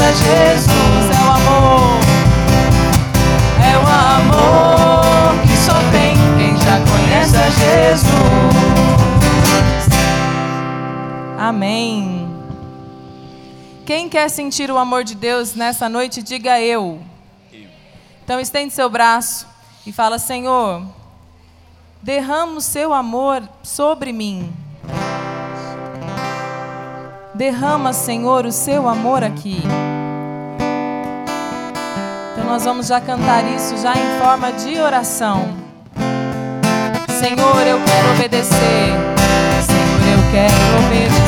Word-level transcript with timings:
a 0.00 0.12
Jesus. 0.12 1.10
É 1.12 1.20
o 1.22 1.30
amor. 1.30 2.00
É 3.62 3.76
o 3.78 3.86
amor 3.86 5.40
que 5.42 5.56
só 5.56 5.74
tem 5.90 6.14
quem 6.36 6.56
já 6.56 6.80
conhece 6.90 7.36
a 7.36 7.50
Jesus. 7.50 8.10
Amém. 11.38 12.28
Quem 13.86 14.08
quer 14.08 14.28
sentir 14.28 14.70
o 14.70 14.78
amor 14.78 15.04
de 15.04 15.14
Deus 15.14 15.54
nessa 15.54 15.88
noite, 15.88 16.22
diga 16.22 16.60
eu. 16.60 17.00
Então 18.24 18.38
estende 18.38 18.72
seu 18.72 18.88
braço 18.88 19.46
e 19.86 19.92
fala: 19.92 20.18
Senhor, 20.18 20.82
derrama 22.00 22.58
o 22.58 22.60
seu 22.60 22.92
amor 22.92 23.42
sobre 23.62 24.12
mim. 24.12 24.52
Derrama, 27.40 27.94
Senhor, 27.94 28.44
o 28.44 28.52
seu 28.52 28.86
amor 28.86 29.24
aqui. 29.24 29.62
Então 32.32 32.44
nós 32.44 32.66
vamos 32.66 32.86
já 32.86 33.00
cantar 33.00 33.50
isso 33.50 33.78
já 33.78 33.94
em 33.94 34.20
forma 34.20 34.52
de 34.52 34.78
oração. 34.78 35.48
Senhor, 37.08 37.66
eu 37.66 37.80
quero 37.82 38.10
obedecer. 38.14 38.92
Senhor, 39.64 40.18
eu 40.18 40.30
quero 40.30 40.86
obedecer 40.86 41.19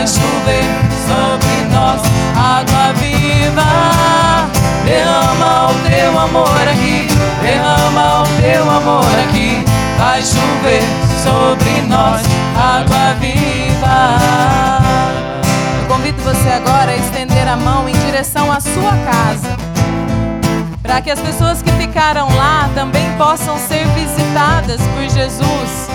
Vai 0.00 0.08
chover 0.08 0.64
sobre 1.06 1.74
nós 1.74 2.00
água 2.34 2.94
viva. 2.94 3.62
Derrama 4.82 5.72
o 5.72 5.74
teu 5.90 6.18
amor 6.18 6.68
aqui. 6.72 7.06
Derrama 7.42 8.22
o 8.22 8.40
teu 8.40 8.62
amor 8.62 9.04
aqui. 9.28 9.62
Vai 9.98 10.22
chover 10.22 10.80
sobre 11.22 11.82
nós 11.82 12.22
água 12.56 13.14
viva. 13.20 14.16
Eu 15.82 15.86
convido 15.86 16.22
você 16.22 16.48
agora 16.48 16.92
a 16.92 16.96
estender 16.96 17.46
a 17.46 17.56
mão 17.56 17.86
em 17.86 17.92
direção 17.92 18.50
à 18.50 18.58
sua 18.58 18.96
casa 19.04 19.54
para 20.82 21.02
que 21.02 21.10
as 21.10 21.20
pessoas 21.20 21.60
que 21.60 21.70
ficaram 21.72 22.26
lá 22.34 22.70
também 22.74 23.06
possam 23.18 23.58
ser 23.58 23.86
visitadas 23.88 24.80
por 24.94 25.02
Jesus 25.10 25.89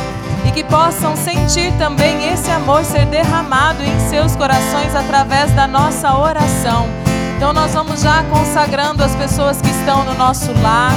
que 0.55 0.63
possam 0.63 1.17
sentir 1.17 1.69
também 1.77 2.31
esse 2.31 2.49
amor 2.49 2.85
ser 2.85 3.05
derramado 3.07 3.83
em 3.83 4.09
seus 4.09 4.37
corações 4.37 4.95
através 4.95 5.51
da 5.51 5.67
nossa 5.67 6.17
oração. 6.17 6.87
Então 7.35 7.51
nós 7.51 7.73
vamos 7.73 8.01
já 8.01 8.23
consagrando 8.23 9.03
as 9.03 9.13
pessoas 9.15 9.59
que 9.59 9.69
estão 9.69 10.05
no 10.05 10.13
nosso 10.13 10.53
lar, 10.61 10.93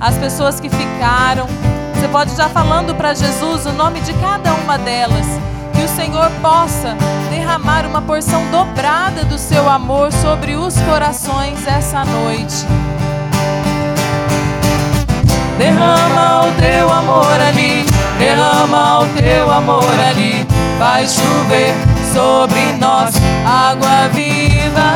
as 0.00 0.16
pessoas 0.16 0.58
que 0.58 0.70
ficaram. 0.70 1.46
Você 1.94 2.08
pode 2.08 2.34
já 2.34 2.48
falando 2.48 2.94
para 2.94 3.12
Jesus 3.12 3.66
o 3.66 3.72
nome 3.72 4.00
de 4.00 4.14
cada 4.14 4.54
uma 4.54 4.78
delas, 4.78 5.26
que 5.74 5.82
o 5.82 5.88
Senhor 5.88 6.30
possa 6.40 6.96
derramar 7.28 7.84
uma 7.84 8.00
porção 8.00 8.42
dobrada 8.50 9.26
do 9.26 9.36
seu 9.36 9.68
amor 9.68 10.10
sobre 10.10 10.56
os 10.56 10.74
corações 10.80 11.66
essa 11.66 12.02
noite. 12.02 12.64
Derrama 15.58 16.46
o 16.46 16.52
teu 16.58 16.90
amor 16.90 17.40
ali, 17.46 17.91
derrama 18.22 19.00
o 19.00 19.06
teu 19.20 19.50
amor 19.50 19.94
ali. 20.08 20.46
Vai 20.78 21.06
chover 21.06 21.74
sobre 22.12 22.72
nós 22.78 23.14
água 23.44 24.08
viva. 24.12 24.90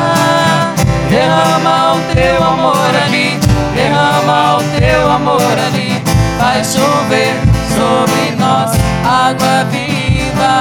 Derrama 1.09 1.95
o 1.95 2.13
teu 2.13 2.43
amor 2.43 2.91
ali, 3.05 3.39
derrama 3.75 4.57
o 4.57 4.63
teu 4.79 5.11
amor 5.11 5.57
ali. 5.67 6.01
Vai 6.37 6.63
chover 6.63 7.33
sobre 7.75 8.35
nós 8.37 8.71
água 9.05 9.65
viva. 9.71 10.55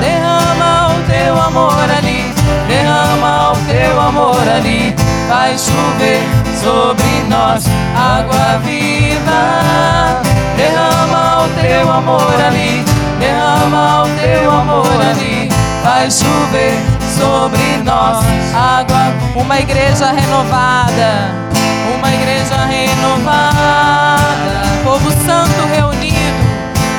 Derrama 0.00 0.94
o 0.94 1.02
teu 1.10 1.40
amor 1.40 1.86
ali, 1.98 2.34
derrama 2.68 3.52
o 3.52 3.56
teu 3.66 4.00
amor 4.00 4.48
ali. 4.56 4.94
Vai 5.28 5.56
chover 5.58 6.20
sobre 6.62 7.24
nós 7.28 7.64
água 7.96 8.58
viva. 8.64 10.33
Teu 11.60 11.92
amor 11.92 12.34
ali, 12.46 12.84
derrama 13.18 14.04
o 14.04 14.08
teu 14.18 14.50
amor 14.50 14.86
ali. 15.10 15.48
Vai 15.82 16.10
chover 16.10 16.74
sobre 17.18 17.76
nós 17.84 18.24
água. 18.54 19.12
Uma 19.34 19.60
igreja 19.60 20.12
renovada, 20.12 21.34
uma 21.94 22.14
igreja 22.14 22.56
renovada. 22.64 24.62
Povo 24.82 25.10
santo 25.26 25.66
reunido, 25.70 26.44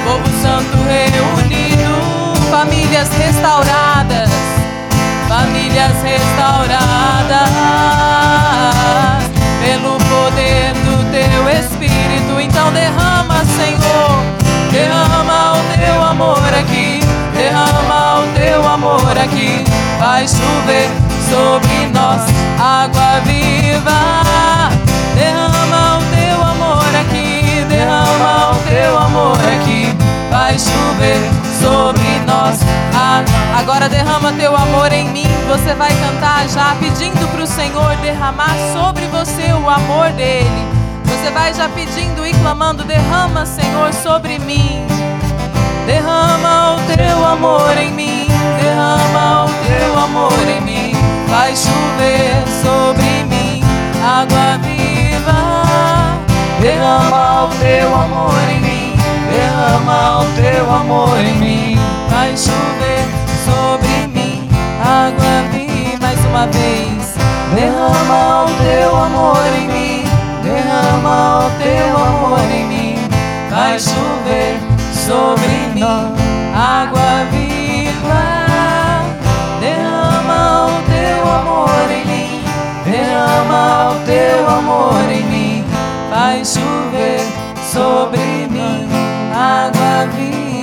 povo 0.05 0.29
santo 0.41 0.77
reunido. 0.87 1.95
Famílias 2.51 3.09
restauradas, 3.17 4.29
famílias 5.27 5.93
restauradas 6.03 7.49
pelo 9.59 9.97
poder 9.97 10.84
teu 11.15 11.49
Espírito. 11.49 12.41
Então 12.41 12.71
derrama, 12.73 13.45
Senhor, 13.45 14.19
derrama 14.69 15.53
o 15.53 15.77
teu 15.77 16.03
amor 16.03 16.53
aqui, 16.59 16.99
derrama 17.33 18.19
o 18.19 18.27
teu 18.37 18.67
amor 18.67 19.17
aqui. 19.17 19.63
Vai 19.97 20.27
chover 20.27 20.89
sobre 21.29 21.87
nós 21.93 22.21
água 22.59 23.21
viva. 23.23 24.25
Derrama 25.15 25.99
o 25.99 26.03
teu 26.13 26.43
amor 26.43 26.95
aqui, 26.99 27.65
derrama 27.69 28.51
o 28.51 28.55
teu 28.69 28.97
amor 28.97 29.37
aqui. 29.55 29.95
Vai 30.29 30.59
chover 30.59 31.29
sobre 31.61 32.19
nós. 32.27 32.59
Agora 33.57 33.87
derrama 33.87 34.33
teu 34.33 34.53
amor 34.55 34.91
em 34.91 35.09
mim. 35.09 35.27
Você 35.47 35.73
vai 35.75 35.89
cantar 35.89 36.47
já 36.49 36.75
pedindo 36.77 37.25
para 37.31 37.43
o 37.43 37.47
Senhor 37.47 37.95
derramar 38.01 38.55
sobre 38.73 39.07
você 39.07 39.53
o 39.53 39.69
amor 39.69 40.11
dele. 40.11 40.74
Você 41.25 41.31
vai 41.31 41.51
já 41.55 41.67
pedindo 41.67 42.23
e 42.23 42.31
clamando: 42.35 42.83
derrama, 42.83 43.47
Senhor, 43.47 43.91
sobre 43.91 44.37
mim. 44.37 44.85
Derrama 45.87 46.75
o 46.75 46.95
teu 46.95 47.25
amor 47.25 47.75
em 47.79 47.91
mim. 47.91 48.27
Derrama 48.61 49.45
o 49.45 49.49
teu 49.65 49.97
amor 50.03 50.47
em 50.47 50.61
mim. 50.61 50.95
Vai 51.27 51.55
chover 51.55 52.43
sobre 52.61 53.23
mim 53.23 53.63
água 54.03 54.59
viva. 54.59 56.13
Derrama 56.61 57.45
o 57.45 57.49
teu 57.55 57.95
amor 57.95 58.49
em 58.51 58.61
mim. 58.61 58.95
Derrama 59.31 60.21
o 60.21 60.25
teu 60.35 60.71
amor 60.71 61.17
em 61.17 61.37
mim. 61.37 61.79
Vai 62.07 62.37
chover 62.37 63.03
sobre 63.43 64.07
mim 64.09 64.47
água 64.79 65.41
viva. 65.51 65.97
Mais 66.01 66.23
uma 66.25 66.45
vez. 66.45 67.15
Derrama 67.55 68.43
o 68.43 68.63
teu 68.63 68.95
amor 68.95 69.43
em 69.57 69.67
mim 69.69 69.74
derrama 70.95 71.45
o 71.45 71.49
teu 71.61 71.97
amor 71.97 72.51
em 72.51 72.65
mim. 72.65 72.95
Vai 73.49 73.79
chover 73.79 74.57
sobre 74.93 75.47
mim, 75.73 75.83
água 76.53 77.25
viva. 77.31 78.45
Derrama 79.59 80.67
o 80.67 80.81
teu 80.89 81.31
amor 81.31 81.91
em 81.91 82.05
mim, 82.05 82.43
derrama 82.85 83.91
o 83.91 84.05
teu 84.05 84.49
amor 84.49 85.11
em 85.11 85.23
mim. 85.23 85.65
Vai 86.09 86.43
chover 86.45 87.21
sobre 87.71 88.47
mim, 88.49 88.89
água 89.33 90.07
viva. 90.15 90.55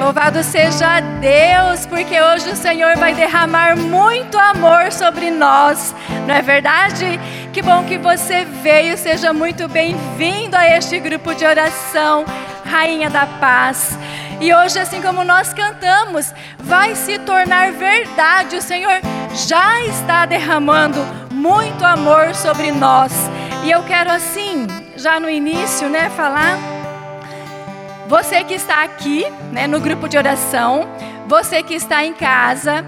Louvado 0.00 0.42
seja 0.42 1.00
Deus, 1.20 1.84
porque 1.84 2.18
hoje 2.18 2.50
o 2.50 2.56
Senhor 2.56 2.96
vai 2.96 3.14
derramar 3.14 3.76
muito 3.76 4.38
amor 4.38 4.90
sobre 4.90 5.30
nós, 5.30 5.94
não 6.28 6.34
é 6.34 6.42
verdade? 6.42 7.18
Que 7.54 7.62
bom 7.62 7.84
que 7.84 7.96
você 7.96 8.44
veio, 8.44 8.98
seja 8.98 9.32
muito 9.32 9.66
bem-vindo 9.66 10.54
a 10.54 10.68
este 10.76 11.00
grupo 11.00 11.34
de 11.34 11.46
oração, 11.46 12.26
Rainha 12.66 13.08
da 13.08 13.24
Paz. 13.24 13.98
E 14.38 14.52
hoje, 14.52 14.78
assim 14.78 15.00
como 15.00 15.24
nós 15.24 15.54
cantamos, 15.54 16.34
vai 16.58 16.94
se 16.94 17.18
tornar 17.20 17.72
verdade. 17.72 18.56
O 18.56 18.62
Senhor 18.62 19.00
já 19.48 19.82
está 19.84 20.26
derramando 20.26 21.00
muito 21.30 21.82
amor 21.82 22.34
sobre 22.34 22.72
nós. 22.72 23.10
E 23.64 23.70
eu 23.70 23.82
quero, 23.84 24.10
assim, 24.10 24.66
já 24.96 25.18
no 25.18 25.30
início, 25.30 25.88
né, 25.88 26.10
falar 26.10 26.58
você 28.06 28.44
que 28.44 28.52
está 28.52 28.84
aqui, 28.84 29.24
né, 29.50 29.66
no 29.66 29.80
grupo 29.80 30.06
de 30.06 30.18
oração, 30.18 30.86
você 31.26 31.62
que 31.62 31.72
está 31.72 32.04
em 32.04 32.12
casa, 32.12 32.84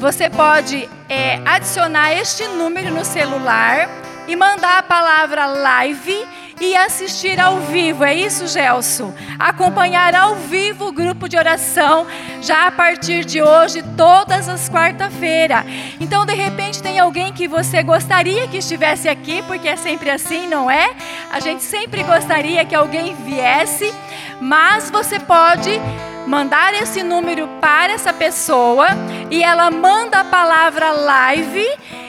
você 0.00 0.28
pode 0.28 0.88
é, 1.08 1.40
adicionar 1.44 2.12
este 2.12 2.46
número 2.48 2.90
no 2.90 3.04
celular 3.04 3.88
e 4.26 4.34
mandar 4.34 4.78
a 4.78 4.82
palavra 4.82 5.46
live 5.46 6.26
e 6.60 6.74
assistir 6.74 7.38
ao 7.38 7.60
vivo. 7.60 8.02
É 8.04 8.14
isso, 8.14 8.46
Gelson? 8.46 9.12
Acompanhar 9.38 10.14
ao 10.14 10.36
vivo 10.36 10.88
o 10.88 10.92
grupo 10.92 11.28
de 11.28 11.36
oração 11.36 12.06
já 12.40 12.66
a 12.66 12.70
partir 12.70 13.24
de 13.24 13.42
hoje, 13.42 13.82
todas 13.96 14.48
as 14.48 14.68
quarta-feiras. 14.68 15.64
Então, 16.00 16.24
de 16.24 16.34
repente, 16.34 16.82
tem 16.82 16.98
alguém 16.98 17.32
que 17.32 17.46
você 17.46 17.82
gostaria 17.82 18.48
que 18.48 18.58
estivesse 18.58 19.08
aqui, 19.08 19.42
porque 19.42 19.68
é 19.68 19.76
sempre 19.76 20.10
assim, 20.10 20.46
não 20.46 20.70
é? 20.70 20.94
A 21.30 21.40
gente 21.40 21.62
sempre 21.62 22.02
gostaria 22.02 22.64
que 22.64 22.74
alguém 22.74 23.14
viesse, 23.14 23.92
mas 24.40 24.90
você 24.90 25.18
pode 25.20 25.80
mandar 26.26 26.74
esse 26.74 27.02
número 27.02 27.48
para 27.60 27.92
essa 27.92 28.12
pessoa 28.12 28.88
e 29.30 29.42
ela 29.42 29.70
manda 29.70 30.20
a 30.20 30.24
palavra 30.24 30.90
live 30.90 31.66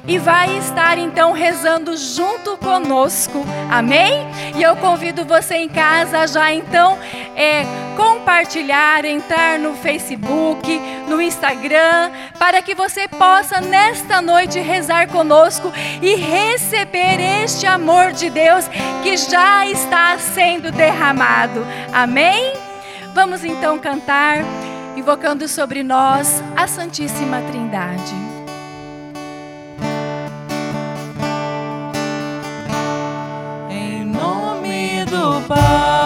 e 0.08 0.18
vai 0.18 0.58
estar 0.58 0.98
então 0.98 1.34
rezando 1.34 1.96
junto 1.98 2.56
conosco, 2.58 3.46
amém? 3.70 4.26
E 4.56 4.64
eu 4.64 4.76
convido 4.78 5.26
você 5.26 5.56
em 5.56 5.68
casa 5.68 6.26
já 6.28 6.54
então 6.54 6.98
é, 7.36 7.66
compartilhar, 7.98 9.04
entrar 9.04 9.60
no 9.60 9.76
Facebook, 9.76 10.80
no 11.08 11.22
Instagram, 11.22 12.12
para 12.40 12.62
que 12.62 12.74
você 12.74 13.08
possa 13.08 13.60
nesta 13.60 14.22
noite 14.22 14.60
rezar 14.60 15.10
conosco 15.10 15.72
e 16.02 16.16
receber 16.16 17.20
este 17.44 17.66
amor 17.66 18.14
de 18.14 18.30
Deus 18.30 18.66
que 19.04 19.18
já 19.18 19.66
está 19.68 20.18
sendo 20.18 20.72
derramado, 20.72 21.66
amém? 21.92 22.67
Vamos 23.18 23.44
então 23.44 23.80
cantar, 23.80 24.44
invocando 24.96 25.48
sobre 25.48 25.82
nós 25.82 26.40
a 26.56 26.68
Santíssima 26.68 27.42
Trindade. 27.42 28.14
Pai, 35.48 35.97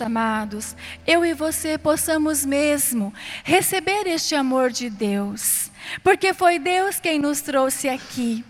amados, 0.00 0.76
eu 1.06 1.24
e 1.24 1.34
você 1.34 1.76
possamos 1.76 2.44
mesmo 2.44 3.12
receber 3.44 4.06
este 4.06 4.34
amor 4.34 4.70
de 4.70 4.88
Deus, 4.88 5.70
porque 6.02 6.32
foi 6.32 6.58
Deus 6.58 6.98
quem 7.00 7.18
nos 7.18 7.40
trouxe 7.40 7.88
aqui. 7.88 8.44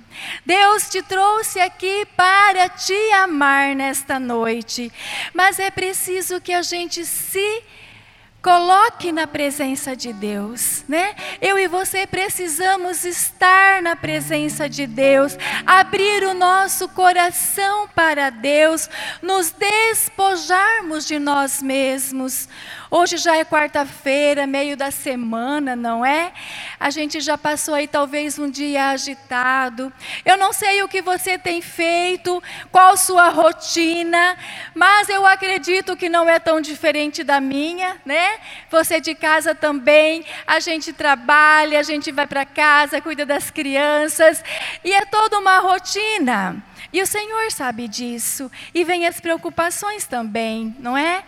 Deus 0.44 0.90
te 0.90 1.02
trouxe 1.02 1.58
aqui 1.58 2.06
para 2.16 2.68
te 2.68 2.94
amar 3.14 3.74
nesta 3.74 4.20
noite, 4.20 4.92
mas 5.32 5.58
é 5.58 5.70
preciso 5.70 6.40
que 6.40 6.52
a 6.52 6.62
gente 6.62 7.04
se 7.04 7.62
Coloque 8.42 9.12
na 9.12 9.24
presença 9.24 9.94
de 9.94 10.12
Deus, 10.12 10.82
né? 10.88 11.14
Eu 11.40 11.56
e 11.56 11.68
você 11.68 12.08
precisamos 12.08 13.04
estar 13.04 13.80
na 13.80 13.94
presença 13.94 14.68
de 14.68 14.84
Deus, 14.84 15.38
abrir 15.64 16.24
o 16.24 16.34
nosso 16.34 16.88
coração 16.88 17.86
para 17.94 18.30
Deus, 18.30 18.90
nos 19.22 19.52
despojarmos 19.52 21.06
de 21.06 21.20
nós 21.20 21.62
mesmos. 21.62 22.48
Hoje 22.94 23.16
já 23.16 23.34
é 23.38 23.42
quarta-feira, 23.42 24.46
meio 24.46 24.76
da 24.76 24.90
semana, 24.90 25.74
não 25.74 26.04
é? 26.04 26.30
A 26.78 26.90
gente 26.90 27.22
já 27.22 27.38
passou 27.38 27.72
aí 27.72 27.86
talvez 27.86 28.38
um 28.38 28.50
dia 28.50 28.90
agitado. 28.90 29.90
Eu 30.26 30.36
não 30.36 30.52
sei 30.52 30.82
o 30.82 30.88
que 30.88 31.00
você 31.00 31.38
tem 31.38 31.62
feito, 31.62 32.42
qual 32.70 32.94
sua 32.98 33.30
rotina, 33.30 34.36
mas 34.74 35.08
eu 35.08 35.26
acredito 35.26 35.96
que 35.96 36.10
não 36.10 36.28
é 36.28 36.38
tão 36.38 36.60
diferente 36.60 37.24
da 37.24 37.40
minha, 37.40 37.96
né? 38.04 38.38
Você 38.70 39.00
de 39.00 39.14
casa 39.14 39.54
também, 39.54 40.22
a 40.46 40.60
gente 40.60 40.92
trabalha, 40.92 41.80
a 41.80 41.82
gente 41.82 42.12
vai 42.12 42.26
para 42.26 42.44
casa, 42.44 43.00
cuida 43.00 43.24
das 43.24 43.50
crianças, 43.50 44.44
e 44.84 44.92
é 44.92 45.06
toda 45.06 45.38
uma 45.38 45.60
rotina. 45.60 46.62
E 46.92 47.00
o 47.00 47.06
Senhor 47.06 47.50
sabe 47.50 47.88
disso. 47.88 48.50
E 48.74 48.84
vem 48.84 49.06
as 49.06 49.18
preocupações 49.18 50.06
também, 50.06 50.76
não 50.78 50.98
é? 50.98 51.24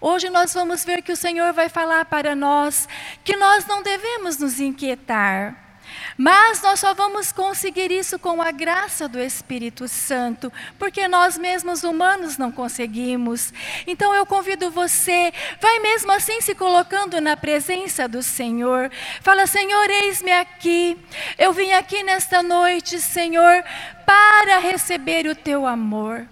Hoje 0.00 0.30
nós 0.30 0.54
vamos 0.54 0.84
ver 0.84 1.02
que 1.02 1.12
o 1.12 1.16
Senhor 1.16 1.52
vai 1.52 1.68
falar 1.68 2.06
para 2.06 2.34
nós 2.34 2.88
que 3.22 3.36
nós 3.36 3.66
não 3.66 3.82
devemos 3.82 4.38
nos 4.38 4.58
inquietar. 4.58 5.70
Mas 6.16 6.62
nós 6.62 6.80
só 6.80 6.94
vamos 6.94 7.32
conseguir 7.32 7.90
isso 7.90 8.18
com 8.18 8.40
a 8.40 8.50
graça 8.50 9.08
do 9.08 9.18
Espírito 9.18 9.88
Santo, 9.88 10.52
porque 10.78 11.08
nós 11.08 11.36
mesmos 11.36 11.82
humanos 11.82 12.38
não 12.38 12.52
conseguimos. 12.52 13.52
Então 13.86 14.14
eu 14.14 14.24
convido 14.24 14.70
você, 14.70 15.32
vai 15.60 15.78
mesmo 15.80 16.12
assim 16.12 16.40
se 16.40 16.54
colocando 16.54 17.20
na 17.20 17.36
presença 17.36 18.08
do 18.08 18.22
Senhor. 18.22 18.90
Fala, 19.20 19.46
Senhor, 19.46 19.90
eis-me 19.90 20.32
aqui. 20.32 20.96
Eu 21.38 21.52
vim 21.52 21.72
aqui 21.72 22.02
nesta 22.02 22.42
noite, 22.42 23.00
Senhor, 23.00 23.64
para 24.06 24.58
receber 24.58 25.26
o 25.26 25.34
teu 25.34 25.66
amor. 25.66 26.26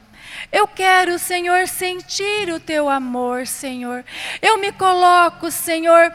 Eu 0.50 0.66
quero, 0.66 1.18
Senhor, 1.18 1.68
sentir 1.68 2.50
o 2.50 2.58
teu 2.58 2.88
amor, 2.88 3.46
Senhor. 3.46 4.04
Eu 4.40 4.58
me 4.58 4.72
coloco, 4.72 5.50
Senhor, 5.50 6.12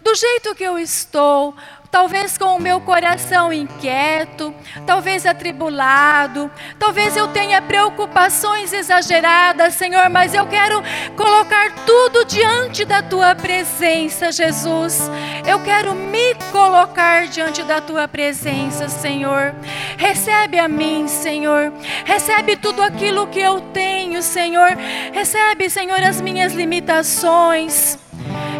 do 0.00 0.14
jeito 0.14 0.54
que 0.54 0.64
eu 0.64 0.78
estou, 0.78 1.54
talvez 1.90 2.36
com 2.36 2.56
o 2.56 2.60
meu 2.60 2.80
coração 2.80 3.52
inquieto, 3.52 4.54
talvez 4.86 5.26
atribulado, 5.26 6.50
talvez 6.78 7.16
eu 7.16 7.28
tenha 7.28 7.60
preocupações 7.62 8.72
exageradas, 8.72 9.74
Senhor, 9.74 10.08
mas 10.08 10.34
eu 10.34 10.46
quero 10.46 10.82
colocar 11.16 11.72
tudo 11.84 12.24
diante 12.24 12.84
da 12.84 13.02
tua 13.02 13.34
presença, 13.34 14.32
Jesus. 14.32 15.10
Eu 15.46 15.62
quero 15.62 15.94
me 15.94 16.34
colocar 16.52 17.26
diante 17.26 17.62
da 17.62 17.80
tua 17.80 18.08
presença, 18.08 18.88
Senhor. 18.88 19.54
Recebe 19.96 20.58
a 20.58 20.68
mim, 20.68 21.08
Senhor. 21.08 21.72
Recebe 22.04 22.56
tudo 22.56 22.82
aquilo 22.82 23.26
que 23.26 23.40
eu 23.40 23.60
tenho, 23.72 24.22
Senhor. 24.22 24.76
Recebe, 25.12 25.70
Senhor, 25.70 26.02
as 26.02 26.20
minhas 26.20 26.52
limitações. 26.52 27.98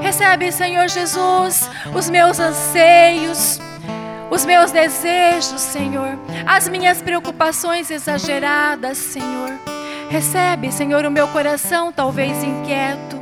Recebe, 0.03 0.53
Senhor 0.53 0.89
Jesus, 0.89 1.69
os 1.95 2.09
meus 2.09 2.39
anseios, 2.39 3.61
os 4.31 4.45
meus 4.45 4.71
desejos, 4.71 5.61
Senhor, 5.61 6.19
as 6.47 6.69
minhas 6.69 7.01
preocupações 7.03 7.91
exageradas, 7.91 8.99
Senhor. 8.99 9.51
Recebe, 10.09 10.71
Senhor, 10.71 11.05
o 11.05 11.11
meu 11.11 11.29
coração 11.29 11.93
talvez 11.93 12.43
inquieto. 12.43 13.17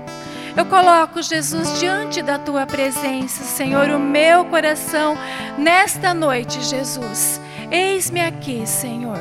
Eu 0.56 0.66
coloco, 0.66 1.20
Jesus, 1.20 1.80
diante 1.80 2.22
da 2.22 2.38
tua 2.38 2.64
presença, 2.64 3.42
Senhor, 3.42 3.88
o 3.88 3.98
meu 3.98 4.44
coração 4.44 5.16
nesta 5.58 6.14
noite, 6.14 6.62
Jesus. 6.62 7.40
Eis-me 7.70 8.20
aqui, 8.20 8.64
Senhor. 8.66 9.18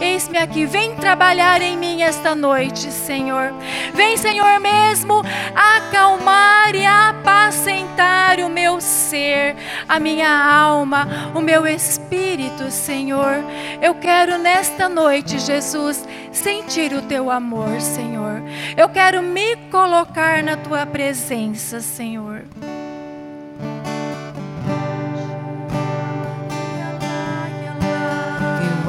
Eis-me 0.00 0.38
aqui, 0.38 0.64
vem 0.64 0.96
trabalhar 0.96 1.60
em 1.60 1.76
mim 1.76 2.00
esta 2.00 2.34
noite, 2.34 2.90
Senhor. 2.90 3.52
Vem, 3.92 4.16
Senhor, 4.16 4.58
mesmo 4.58 5.22
acalmar 5.54 6.74
e 6.74 6.86
apacentar 6.86 8.40
o 8.40 8.48
meu 8.48 8.80
ser, 8.80 9.56
a 9.86 10.00
minha 10.00 10.30
alma, 10.30 11.06
o 11.34 11.40
meu 11.42 11.66
espírito, 11.66 12.70
Senhor. 12.70 13.44
Eu 13.82 13.94
quero 13.94 14.38
nesta 14.38 14.88
noite, 14.88 15.38
Jesus, 15.38 16.08
sentir 16.32 16.94
o 16.94 17.02
teu 17.02 17.30
amor, 17.30 17.78
Senhor. 17.80 18.42
Eu 18.76 18.88
quero 18.88 19.22
me 19.22 19.54
colocar 19.70 20.42
na 20.42 20.56
tua 20.56 20.86
presença, 20.86 21.80
Senhor. 21.80 22.44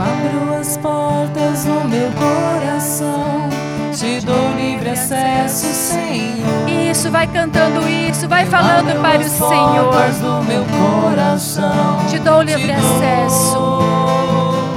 Abro 0.01 0.59
as 0.59 0.77
portas 0.77 1.65
do 1.65 1.87
meu 1.87 2.11
coração. 2.11 3.49
Te 3.93 4.25
dou 4.25 4.51
livre 4.55 4.89
acesso, 4.89 5.67
Senhor. 5.67 6.69
Isso, 6.89 7.11
vai 7.11 7.27
cantando 7.27 7.87
isso, 7.87 8.27
vai 8.27 8.45
falando 8.45 8.89
abro 8.89 9.01
para 9.01 9.21
o 9.21 9.29
Senhor. 9.29 9.93
do 10.21 10.43
meu 10.45 10.65
coração. 10.65 11.97
Te 12.09 12.19
dou 12.19 12.41
livre 12.41 12.67
Te 12.67 12.71
acesso. 12.71 13.53
Dou 13.53 14.69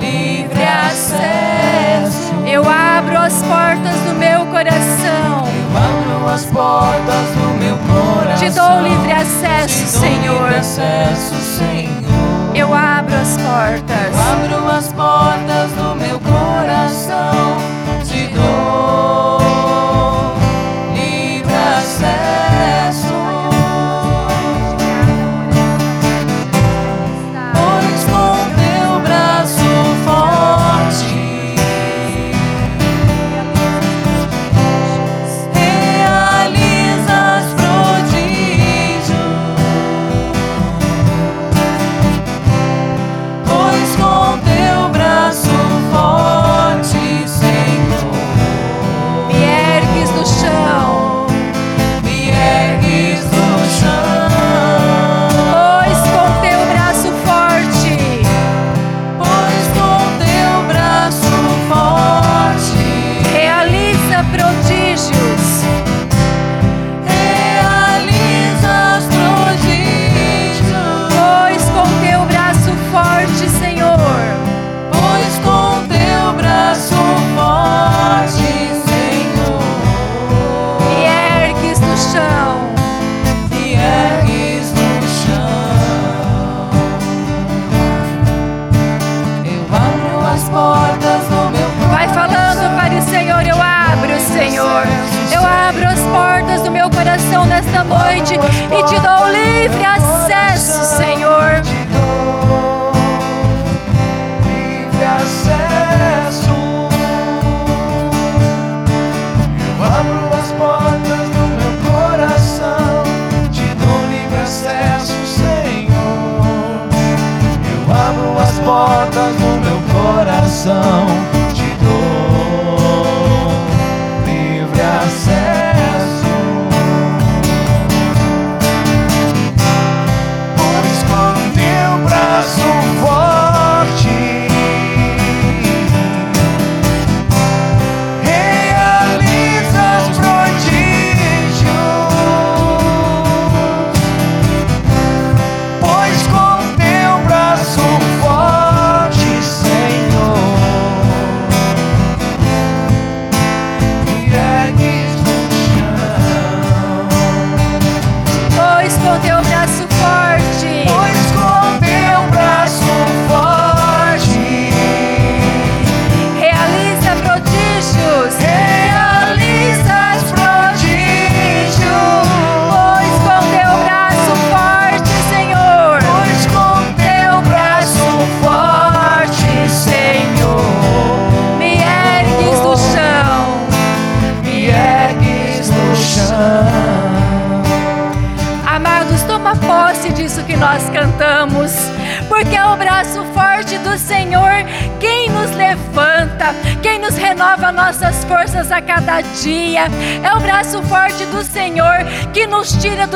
livre 0.00 0.62
acesso. 0.62 2.34
Eu 2.46 2.62
abro 2.68 3.18
as 3.18 3.42
portas 3.42 3.94
do 4.06 4.14
meu 4.18 4.46
coração. 4.46 5.44
Eu 5.46 5.76
abro 5.76 6.34
as 6.34 6.44
portas 6.46 7.28
do 7.36 7.58
meu 7.58 7.76
coração. 7.76 8.48
Te 8.48 8.50
dou 8.50 8.82
livre 8.82 9.12
acesso, 9.12 9.92
dou 9.92 10.02
Senhor. 10.02 10.42
Livre 10.42 10.56
acesso, 10.56 11.34
Senhor. 11.58 11.97
Eu 12.68 12.74
abro 12.74 13.14
as 13.14 13.34
portas. 13.38 14.12
Eu 14.12 14.20
abro 14.20 14.70
as 14.70 14.92
portas 14.92 15.72
do 15.72 15.94
meu 15.96 16.20
coração. 16.20 17.56
Te 18.04 18.26
dou 18.26 18.77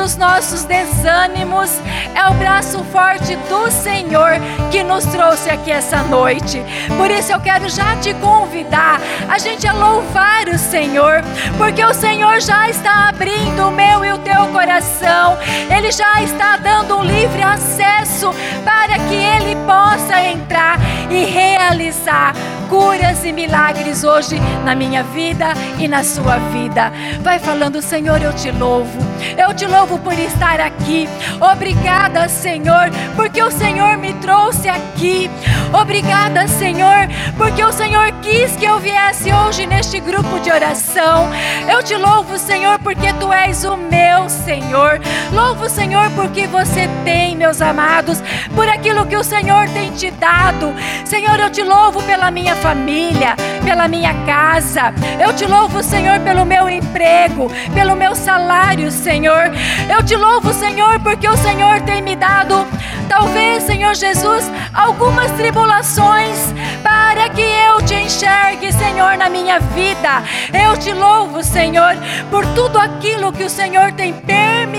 dos 0.03 0.17
nossos 0.17 0.65
desânimos. 0.65 1.71
É 2.13 2.27
o 2.29 2.33
braço 2.33 2.83
forte 2.91 3.37
do 3.47 3.71
Senhor 3.71 4.33
que 4.69 4.83
nos 4.83 5.05
trouxe 5.05 5.49
aqui 5.49 5.71
essa 5.71 6.03
noite. 6.03 6.61
Por 6.97 7.09
isso 7.09 7.31
eu 7.31 7.39
quero 7.39 7.69
já 7.69 7.95
te 7.95 8.13
convidar 8.15 8.99
a 9.29 9.37
gente 9.37 9.65
a 9.65 9.71
louvar 9.71 10.49
o 10.49 10.57
Senhor, 10.57 11.21
porque 11.57 11.81
o 11.85 11.93
Senhor 11.93 12.41
já 12.41 12.69
está 12.69 13.07
abrindo 13.07 13.69
o 13.69 13.71
meu 13.71 14.03
e 14.03 14.11
o 14.11 14.17
teu 14.17 14.45
coração. 14.47 15.37
Ele 15.73 15.89
já 15.89 16.21
está 16.21 16.57
dando 16.57 16.97
um 16.97 17.03
livre 17.03 17.41
acesso 17.41 18.29
para 18.65 18.99
que 19.07 19.15
ele 19.15 19.55
possa 19.65 20.19
entrar 20.21 20.79
e 21.09 21.23
realizar 21.23 22.33
curas 22.69 23.23
e 23.23 23.31
milagres 23.31 24.03
hoje 24.03 24.37
na 24.65 24.75
minha 24.75 25.01
vida 25.01 25.53
e 25.79 25.87
na 25.87 26.03
sua 26.03 26.39
vida. 26.51 26.91
Vai 27.21 27.39
falando, 27.39 27.81
Senhor, 27.81 28.21
eu 28.21 28.33
te 28.33 28.51
louvo. 28.51 29.12
Eu 29.37 29.53
te 29.53 29.65
louvo 29.65 29.97
por 29.99 30.13
estar 30.13 30.61
aqui. 30.61 31.09
Obrigada, 31.39 32.29
Senhor, 32.29 32.89
porque 33.15 33.41
o 33.41 33.51
Senhor 33.51 33.97
me 33.97 34.13
trouxe 34.13 34.69
aqui. 34.69 35.29
Obrigada, 35.73 36.47
Senhor, 36.47 37.07
porque 37.37 37.63
o 37.63 37.71
Senhor 37.71 38.12
quis 38.23 38.55
que 38.55 38.65
eu 38.65 38.79
viesse 38.79 39.31
hoje 39.31 39.67
neste 39.67 39.99
grupo 39.99 40.39
de 40.39 40.49
oração. 40.49 41.29
Eu 41.69 41.83
te 41.83 41.95
louvo, 41.95 42.39
Senhor, 42.39 42.79
porque 42.79 43.11
tu 43.13 43.31
és 43.31 43.65
o 43.65 43.75
meu 43.75 44.29
Senhor. 44.29 44.99
Louvo, 45.33 45.69
Senhor, 45.69 46.09
porque 46.11 46.47
você 46.47 46.89
tem, 47.03 47.35
meus 47.35 47.61
amados, 47.61 48.23
por 48.55 48.67
aquilo 48.67 49.05
que 49.05 49.17
o 49.17 49.23
Senhor 49.23 49.67
tem 49.69 49.91
te 49.91 50.09
dado. 50.11 50.73
Senhor, 51.03 51.37
eu 51.37 51.49
te 51.49 51.63
louvo 51.63 52.01
pela 52.03 52.31
minha 52.31 52.55
família, 52.55 53.35
pela 53.63 53.89
minha 53.89 54.13
casa. 54.25 54.93
Eu 55.19 55.33
te 55.33 55.45
louvo, 55.45 55.83
Senhor, 55.83 56.19
pelo 56.21 56.45
meu 56.45 56.69
emprego, 56.69 57.51
pelo 57.73 57.95
meu 57.95 58.15
salário, 58.15 58.89
Senhor. 58.89 59.51
Eu 59.93 60.01
te 60.01 60.15
louvo, 60.15 60.53
Senhor, 60.53 60.97
porque 61.01 61.27
o 61.27 61.37
Senhor 61.37 61.81
tem 61.81 62.01
me 62.01 62.15
dado, 62.15 62.65
talvez, 63.09 63.63
Senhor 63.63 63.93
Jesus, 63.93 64.49
algumas 64.73 65.29
tribulações 65.31 66.53
para 66.81 67.29
que 67.29 67.41
eu 67.41 67.62
enxergue, 68.13 68.71
Senhor, 68.71 69.17
na 69.17 69.27
minha 69.27 69.59
vida. 69.59 70.23
Eu 70.53 70.77
te 70.77 70.93
louvo, 70.93 71.43
Senhor, 71.43 71.95
por 72.29 72.45
tudo 72.53 72.77
aquilo 72.77 73.33
que 73.33 73.43
o 73.43 73.49
Senhor 73.49 73.91
tem 73.93 74.13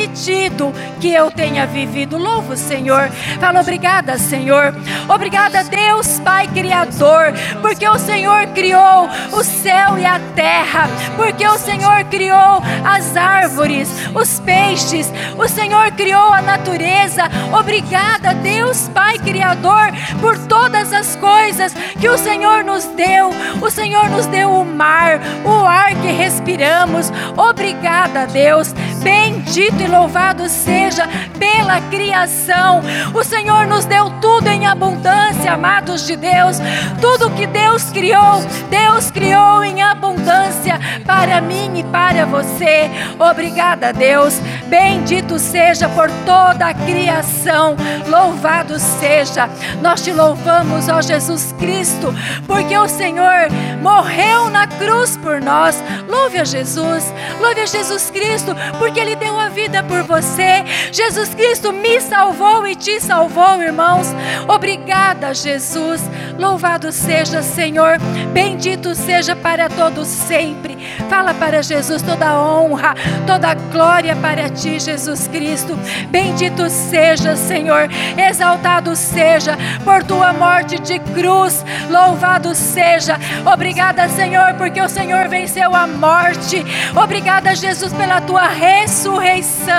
permitido 0.05 0.73
que 1.01 1.13
eu 1.13 1.31
tenha 1.31 1.67
vivido. 1.67 2.19
Louvo, 2.19 2.57
Senhor. 2.57 3.09
Fala 3.41 3.61
obrigada, 3.61 4.19
Senhor. 4.19 4.75
Obrigada, 5.09 5.65
Deus, 5.65 6.21
Pai 6.21 6.47
Criador, 6.49 7.33
porque 7.63 7.89
o 7.89 7.99
Senhor 7.99 8.47
criou 8.49 9.09
o 9.33 9.43
céu 9.43 9.99
e 9.99 10.05
a 10.05 10.21
terra, 10.35 10.89
porque 11.17 11.47
o 11.47 11.59
Senhor 11.59 12.05
criou 12.05 12.63
as 12.85 13.17
árvores, 13.17 13.89
os 14.15 14.41
peixes, 14.41 15.11
o 15.39 15.49
Senhor 15.49 15.91
criou 15.93 16.33
a 16.33 16.43
natureza. 16.43 17.25
Obrigada, 17.59 18.35
Deus, 18.35 18.89
Pai 18.89 19.19
Criador, 19.19 19.93
por 20.21 20.39
todas 20.47 20.93
as 20.93 21.17
coisas 21.17 21.75
que 22.01 22.09
o 22.09 22.19
Senhor 22.19 22.65
nos 22.65 22.85
deu. 22.85 23.31
O 23.61 23.71
Senhor 23.71 24.09
nos 24.11 24.27
deu 24.27 24.51
o 24.51 24.65
mar, 24.65 25.21
o 25.45 25.67
ar 25.67 25.95
que 25.95 26.13
respiramos. 26.13 27.11
Obrigada, 27.37 28.27
Deus. 28.27 28.75
Bendito 29.03 29.83
e 29.83 29.87
louvado 29.95 30.49
seja 30.49 31.09
pela 31.39 31.81
criação. 31.83 32.83
O 33.15 33.23
Senhor 33.23 33.67
nos 33.67 33.85
deu 33.85 34.11
tudo 34.21 34.49
em 34.49 34.67
abundância, 34.67 35.53
amados 35.53 36.05
de 36.07 36.17
Deus. 36.17 36.59
Tudo 37.01 37.31
que 37.31 37.47
Deus 37.47 37.85
criou, 37.91 38.43
Deus 38.69 39.11
criou 39.11 39.63
em 39.63 39.83
abundância 39.83 40.81
para 41.07 41.41
mim 41.41 41.79
e 41.79 41.85
para 41.85 42.27
você. 42.27 42.91
Obrigada, 43.19 43.93
Deus. 43.93 44.35
Bendito 44.67 45.39
seja 45.39 45.89
por 45.89 46.11
toda 46.27 46.67
a 46.67 46.75
criação. 46.75 47.77
Louvado 48.09 48.79
seja. 48.81 49.49
Nós 49.81 50.03
te 50.03 50.13
louvamos, 50.13 50.89
ó 50.89 51.01
Jesus 51.01 51.55
Cristo, 51.59 52.13
porque 52.47 52.77
o 52.77 52.89
Senhor 52.89 53.49
morreu 53.81 54.51
na 54.51 54.67
cruz 54.67 55.17
por 55.17 55.41
nós. 55.41 55.83
Louve 56.09 56.39
a 56.39 56.45
Jesus. 56.45 57.13
Louve 57.41 57.61
a 57.61 57.67
Jesus 57.67 58.11
Cristo, 58.11 58.57
porque 58.79 58.99
ele 58.99 59.15
deu 59.15 59.39
a 59.39 59.49
vida 59.49 59.84
por 59.85 60.03
você. 60.03 60.65
Jesus 60.93 61.35
Cristo 61.35 61.73
me 61.73 62.01
salvou 62.01 62.67
e 62.67 62.75
te 62.75 63.01
salvou, 63.01 63.63
irmãos. 63.63 64.09
Obrigada, 64.49 65.35
Jesus. 65.35 66.01
Louvado 66.39 66.91
seja, 66.93 67.43
Senhor. 67.43 67.99
Bendito 68.33 68.95
seja 68.95 69.37
para 69.37 69.69
todos 69.69 70.07
sempre. 70.07 70.75
Fala 71.09 71.33
para 71.35 71.63
Jesus 71.63 72.03
toda 72.03 72.29
a 72.29 72.41
honra, 72.41 72.95
toda 73.27 73.49
a 73.51 73.55
glória 73.55 74.17
para 74.17 74.49
ti, 74.49 74.79
Jesus 74.79 75.29
Cristo. 75.29 75.79
Bendito 76.09 76.69
seja, 76.69 77.37
Senhor. 77.37 77.89
Exaltado 78.17 78.95
seja 78.97 79.57
por 79.85 80.03
tua 80.05 80.33
morte 80.33 80.79
de 80.81 80.99
cruz. 80.99 81.65
Louvado 81.91 82.55
seja. 82.55 83.19
Obrigada, 83.53 84.09
Senhor, 84.09 84.55
porque 84.55 84.81
o 84.81 84.89
Senhor 84.89 85.29
venceu 85.29 85.75
a 85.75 85.87
morte. 85.87 86.65
Obrigada, 86.95 87.55
Jesus, 87.55 87.93
pela 87.93 88.21
tua 88.21 88.49
ressurreição. 88.49 89.74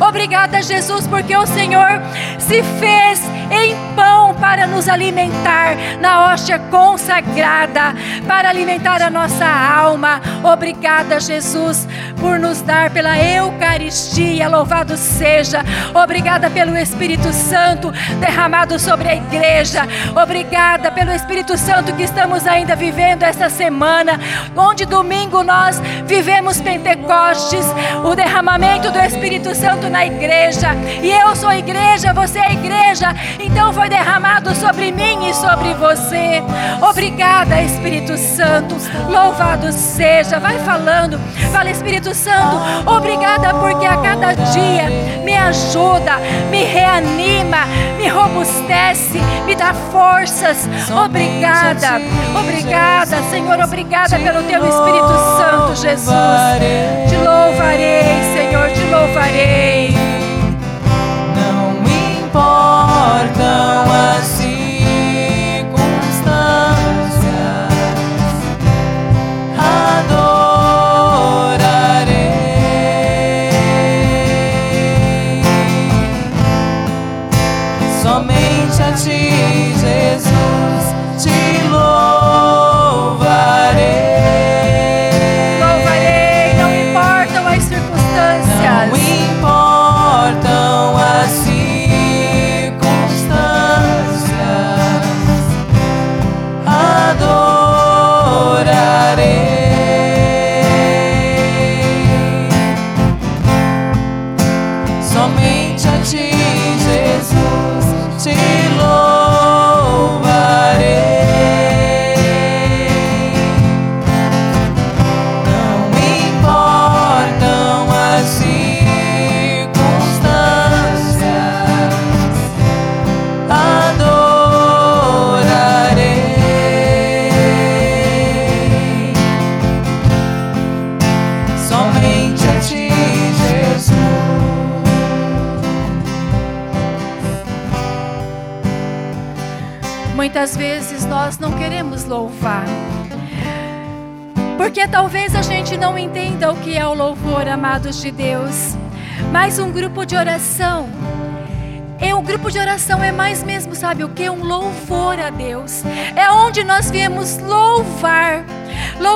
Obrigada, 0.00 0.62
Jesus, 0.62 1.06
porque 1.06 1.36
o 1.36 1.46
Senhor 1.46 2.02
se 2.38 2.62
fez 2.80 3.20
em 3.50 3.76
pão 3.94 4.34
para 4.34 4.66
nos 4.66 4.88
alimentar, 4.88 5.76
na 6.00 6.26
hóstia 6.26 6.58
consagrada, 6.70 7.94
para 8.26 8.48
alimentar 8.48 9.02
a 9.02 9.10
nossa 9.10 9.46
alma. 9.46 10.20
Obrigada, 10.42 11.20
Jesus, 11.20 11.86
por 12.18 12.38
nos 12.38 12.60
dar 12.62 12.90
pela 12.90 13.18
Eucaristia. 13.18 14.48
Louvado 14.48 14.96
seja. 14.96 15.64
Obrigada 15.94 16.48
pelo 16.48 16.76
Espírito 16.76 17.32
Santo 17.32 17.92
derramado 18.20 18.78
sobre 18.78 19.08
a 19.08 19.14
igreja. 19.14 19.86
Obrigada 20.20 20.90
pelo 20.90 21.12
Espírito 21.12 21.56
Santo 21.56 21.94
que 21.94 22.02
estamos 22.02 22.46
ainda 22.46 22.74
vivendo 22.74 23.22
esta 23.22 23.50
semana, 23.50 24.18
onde 24.56 24.86
domingo 24.86 25.42
nós 25.42 25.80
vivemos 26.06 26.60
Pentecostes, 26.60 27.64
o 28.04 28.14
derramamento 28.14 28.90
do 28.90 28.98
Espírito 28.98 29.19
Santo 29.54 29.90
na 29.90 30.06
igreja. 30.06 30.68
E 31.02 31.10
eu 31.10 31.36
sou 31.36 31.52
igreja, 31.52 32.14
você 32.14 32.38
é 32.38 32.52
igreja. 32.52 33.14
Então 33.38 33.72
foi 33.72 33.88
derramado 33.90 34.54
sobre 34.54 34.90
mim 34.90 35.28
e 35.28 35.34
sobre 35.34 35.74
você. 35.74 36.42
Obrigada, 36.80 37.60
Espírito 37.62 38.16
Santo. 38.16 38.76
Louvado 39.08 39.70
seja. 39.72 40.40
Vai 40.40 40.58
falando. 40.60 41.20
Fala, 41.52 41.70
Espírito 41.70 42.14
Santo. 42.14 42.56
Obrigada 42.86 43.52
porque 43.54 43.84
a 43.84 43.98
cada 43.98 44.32
dia 44.32 44.88
me 45.22 45.36
ajuda, 45.36 46.16
me 46.50 46.64
reanima, 46.64 47.66
me 47.98 48.08
robustece, 48.08 49.20
me 49.44 49.54
dá 49.54 49.74
forças. 49.74 50.68
Obrigada. 51.04 52.00
Obrigada, 52.38 53.22
Senhor. 53.30 53.60
Obrigada 53.60 54.18
pelo 54.18 54.42
teu 54.44 54.66
Espírito 54.66 55.14
Santo, 55.36 55.76
Jesus. 55.76 56.14
Te 57.08 57.16
louvarei, 57.16 58.22
Senhor. 58.32 58.39
Te 58.50 58.84
louvarei. 58.90 59.94
Não 61.36 61.70
importam 62.26 63.69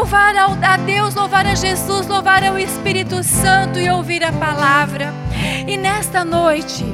Louvar 0.04 0.36
a 0.36 0.76
Deus, 0.76 1.14
louvar 1.14 1.46
a 1.46 1.54
Jesus, 1.54 2.06
louvar 2.06 2.44
ao 2.44 2.58
Espírito 2.58 3.24
Santo 3.24 3.78
e 3.78 3.88
ouvir 3.88 4.22
a 4.22 4.30
palavra. 4.30 5.14
E 5.66 5.78
nesta 5.78 6.22
noite, 6.22 6.84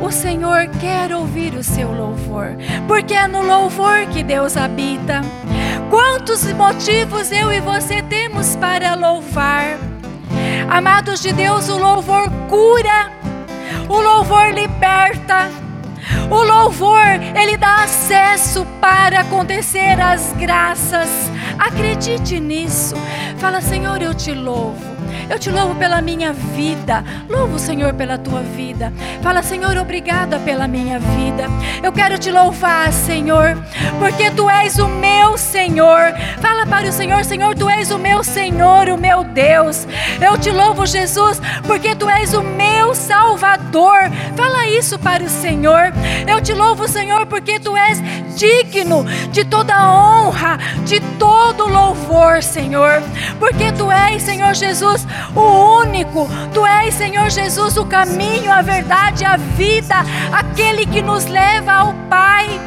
o 0.00 0.08
Senhor 0.12 0.68
quer 0.80 1.12
ouvir 1.12 1.54
o 1.54 1.64
seu 1.64 1.90
louvor, 1.90 2.56
porque 2.86 3.12
é 3.12 3.26
no 3.26 3.42
louvor 3.42 4.06
que 4.06 4.22
Deus 4.22 4.56
habita. 4.56 5.22
Quantos 5.90 6.44
motivos 6.52 7.32
eu 7.32 7.52
e 7.52 7.60
você 7.60 8.00
temos 8.02 8.54
para 8.54 8.94
louvar? 8.94 9.76
Amados 10.70 11.20
de 11.20 11.32
Deus, 11.32 11.68
o 11.68 11.76
louvor 11.76 12.30
cura 12.48 13.10
o 13.88 14.00
louvor 14.00 14.54
liberta. 14.54 15.50
O 16.30 16.42
louvor, 16.44 17.02
ele 17.34 17.56
dá 17.56 17.82
acesso 17.82 18.64
para 18.80 19.22
acontecer 19.22 20.00
as 20.00 20.32
graças. 20.38 21.23
Acredite 21.74 22.38
nisso. 22.38 22.94
Fala, 23.38 23.60
Senhor, 23.60 24.00
eu 24.00 24.14
te 24.14 24.32
louvo. 24.32 24.94
Eu 25.28 25.38
te 25.38 25.50
louvo 25.50 25.74
pela 25.74 26.00
minha 26.00 26.32
vida. 26.32 27.04
Louvo 27.28 27.58
Senhor 27.58 27.94
pela 27.94 28.16
tua 28.16 28.40
vida. 28.40 28.92
Fala, 29.22 29.42
Senhor, 29.42 29.76
obrigada 29.76 30.38
pela 30.38 30.68
minha 30.68 30.98
vida. 30.98 31.46
Eu 31.82 31.92
quero 31.92 32.18
te 32.18 32.30
louvar, 32.30 32.92
Senhor, 32.92 33.56
porque 33.98 34.30
tu 34.30 34.48
és 34.48 34.78
o 34.78 34.86
meu 34.86 35.36
Senhor. 35.36 36.12
Fala 36.40 36.66
para 36.66 36.88
o 36.88 36.92
Senhor, 36.92 37.24
Senhor, 37.24 37.54
tu 37.54 37.68
és 37.68 37.90
o 37.90 37.98
meu 37.98 38.22
Senhor, 38.22 38.88
o 38.88 38.98
meu 38.98 39.24
Deus. 39.24 39.86
Eu 40.20 40.38
te 40.38 40.50
louvo, 40.50 40.86
Jesus, 40.86 41.40
porque 41.66 41.94
tu 41.94 42.08
és 42.08 42.34
o 42.34 42.42
meu 42.42 42.83
Salvador. 42.94 44.10
Fala 44.36 44.66
isso 44.66 44.98
para 44.98 45.22
o 45.22 45.28
Senhor. 45.28 45.92
Eu 46.26 46.40
te 46.40 46.52
louvo, 46.52 46.88
Senhor, 46.88 47.26
porque 47.26 47.58
tu 47.58 47.76
és 47.76 48.00
digno 48.36 49.04
de 49.30 49.44
toda 49.44 49.88
honra, 49.88 50.58
de 50.84 51.00
todo 51.18 51.68
louvor, 51.68 52.42
Senhor. 52.42 53.02
Porque 53.38 53.72
tu 53.72 53.90
és, 53.90 54.22
Senhor 54.22 54.54
Jesus, 54.54 55.06
o 55.34 55.80
único. 55.80 56.28
Tu 56.52 56.64
és, 56.66 56.94
Senhor 56.94 57.30
Jesus, 57.30 57.76
o 57.76 57.84
caminho, 57.86 58.52
a 58.52 58.62
verdade, 58.62 59.24
a 59.24 59.36
vida, 59.36 59.96
aquele 60.32 60.86
que 60.86 61.02
nos 61.02 61.26
leva 61.26 61.72
ao 61.72 61.94
Pai. 62.34 62.60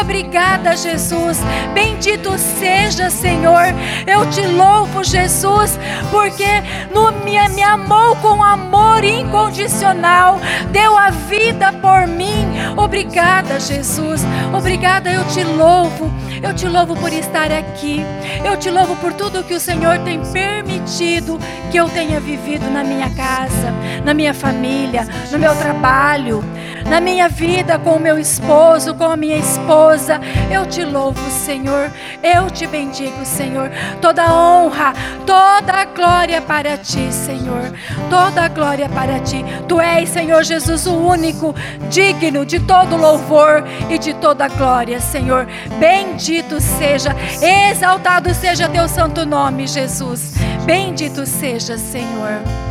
Obrigada, 0.00 0.74
Jesus. 0.76 1.38
Bendito 1.74 2.38
seja, 2.38 3.10
Senhor. 3.10 3.66
Eu 4.06 4.24
te 4.30 4.46
louvo, 4.46 5.04
Jesus, 5.04 5.78
porque 6.10 6.46
no, 6.94 7.12
me, 7.24 7.36
me 7.50 7.62
amou 7.62 8.16
com 8.16 8.42
amor 8.42 9.04
incondicional, 9.04 10.40
deu 10.70 10.96
a 10.96 11.10
vida 11.10 11.72
por 11.72 12.06
mim. 12.06 12.46
Obrigada, 12.76 13.60
Jesus. 13.60 14.22
Obrigada, 14.56 15.10
eu 15.10 15.24
te 15.28 15.44
louvo. 15.44 16.10
Eu 16.42 16.54
te 16.54 16.66
louvo 16.66 16.96
por 16.96 17.12
estar 17.12 17.52
aqui. 17.52 18.02
Eu 18.44 18.56
te 18.56 18.70
louvo 18.70 18.96
por 18.96 19.12
tudo 19.12 19.44
que 19.44 19.54
o 19.54 19.60
Senhor 19.60 19.98
tem 19.98 20.20
permitido 20.32 21.38
que 21.70 21.76
eu 21.76 21.88
tenha 21.88 22.18
vivido 22.18 22.70
na 22.70 22.82
minha 22.82 23.10
casa, 23.10 23.72
na 24.04 24.14
minha 24.14 24.32
família, 24.32 25.06
no 25.30 25.38
meu 25.38 25.54
trabalho, 25.56 26.42
na 26.88 27.00
minha 27.00 27.28
vida 27.28 27.78
com 27.78 27.96
o 27.96 28.00
meu 28.00 28.18
esposo, 28.18 28.94
com 28.94 29.09
minha 29.16 29.36
esposa. 29.36 30.20
Eu 30.50 30.66
te 30.66 30.84
louvo, 30.84 31.20
Senhor. 31.30 31.90
Eu 32.22 32.50
te 32.50 32.66
bendigo, 32.66 33.24
Senhor. 33.24 33.70
Toda 34.00 34.32
honra, 34.32 34.94
toda 35.26 35.84
glória 35.86 36.40
para 36.40 36.76
ti, 36.76 37.12
Senhor. 37.12 37.72
Toda 38.08 38.48
glória 38.48 38.88
para 38.88 39.20
ti. 39.20 39.44
Tu 39.68 39.80
és, 39.80 40.08
Senhor 40.08 40.42
Jesus, 40.42 40.86
o 40.86 40.94
único 40.94 41.54
digno 41.88 42.44
de 42.44 42.60
todo 42.60 42.96
louvor 42.96 43.64
e 43.88 43.98
de 43.98 44.14
toda 44.14 44.48
glória, 44.48 45.00
Senhor. 45.00 45.46
Bendito 45.78 46.60
seja, 46.60 47.14
exaltado 47.42 48.32
seja 48.34 48.68
teu 48.68 48.88
santo 48.88 49.24
nome, 49.26 49.66
Jesus. 49.66 50.34
Bendito 50.64 51.26
seja, 51.26 51.76
Senhor. 51.78 52.69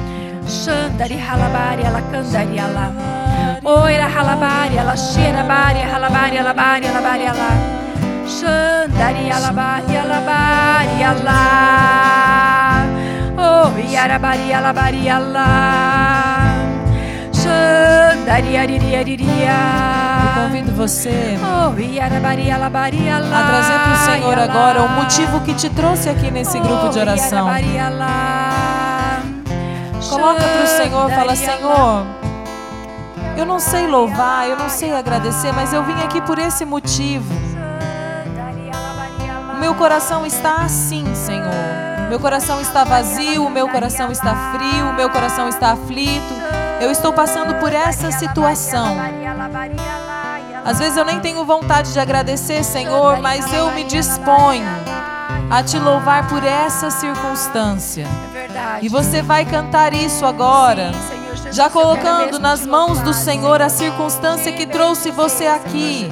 Xandari 0.50 1.18
halabari 1.22 1.84
alakandari 1.86 2.58
ala. 2.58 2.90
Oira 3.64 4.10
halabari 4.10 4.80
ala 4.82 4.98
shira 4.98 5.44
bari 5.46 5.82
halabari 5.86 6.42
alabari 6.42 6.88
alabari 6.90 7.26
ala. 7.30 7.50
Xandari 8.26 9.30
alabari 9.30 9.94
alabari 10.04 11.00
ala. 11.12 11.42
Oh, 13.38 13.70
yarabari 13.78 14.50
alabari 14.50 15.06
ala. 15.18 15.50
Xandari 17.32 18.58
ariria 18.58 19.06
Eu 20.26 20.44
convido 20.44 20.72
você 20.72 21.38
a 23.38 23.44
trazer 23.50 23.78
para 23.86 23.94
o 23.94 23.98
Senhor 24.06 24.40
agora 24.40 24.82
o 24.82 24.90
motivo 24.90 25.42
que 25.42 25.54
te 25.54 25.70
trouxe 25.70 26.10
aqui 26.10 26.32
nesse 26.32 26.60
grupo 26.60 26.90
de 26.90 27.00
oração. 27.00 27.48
Coloca 30.08 30.42
para 30.42 30.64
o 30.64 30.68
Senhor, 30.68 31.10
fala: 31.10 31.36
Senhor, 31.36 32.06
eu 33.38 33.46
não 33.46 33.60
sei 33.60 33.88
louvar, 33.88 34.48
eu 34.48 34.56
não 34.56 34.70
sei 34.70 34.94
agradecer, 34.94 35.52
mas 35.52 35.74
eu 35.74 35.84
vim 35.84 36.02
aqui 36.04 36.22
por 36.22 36.40
esse 36.40 36.64
motivo. 36.64 37.34
O 39.54 39.60
meu 39.60 39.76
coração 39.76 40.26
está 40.26 40.64
assim, 40.64 41.04
Senhor. 41.14 42.10
Meu 42.10 42.20
coração 42.20 42.60
está 42.62 42.84
vazio, 42.84 43.46
o 43.46 43.52
meu 43.52 43.68
coração 43.68 44.12
está 44.12 44.54
frio, 44.54 44.90
o 44.90 44.94
meu 44.94 45.10
coração 45.10 45.50
está 45.50 45.72
aflito. 45.74 46.34
Eu 46.82 46.92
estou 46.92 47.12
passando 47.12 47.56
por 47.60 47.74
essa 47.74 48.10
situação. 48.12 48.96
Às 50.66 50.80
vezes 50.80 50.98
eu 50.98 51.06
nem 51.06 51.20
tenho 51.20 51.44
vontade 51.46 51.92
de 51.92 52.00
agradecer, 52.00 52.64
Senhor, 52.64 53.20
mas 53.22 53.52
eu 53.54 53.72
me 53.72 53.84
disponho 53.84 54.66
a 55.50 55.64
te 55.64 55.80
louvar 55.80 56.28
por 56.28 56.44
essa 56.44 56.92
circunstância. 56.92 58.06
E 58.82 58.90
você 58.90 59.22
vai 59.22 59.46
cantar 59.46 59.94
isso 59.94 60.26
agora, 60.26 60.92
já 61.52 61.70
colocando 61.70 62.40
nas 62.40 62.66
mãos 62.66 63.00
do 63.00 63.14
Senhor 63.14 63.62
a 63.62 63.70
circunstância 63.70 64.52
que 64.52 64.68
trouxe 64.68 65.10
você 65.12 65.48
aqui. 65.48 66.08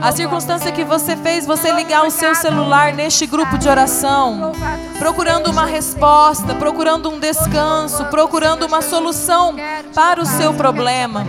A 0.00 0.12
circunstância 0.12 0.70
que 0.70 0.84
você 0.84 1.16
fez 1.16 1.44
você 1.44 1.72
ligar 1.72 2.06
o 2.06 2.10
seu 2.10 2.34
celular 2.34 2.92
neste 2.92 3.26
grupo 3.26 3.58
de 3.58 3.68
oração, 3.68 4.52
procurando 4.98 5.50
uma 5.50 5.66
resposta, 5.66 6.54
procurando 6.54 7.10
um 7.10 7.18
descanso, 7.18 8.04
procurando 8.06 8.64
uma 8.66 8.80
solução 8.80 9.56
para 9.94 10.20
o 10.20 10.26
seu 10.26 10.54
problema. 10.54 11.26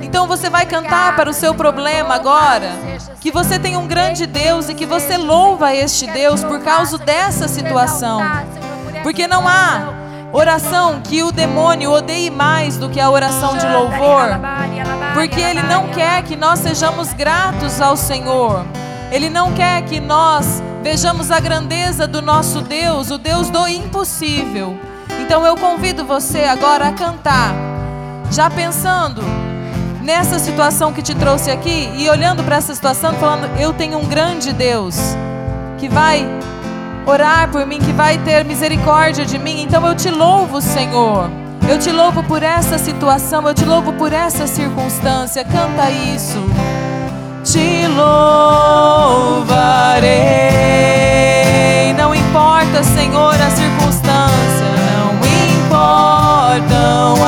Então 0.00 0.26
você 0.26 0.48
vai 0.48 0.64
cantar 0.66 1.16
para 1.16 1.30
o 1.30 1.34
seu 1.34 1.54
problema 1.54 2.14
agora, 2.14 2.70
que 3.20 3.30
você 3.30 3.58
tem 3.58 3.76
um 3.76 3.86
grande 3.86 4.26
Deus 4.26 4.68
e 4.68 4.74
que 4.74 4.86
você 4.86 5.16
louva 5.16 5.74
este 5.74 6.06
Deus 6.06 6.44
por 6.44 6.60
causa 6.60 6.98
dessa 6.98 7.48
situação. 7.48 8.20
Porque 9.02 9.26
não 9.26 9.48
há 9.48 10.01
oração 10.32 11.00
que 11.02 11.22
o 11.22 11.30
demônio 11.30 11.92
odeie 11.92 12.30
mais 12.30 12.76
do 12.76 12.88
que 12.88 12.98
a 12.98 13.10
oração 13.10 13.56
de 13.56 13.66
louvor 13.66 14.40
porque 15.12 15.40
Ele 15.40 15.62
não 15.62 15.88
quer 15.88 16.22
que 16.22 16.36
nós 16.36 16.58
sejamos 16.58 17.12
gratos 17.12 17.80
ao 17.80 17.96
Senhor. 17.96 18.64
Ele 19.10 19.28
não 19.28 19.52
quer 19.52 19.82
que 19.82 20.00
nós 20.00 20.62
vejamos 20.82 21.30
a 21.30 21.38
grandeza 21.38 22.06
do 22.06 22.22
nosso 22.22 22.62
Deus, 22.62 23.10
o 23.10 23.18
Deus 23.18 23.50
do 23.50 23.68
impossível. 23.68 24.76
Então 25.20 25.46
eu 25.46 25.56
convido 25.56 26.04
você 26.04 26.44
agora 26.44 26.88
a 26.88 26.92
cantar, 26.92 27.54
já 28.30 28.48
pensando 28.48 29.22
nessa 30.00 30.38
situação 30.38 30.92
que 30.92 31.02
te 31.02 31.14
trouxe 31.14 31.50
aqui 31.50 31.92
e 31.96 32.08
olhando 32.08 32.42
para 32.42 32.56
essa 32.56 32.74
situação, 32.74 33.12
falando: 33.14 33.48
Eu 33.60 33.72
tenho 33.74 33.98
um 33.98 34.06
grande 34.06 34.52
Deus 34.52 34.96
que 35.78 35.88
vai 35.88 36.26
orar 37.06 37.48
por 37.50 37.66
mim, 37.66 37.78
que 37.78 37.92
vai 37.92 38.18
ter 38.18 38.44
misericórdia 38.44 39.24
de 39.24 39.38
mim. 39.38 39.62
Então 39.62 39.86
eu 39.86 39.94
te 39.94 40.10
louvo, 40.10 40.60
Senhor. 40.60 41.30
Eu 41.68 41.78
te 41.78 41.92
louvo 41.92 42.22
por 42.24 42.42
essa 42.42 42.76
situação, 42.76 43.46
eu 43.46 43.54
te 43.54 43.64
louvo 43.64 43.92
por 43.92 44.12
essa 44.12 44.46
circunstância. 44.46 45.44
Canta 45.44 45.90
isso. 45.90 46.38
Te 47.44 47.86
louvarei. 47.86 49.52
Não 51.96 52.14
importa, 52.14 52.82
Senhor, 52.82 53.34
a 53.34 53.50
circunstância. 53.50 54.66
Não 54.96 55.14
importam 55.56 57.21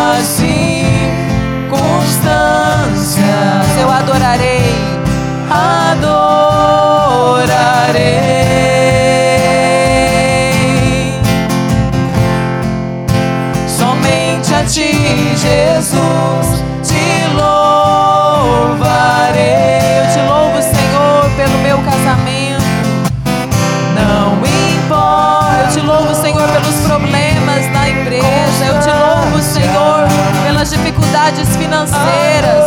financeiras. 31.84 32.64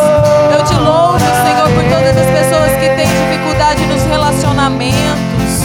Eu 0.54 0.64
te 0.64 0.76
louvo, 0.76 1.20
Senhor, 1.20 1.70
por 1.74 1.84
todas 1.84 2.18
as 2.18 2.26
pessoas 2.28 2.72
que 2.74 2.90
têm 2.96 3.08
dificuldade 3.08 3.86
nos 3.86 4.04
relacionamentos. 4.04 5.64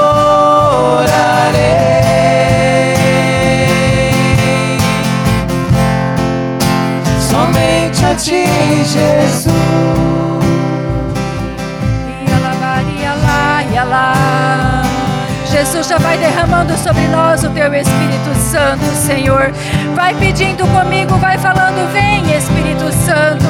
somente 7.20 8.04
a 8.04 8.14
ti, 8.16 8.44
Jesus. 8.84 9.23
Já 15.88 15.98
vai 15.98 16.16
derramando 16.16 16.76
sobre 16.78 17.02
nós 17.08 17.44
o 17.44 17.50
teu 17.50 17.72
Espírito 17.74 18.34
Santo, 18.36 18.84
Senhor. 18.94 19.52
Vai 19.94 20.14
pedindo 20.14 20.66
comigo, 20.68 21.16
vai 21.18 21.36
falando: 21.36 21.92
Vem, 21.92 22.22
Espírito 22.34 22.90
Santo. 23.04 23.44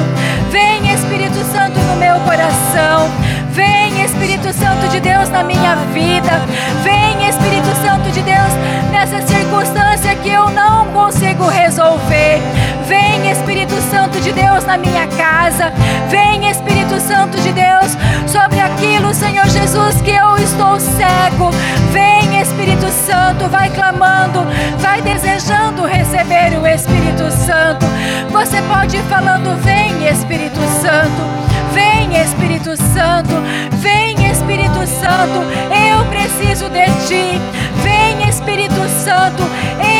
Vem, 0.51 0.93
Espírito 0.93 1.37
Santo, 1.51 1.79
no 1.79 1.95
meu 1.95 2.19
coração. 2.21 3.09
Vem, 3.51 4.03
Espírito 4.03 4.51
Santo 4.51 4.87
de 4.89 4.99
Deus, 4.99 5.29
na 5.29 5.43
minha 5.43 5.75
vida. 5.93 6.41
Vem, 6.83 7.29
Espírito 7.29 7.73
Santo 7.81 8.11
de 8.11 8.21
Deus, 8.21 8.53
nessa 8.91 9.25
circunstância 9.25 10.13
que 10.15 10.29
eu 10.29 10.49
não 10.49 10.87
consigo 10.87 11.47
resolver. 11.47 12.41
Vem, 12.87 13.31
Espírito 13.31 13.75
Santo 13.89 14.19
de 14.19 14.33
Deus, 14.33 14.65
na 14.65 14.77
minha 14.77 15.07
casa. 15.17 15.71
Vem, 16.09 16.49
Espírito 16.49 16.99
Santo 16.99 17.39
de 17.39 17.53
Deus, 17.53 17.97
sobre 18.27 18.59
aquilo, 18.59 19.13
Senhor 19.13 19.47
Jesus, 19.47 20.01
que 20.01 20.11
eu 20.11 20.37
estou 20.37 20.79
cego. 20.79 21.51
Vem, 21.91 22.14
Espírito 22.45 22.87
Santo, 22.91 23.49
vai 23.49 23.71
clamando, 23.71 24.45
vai 24.77 25.01
desejando 25.01 25.83
receber 25.83 26.55
o 26.61 26.67
Espírito 26.67 27.31
Santo. 27.31 27.87
Você 28.29 28.61
pode 28.61 28.97
ir 28.97 29.03
falando: 29.05 29.59
Vem, 29.63 30.07
Espírito 30.07 30.59
Santo. 30.79 31.45
Vem 31.73 32.15
Espírito 32.21 32.77
Santo, 32.77 33.33
vem 33.81 34.13
Espírito 34.31 34.87
Santo, 34.87 35.43
eu 35.91 36.05
preciso 36.05 36.69
de 36.69 36.85
ti. 37.05 37.41
Vem 37.83 38.29
Espírito 38.29 38.81
Santo, 39.03 39.43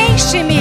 enche-me. 0.08 0.60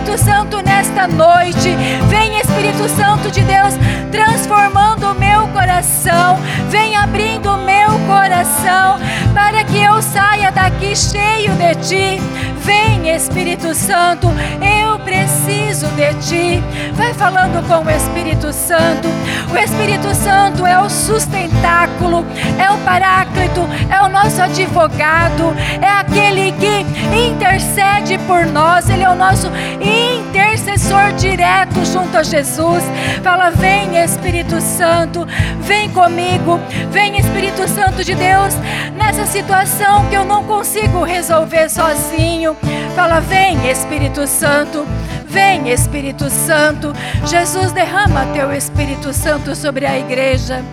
Espírito 0.00 0.24
Santo 0.24 0.62
nesta 0.62 1.06
noite. 1.06 1.76
Vem 2.08 2.38
Espírito 2.38 2.88
Santo 2.88 3.30
de 3.30 3.42
Deus, 3.42 3.74
transformando 4.10 5.10
o 5.10 5.14
meu 5.14 5.46
coração. 5.48 6.38
Vem 6.70 6.96
abrindo 6.96 7.52
o 7.52 7.58
meu 7.58 7.90
coração 8.06 8.98
para 9.34 9.62
que 9.62 9.76
eu 9.76 10.00
saia 10.00 10.50
daqui 10.50 10.96
cheio 10.96 11.52
de 11.52 11.74
ti. 11.86 12.22
Vem 12.64 13.14
Espírito 13.14 13.74
Santo, 13.74 14.28
eu 14.60 14.98
preciso 15.00 15.86
de 15.88 16.14
ti. 16.14 16.62
Vai 16.94 17.12
falando 17.14 17.66
com 17.66 17.84
o 17.84 17.90
Espírito 17.90 18.52
Santo. 18.52 19.08
O 19.52 19.56
Espírito 19.56 20.14
Santo 20.14 20.64
é 20.66 20.78
o 20.78 20.88
sustentáculo, 20.88 22.24
é 22.58 22.70
o 22.70 22.78
paráclito, 22.78 23.68
é 23.90 24.00
o 24.02 24.08
nosso 24.08 24.40
advogado, 24.40 25.54
é 25.82 25.88
aquele 25.88 26.52
que 26.52 26.86
intercede 27.16 28.18
por 28.26 28.46
nós, 28.46 28.88
ele 28.88 29.02
é 29.02 29.10
o 29.10 29.16
nosso 29.16 29.50
intercessor 29.90 31.12
direto 31.18 31.84
junto 31.84 32.16
a 32.16 32.22
Jesus. 32.22 32.82
Fala: 33.22 33.50
Vem 33.50 33.96
Espírito 34.02 34.60
Santo, 34.60 35.26
vem 35.60 35.90
comigo, 35.90 36.60
vem 36.90 37.18
Espírito 37.18 37.66
Santo 37.68 38.04
de 38.04 38.14
Deus, 38.14 38.54
nessa 38.96 39.26
situação 39.26 40.06
que 40.08 40.14
eu 40.14 40.24
não 40.24 40.44
consigo 40.44 41.02
resolver 41.02 41.68
sozinho. 41.68 42.56
Fala: 42.94 43.20
Vem 43.20 43.70
Espírito 43.70 44.26
Santo. 44.26 44.86
Vem 45.30 45.70
Espírito 45.70 46.28
Santo, 46.28 46.92
Jesus 47.24 47.70
derrama 47.70 48.26
teu 48.34 48.52
Espírito 48.52 49.12
Santo 49.12 49.54
sobre 49.54 49.86
a 49.86 49.96
igreja. 49.96 50.64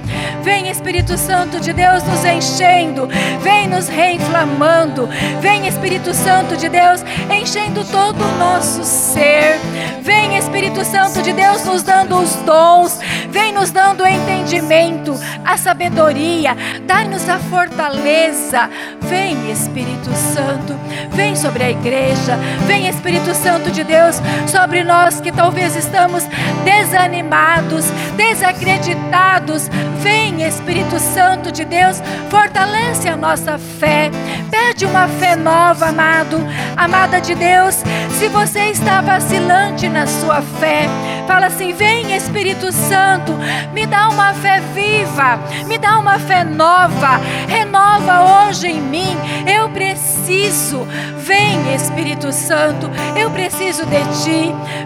Vem 0.44 0.70
Espírito 0.70 1.16
Santo 1.16 1.60
de 1.60 1.74
Deus 1.74 2.04
nos 2.04 2.26
enchendo, 2.26 3.08
vem 3.42 3.68
nos 3.68 3.88
reinflamando. 3.88 5.08
Vem 5.42 5.68
Espírito 5.68 6.14
Santo 6.14 6.58
de 6.58 6.70
Deus 6.70 7.04
enchendo 7.30 7.84
todo 7.86 8.20
o 8.24 8.38
nosso 8.38 8.84
ser. 8.84 9.60
Vem 10.02 10.38
Espírito 10.38 10.84
Santo 10.86 11.22
de 11.22 11.34
Deus 11.34 11.66
nos 11.66 11.84
dando 11.84 12.18
os 12.18 12.34
dons, 12.38 13.00
vem 13.30 13.52
nos 13.52 13.72
dando 13.72 14.04
o 14.04 14.08
entendimento, 14.08 15.14
a 15.44 15.58
sabedoria, 15.58 16.56
dai-nos 16.86 17.28
a 17.28 17.38
fortaleza. 17.38 18.70
Vem 19.02 19.52
Espírito 19.52 20.10
Santo, 20.16 20.76
vem 21.12 21.36
sobre 21.36 21.64
a 21.64 21.72
igreja, 21.72 22.38
vem 22.66 22.88
Espírito 22.88 23.34
Santo 23.36 23.70
de 23.70 23.84
Deus 23.84 24.22
sobre 24.48 24.84
nós 24.84 25.20
que 25.20 25.32
talvez 25.32 25.76
estamos 25.76 26.24
desanimados, 26.64 27.86
desacreditados. 28.16 29.70
Vem, 30.00 30.44
Espírito 30.44 31.00
Santo 31.00 31.52
de 31.52 31.66
Deus, 31.66 32.02
fortalece 32.30 33.08
a 33.10 33.18
nossa 33.18 33.58
fé. 33.58 34.10
Pede 34.50 34.86
uma 34.86 35.08
fé 35.08 35.36
nova, 35.36 35.88
amado, 35.88 36.38
amada 36.76 37.20
de 37.20 37.36
Deus. 37.36 37.84
Se 38.18 38.28
você 38.30 38.72
está 38.72 39.02
vacilante 39.02 39.88
na 39.88 40.08
sua 40.08 40.42
fé, 40.42 40.88
fala 41.28 41.48
assim: 41.48 41.74
Vem, 41.74 42.16
Espírito 42.16 42.72
Santo, 42.72 43.34
me 43.74 43.86
dá 43.86 44.10
uma 44.10 44.34
fé 44.34 44.62
viva, 44.74 45.40
me 45.68 45.78
dá 45.78 46.00
uma 46.00 46.18
fé 46.20 46.44
nova, 46.44 47.20
renova 47.48 48.48
hoje 48.48 48.68
em 48.68 48.82
mim. 48.82 49.18
Eu 49.46 49.70
preciso. 49.70 50.88
Vem, 51.18 51.76
Espírito 51.76 52.32
Santo, 52.32 52.90
eu 53.16 53.30
preciso 53.32 53.86
de 53.86 54.00
ti. 54.24 54.37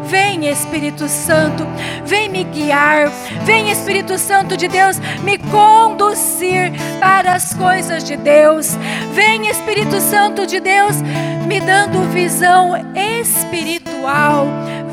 Vem, 0.04 0.48
Espírito 0.48 1.08
Santo, 1.08 1.66
vem 2.06 2.30
me 2.30 2.44
guiar. 2.44 3.10
Vem, 3.44 3.72
Espírito 3.72 4.18
Santo 4.18 4.58
de 4.58 4.68
Deus, 4.68 5.00
me 5.24 5.38
conduzir 5.38 6.72
para 7.00 7.34
as 7.34 7.54
coisas 7.54 8.04
de 8.04 8.18
Deus. 8.18 8.78
Vem, 9.14 9.48
Espírito 9.48 10.00
Santo 10.00 10.46
de 10.46 10.60
Deus, 10.60 11.02
me 11.48 11.60
dando 11.60 12.10
visão 12.12 12.74
espiritual. 12.96 14.48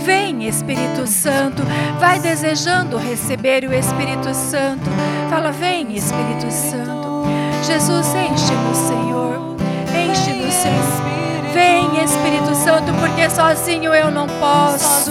Vem, 0.04 0.46
Espírito 0.46 1.06
Santo, 1.06 1.62
vai 1.98 2.18
desejando 2.18 2.96
receber 2.96 3.64
o 3.64 3.74
Espírito 3.74 4.32
Santo. 4.34 4.88
Fala, 5.28 5.50
vem, 5.52 5.94
Espírito 5.94 6.50
Santo. 6.50 7.24
Jesus, 7.66 8.06
enche-nos, 8.14 8.78
Senhor. 8.78 9.56
Enche-nos, 9.94 10.54
Senhor. 10.54 11.17
Vem, 11.58 12.04
Espírito 12.04 12.54
Santo, 12.54 12.92
porque 13.00 13.28
sozinho 13.28 13.92
eu 13.92 14.12
não 14.12 14.28
posso. 14.28 15.10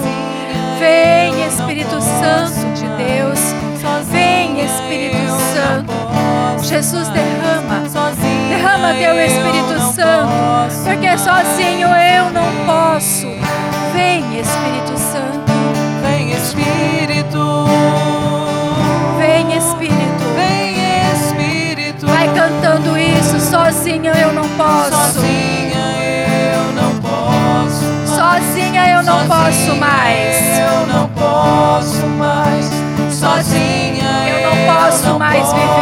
Vem, 0.80 1.46
Espírito 1.46 2.00
Santo 2.02 2.74
de 2.74 2.88
Deus. 2.96 3.38
Vem, 4.10 4.64
Espírito 4.64 5.30
Santo. 5.54 6.64
Jesus, 6.64 7.10
derrama. 7.10 7.84
Derrama 8.48 8.94
teu 8.94 9.20
Espírito 9.26 9.94
Santo, 9.94 10.32
porque 10.86 11.18
sozinho 11.18 11.90
eu 11.90 12.30
não 12.32 12.66
posso. 12.66 13.28
Vem, 13.94 14.40
Espírito 14.40 14.98
Santo. 14.98 15.52
Vem 16.02 16.32
Espírito, 16.32 17.66
Vem, 19.18 19.58
Espírito. 19.58 20.24
vem 20.34 20.78
Espírito. 21.12 22.08
Vai 22.08 22.34
cantando 22.34 22.98
isso. 22.98 23.38
Sozinho 23.42 24.14
eu 24.14 24.32
não 24.32 24.48
posso. 24.52 25.20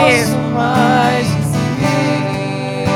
Viver. 0.05 0.45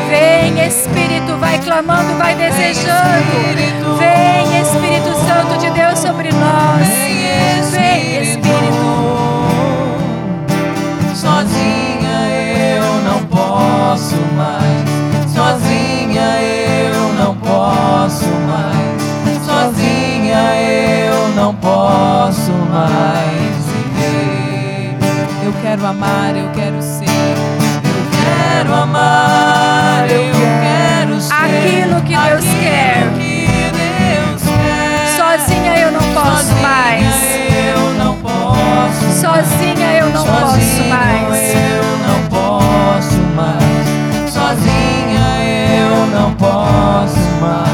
Vem, 0.10 0.66
Espírito, 0.68 1.38
vai 1.38 1.60
clamando, 1.60 2.16
vai 2.18 2.36
desejando. 2.36 3.98
Vem, 3.98 4.62
Espírito 4.62 5.14
Santo 5.26 5.58
de 5.60 5.70
Deus 5.72 6.00
sobre 6.00 6.30
nós. 6.32 6.88
Vem, 7.72 8.22
Espírito. 8.22 8.90
Sozinha 11.14 12.78
eu 12.78 13.02
não 13.04 13.26
posso 13.26 14.16
mais. 14.36 15.32
Sozinha 15.32 16.42
eu 16.42 17.14
não 17.14 17.36
posso 17.36 18.26
mais. 18.48 19.00
Sozinha 19.46 20.56
eu 20.56 21.28
não 21.36 21.54
posso 21.56 22.52
mais 22.72 23.29
quero 25.70 25.86
amar, 25.86 26.36
eu 26.36 26.50
quero 26.50 26.82
ser. 26.82 27.06
Eu 27.06 28.02
quero 28.18 28.74
amar, 28.74 30.10
eu 30.10 30.34
quero 30.34 31.22
ser. 31.22 31.32
Aquilo 31.32 32.02
que 32.02 32.16
Deus 32.16 32.44
aquilo 32.44 32.60
quer. 32.60 33.08
Que 33.14 33.46
Deus 33.78 34.42
quer. 34.42 35.16
Sozinha 35.16 35.78
eu 35.78 35.92
não 35.92 36.02
posso 36.12 36.46
Sozinha 36.46 36.62
mais. 36.64 37.06
Eu 37.76 37.94
não 38.04 38.16
posso. 38.16 39.22
Sozinha 39.22 39.94
eu 40.00 40.10
não 40.10 40.26
Sozinho 40.26 40.42
posso 40.42 40.84
mais. 40.90 41.54
Eu 41.54 41.86
não 42.08 42.20
posso 42.30 43.18
mais. 43.36 44.32
Sozinha 44.34 45.28
eu 45.86 46.08
não 46.08 46.34
posso 46.34 47.20
mais. 47.42 47.69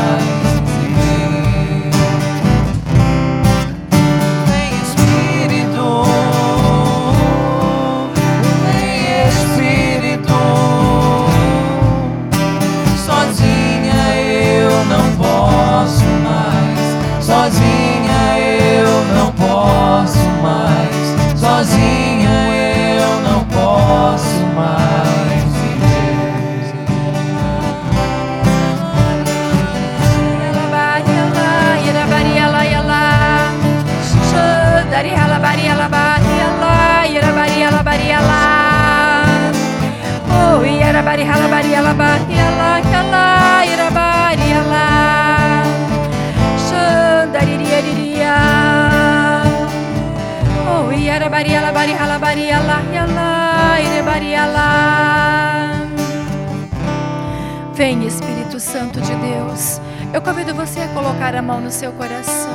Santo 58.76 59.00
de 59.00 59.16
Deus. 59.16 59.80
Eu 60.14 60.22
convido 60.22 60.54
você 60.54 60.82
a 60.82 60.90
colocar 60.90 61.34
a 61.34 61.42
mão 61.42 61.62
no 61.62 61.72
seu 61.72 61.94
coração. 61.94 62.52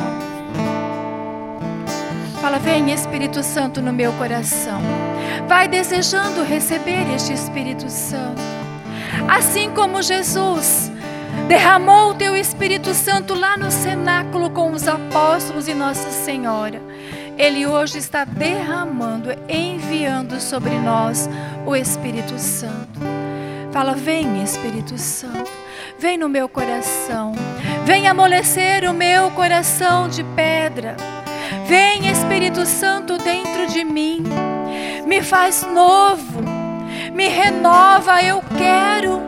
Fala, 2.42 2.58
vem 2.58 2.92
Espírito 2.92 3.42
Santo 3.42 3.80
no 3.80 3.90
meu 3.90 4.12
coração. 4.12 4.82
Vai 5.48 5.66
desejando 5.66 6.44
receber 6.44 7.10
este 7.14 7.32
Espírito 7.32 7.88
Santo. 7.88 8.38
Assim 9.26 9.70
como 9.70 10.02
Jesus 10.02 10.92
derramou 11.48 12.10
o 12.10 12.14
teu 12.14 12.36
Espírito 12.36 12.92
Santo 12.92 13.32
lá 13.32 13.56
no 13.56 13.70
cenáculo 13.70 14.50
com 14.50 14.72
os 14.72 14.86
apóstolos 14.86 15.68
e 15.68 15.72
Nossa 15.72 16.10
Senhora. 16.10 16.82
Ele 17.38 17.66
hoje 17.66 17.96
está 17.96 18.26
derramando, 18.26 19.30
enviando 19.48 20.38
sobre 20.38 20.78
nós 20.80 21.30
o 21.64 21.74
Espírito 21.74 22.38
Santo. 22.38 23.00
Fala, 23.72 23.94
vem 23.94 24.42
Espírito 24.42 24.98
Santo, 24.98 25.50
vem 26.00 26.16
no 26.16 26.30
meu 26.30 26.48
coração, 26.48 27.34
vem 27.84 28.08
amolecer 28.08 28.88
o 28.88 28.94
meu 28.94 29.30
coração 29.32 30.08
de 30.08 30.24
pedra. 30.24 30.96
Vem 31.66 32.08
Espírito 32.08 32.64
Santo 32.64 33.18
dentro 33.18 33.66
de 33.66 33.84
mim, 33.84 34.24
me 35.06 35.20
faz 35.20 35.62
novo, 35.62 36.40
me 37.12 37.28
renova. 37.28 38.22
Eu 38.22 38.42
quero, 38.56 39.20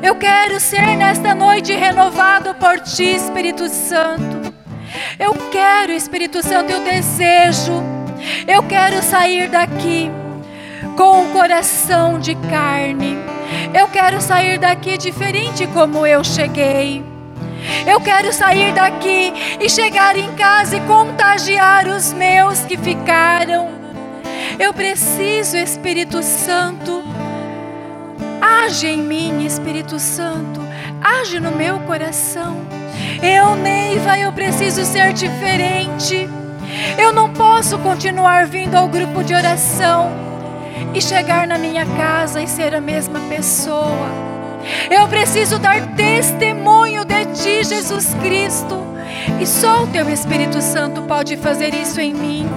eu 0.00 0.14
quero 0.14 0.60
ser 0.60 0.96
nesta 0.96 1.34
noite 1.34 1.72
renovado 1.72 2.54
por 2.54 2.78
Ti, 2.78 3.16
Espírito 3.16 3.68
Santo. 3.68 4.54
Eu 5.18 5.34
quero, 5.50 5.90
Espírito 5.90 6.46
Santo, 6.46 6.70
eu 6.70 6.84
desejo, 6.84 7.82
eu 8.46 8.62
quero 8.62 9.02
sair 9.02 9.48
daqui 9.48 10.08
com 10.96 11.22
um 11.22 11.32
coração 11.32 12.20
de 12.20 12.36
carne 12.36 13.33
eu 13.74 13.88
quero 13.88 14.20
sair 14.20 14.56
daqui 14.56 14.96
diferente 14.96 15.66
como 15.66 16.06
eu 16.06 16.22
cheguei. 16.22 17.04
Eu 17.86 18.00
quero 18.00 18.32
sair 18.32 18.72
daqui 18.72 19.32
e 19.60 19.68
chegar 19.68 20.16
em 20.16 20.32
casa 20.34 20.76
e 20.76 20.80
contagiar 20.82 21.88
os 21.88 22.12
meus 22.12 22.60
que 22.60 22.76
ficaram. 22.76 23.68
Eu 24.60 24.72
preciso, 24.72 25.56
Espírito 25.56 26.22
Santo. 26.22 27.02
Age 28.40 28.86
em 28.86 29.02
mim, 29.02 29.44
Espírito 29.44 29.98
Santo. 29.98 30.60
Age 31.02 31.40
no 31.40 31.50
meu 31.50 31.80
coração. 31.80 32.56
Eu, 33.20 33.56
Neiva, 33.56 34.16
eu 34.18 34.32
preciso 34.32 34.84
ser 34.84 35.12
diferente. 35.12 36.28
Eu 36.96 37.12
não 37.12 37.32
posso 37.32 37.76
continuar 37.78 38.46
vindo 38.46 38.76
ao 38.76 38.86
grupo 38.86 39.24
de 39.24 39.34
oração 39.34 40.33
e 40.94 41.00
chegar 41.00 41.46
na 41.46 41.58
minha 41.58 41.84
casa 41.84 42.42
e 42.42 42.48
ser 42.48 42.74
a 42.74 42.80
mesma 42.80 43.20
pessoa. 43.28 44.08
Eu 44.90 45.06
preciso 45.08 45.58
dar 45.58 45.94
testemunho 45.94 47.04
de 47.04 47.26
Ti, 47.26 47.64
Jesus 47.64 48.14
Cristo. 48.22 48.82
E 49.40 49.46
só 49.46 49.84
o 49.84 49.86
Teu 49.86 50.08
Espírito 50.08 50.60
Santo 50.60 51.02
pode 51.02 51.36
fazer 51.36 51.74
isso 51.74 52.00
em 52.00 52.14
mim. 52.14 52.48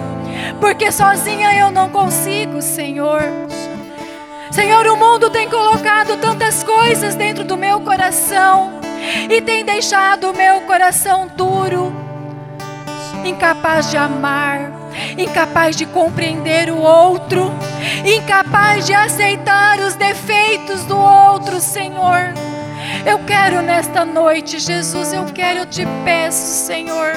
Porque 0.59 0.91
sozinha 0.91 1.53
eu 1.53 1.71
não 1.71 1.89
consigo, 1.89 2.61
Senhor. 2.61 3.21
Senhor, 4.51 4.87
o 4.87 4.95
mundo 4.95 5.29
tem 5.29 5.49
colocado 5.49 6.17
tantas 6.17 6.63
coisas 6.63 7.15
dentro 7.15 7.43
do 7.43 7.57
meu 7.57 7.81
coração 7.81 8.79
e 9.29 9.41
tem 9.41 9.63
deixado 9.63 10.31
o 10.31 10.35
meu 10.35 10.61
coração 10.61 11.27
duro, 11.27 11.93
incapaz 13.25 13.91
de 13.91 13.97
amar, 13.97 14.71
incapaz 15.17 15.75
de 15.75 15.85
compreender 15.85 16.69
o 16.69 16.77
outro, 16.77 17.51
incapaz 18.05 18.85
de 18.85 18.93
aceitar 18.93 19.79
os 19.79 19.95
defeitos 19.95 20.83
do 20.83 20.97
outro, 20.97 21.59
Senhor. 21.59 22.33
Eu 23.05 23.19
quero 23.19 23.61
nesta 23.61 24.03
noite, 24.03 24.59
Jesus, 24.59 25.13
eu 25.13 25.25
quero, 25.25 25.59
eu 25.59 25.65
te 25.65 25.85
peço, 26.03 26.65
Senhor, 26.65 27.13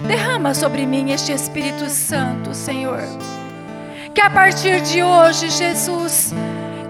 derrama 0.00 0.54
sobre 0.54 0.86
mim 0.86 1.10
este 1.10 1.32
Espírito 1.32 1.88
Santo, 1.88 2.54
Senhor. 2.54 3.02
Que 4.14 4.20
a 4.20 4.30
partir 4.30 4.80
de 4.82 5.02
hoje, 5.02 5.50
Jesus, 5.50 6.32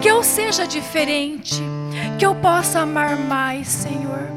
que 0.00 0.08
eu 0.08 0.22
seja 0.22 0.66
diferente, 0.66 1.62
que 2.18 2.24
eu 2.24 2.34
possa 2.34 2.80
amar 2.80 3.16
mais, 3.16 3.68
Senhor. 3.68 4.30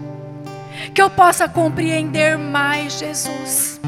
Que 0.94 1.02
eu 1.02 1.10
possa 1.10 1.48
compreender 1.48 2.38
mais, 2.38 3.00
Jesus 3.00 3.80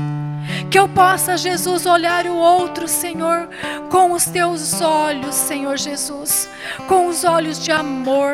que 0.75 0.79
eu 0.79 0.89
possa, 0.89 1.37
Jesus, 1.37 1.85
olhar 1.85 2.25
o 2.25 2.35
outro, 2.35 2.85
Senhor, 2.85 3.47
com 3.89 4.11
os 4.11 4.25
teus 4.25 4.81
olhos, 4.81 5.33
Senhor 5.33 5.77
Jesus, 5.77 6.49
com 6.85 7.07
os 7.07 7.23
olhos 7.23 7.63
de 7.63 7.71
amor, 7.71 8.33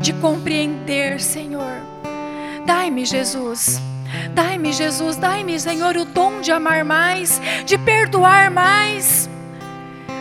de 0.00 0.14
compreender, 0.14 1.20
Senhor. 1.20 1.82
Dai-me, 2.64 3.04
Jesus. 3.04 3.78
Dai-me, 4.34 4.72
Jesus, 4.72 5.16
dai-me, 5.16 5.60
Senhor, 5.60 5.94
o 5.98 6.06
dom 6.06 6.40
de 6.40 6.50
amar 6.50 6.82
mais, 6.82 7.38
de 7.66 7.76
perdoar 7.76 8.50
mais. 8.50 9.28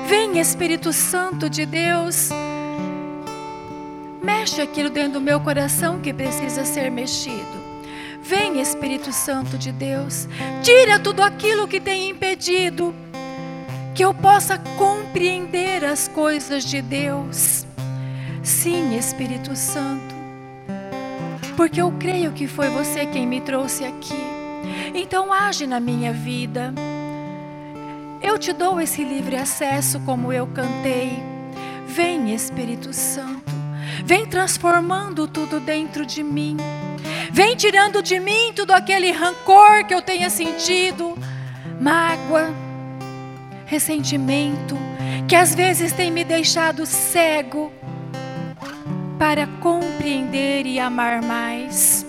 Vem, 0.09 0.39
Espírito 0.39 0.91
Santo 0.91 1.49
de 1.49 1.65
Deus. 1.65 2.32
Mexe 4.22 4.61
aquilo 4.61 4.89
dentro 4.89 5.13
do 5.13 5.22
meu 5.22 5.39
coração 5.39 6.01
que 6.01 6.13
precisa 6.13 6.65
ser 6.65 6.91
mexido. 6.91 7.61
Vem, 8.24 8.61
Espírito 8.61 9.11
Santo 9.11 9.57
de 9.57 9.72
Deus, 9.72 10.28
tira 10.63 10.99
tudo 10.99 11.22
aquilo 11.22 11.67
que 11.67 11.80
tem 11.80 12.09
impedido 12.09 12.93
que 13.93 14.03
eu 14.05 14.13
possa 14.13 14.57
compreender 14.78 15.84
as 15.84 16.07
coisas 16.07 16.63
de 16.63 16.82
Deus. 16.82 17.65
Sim, 18.43 18.97
Espírito 18.97 19.55
Santo, 19.55 20.15
porque 21.55 21.82
eu 21.82 21.91
creio 21.99 22.32
que 22.32 22.47
foi 22.47 22.69
você 22.69 23.05
quem 23.05 23.28
me 23.28 23.41
trouxe 23.41 23.84
aqui. 23.86 24.15
Então 24.93 25.32
age 25.32 25.67
na 25.67 25.80
minha 25.80 26.13
vida. 26.13 26.74
Eu 28.22 28.38
te 28.38 28.53
dou 28.53 28.80
esse 28.80 29.03
livre 29.03 29.36
acesso, 29.36 29.99
como 30.01 30.32
eu 30.32 30.47
cantei. 30.47 31.22
Vem, 31.88 32.34
Espírito 32.34 32.93
Santo, 32.93 33.51
vem 34.05 34.26
transformando 34.26 35.28
tudo 35.28 35.59
dentro 35.59 36.05
de 36.05 36.24
mim. 36.24 36.57
Vem 37.34 37.55
tirando 37.55 38.03
de 38.03 38.19
mim 38.19 38.51
tudo 38.53 38.71
aquele 38.71 39.11
rancor 39.11 39.86
que 39.86 39.93
eu 39.93 40.01
tenha 40.01 40.29
sentido, 40.29 41.17
mágoa, 41.79 42.53
ressentimento, 43.65 44.77
que 45.29 45.36
às 45.36 45.55
vezes 45.55 45.93
tem 45.93 46.11
me 46.11 46.25
deixado 46.25 46.86
cego 46.86 47.71
para 49.17 49.47
compreender 49.61 50.65
e 50.65 50.77
amar 50.77 51.21
mais. 51.21 52.05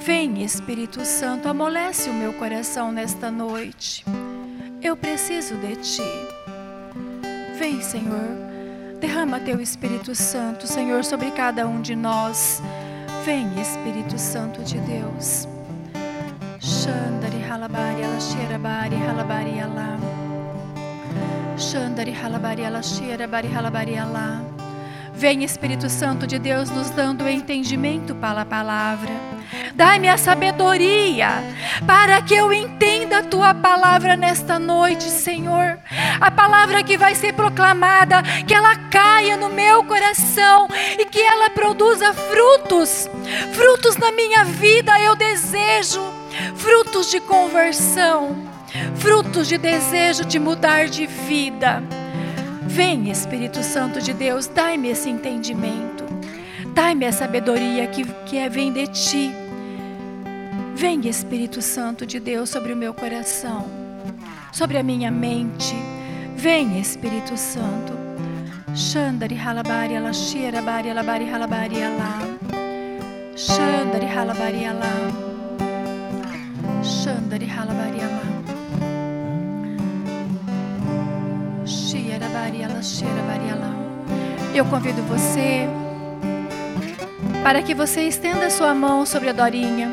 Vem, 0.00 0.42
Espírito 0.42 1.04
Santo, 1.06 1.48
amolece 1.48 2.10
o 2.10 2.14
meu 2.14 2.34
coração 2.34 2.92
nesta 2.92 3.30
noite. 3.30 4.04
Eu 4.82 4.94
preciso 4.94 5.54
de 5.56 5.76
Ti. 5.76 6.02
Vem, 7.58 7.80
Senhor, 7.80 8.36
derrama 9.00 9.40
Teu 9.40 9.60
Espírito 9.60 10.14
Santo, 10.14 10.66
Senhor, 10.66 11.02
sobre 11.04 11.30
cada 11.30 11.66
um 11.66 11.80
de 11.80 11.96
nós. 11.96 12.62
Vem, 13.24 13.60
Espírito 13.60 14.18
Santo 14.18 14.62
de 14.62 14.78
Deus. 14.80 15.46
Xandari 16.58 17.42
halabari 17.42 18.02
alaxerabari 18.02 18.96
halabari 18.96 19.60
alá. 19.60 19.98
Xandari 21.58 22.12
halabari 22.12 22.64
alaxerabari 22.64 23.48
halabari 23.48 23.98
alá. 23.98 24.59
Vem, 25.20 25.44
Espírito 25.44 25.90
Santo 25.90 26.26
de 26.26 26.38
Deus, 26.38 26.70
nos 26.70 26.88
dando 26.88 27.28
entendimento 27.28 28.14
para 28.14 28.40
a 28.40 28.46
palavra. 28.46 29.12
Dai-me 29.74 30.08
a 30.08 30.16
sabedoria 30.16 31.28
para 31.86 32.22
que 32.22 32.32
eu 32.32 32.50
entenda 32.50 33.18
a 33.18 33.22
tua 33.22 33.52
palavra 33.52 34.16
nesta 34.16 34.58
noite, 34.58 35.04
Senhor. 35.04 35.78
A 36.18 36.30
palavra 36.30 36.82
que 36.82 36.96
vai 36.96 37.14
ser 37.14 37.34
proclamada, 37.34 38.22
que 38.46 38.54
ela 38.54 38.74
caia 38.88 39.36
no 39.36 39.50
meu 39.50 39.84
coração 39.84 40.66
e 40.98 41.04
que 41.04 41.20
ela 41.20 41.50
produza 41.50 42.14
frutos. 42.14 43.06
Frutos 43.52 43.98
na 43.98 44.10
minha 44.12 44.46
vida 44.46 44.98
eu 45.02 45.14
desejo, 45.14 46.00
frutos 46.56 47.10
de 47.10 47.20
conversão, 47.20 48.38
frutos 48.94 49.48
de 49.48 49.58
desejo 49.58 50.24
de 50.24 50.38
mudar 50.38 50.86
de 50.86 51.06
vida. 51.06 51.99
Vem, 52.70 53.10
Espírito 53.10 53.62
Santo 53.62 54.00
de 54.00 54.12
Deus, 54.12 54.46
dai-me 54.46 54.88
esse 54.90 55.10
entendimento. 55.10 56.04
Dai-me 56.72 57.04
a 57.04 57.12
sabedoria 57.12 57.86
que, 57.88 58.04
que 58.26 58.38
é, 58.38 58.48
vem 58.48 58.72
de 58.72 58.86
ti. 58.86 59.30
Vem, 60.76 61.08
Espírito 61.08 61.60
Santo 61.60 62.06
de 62.06 62.20
Deus, 62.20 62.48
sobre 62.48 62.72
o 62.72 62.76
meu 62.76 62.94
coração. 62.94 63.66
sobre 64.52 64.78
a 64.78 64.82
minha 64.82 65.10
mente. 65.10 65.74
Vem, 66.36 66.78
Espírito 66.80 67.36
Santo. 67.36 67.92
Xandari 68.74 69.34
halabari 69.36 69.96
ala 69.96 70.12
shira 70.12 70.62
bari 70.62 70.90
ala 70.90 71.02
bari 71.02 71.26
halabari 71.26 71.82
ala. 71.82 72.10
Xandari 73.36 74.06
halabari 74.06 74.64
ala. 74.64 74.92
Xandari 76.82 77.46
halabari 77.46 78.00
ala. 78.00 78.39
Eu 84.52 84.64
convido 84.66 85.00
você 85.04 85.68
para 87.42 87.62
que 87.62 87.74
você 87.74 88.02
estenda 88.02 88.50
sua 88.50 88.74
mão 88.74 89.06
sobre 89.06 89.30
a 89.30 89.32
Dorinha. 89.32 89.90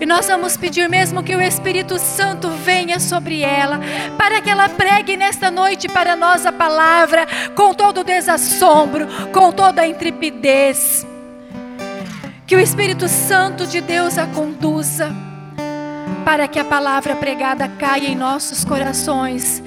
E 0.00 0.04
nós 0.04 0.26
vamos 0.26 0.56
pedir 0.56 0.88
mesmo 0.88 1.22
que 1.22 1.34
o 1.36 1.40
Espírito 1.40 1.98
Santo 1.98 2.50
venha 2.50 2.98
sobre 2.98 3.42
ela, 3.42 3.80
para 4.18 4.40
que 4.40 4.50
ela 4.50 4.68
pregue 4.68 5.16
nesta 5.16 5.50
noite 5.50 5.88
para 5.88 6.16
nós 6.16 6.44
a 6.44 6.52
palavra 6.52 7.26
com 7.54 7.72
todo 7.72 8.00
o 8.00 8.04
desassombro, 8.04 9.06
com 9.32 9.52
toda 9.52 9.82
a 9.82 9.86
intrepidez. 9.86 11.06
Que 12.46 12.56
o 12.56 12.60
Espírito 12.60 13.08
Santo 13.08 13.66
de 13.66 13.80
Deus 13.80 14.18
a 14.18 14.26
conduza, 14.26 15.10
para 16.24 16.48
que 16.48 16.58
a 16.58 16.64
palavra 16.64 17.14
pregada 17.14 17.68
caia 17.68 18.08
em 18.08 18.16
nossos 18.16 18.64
corações 18.64 19.62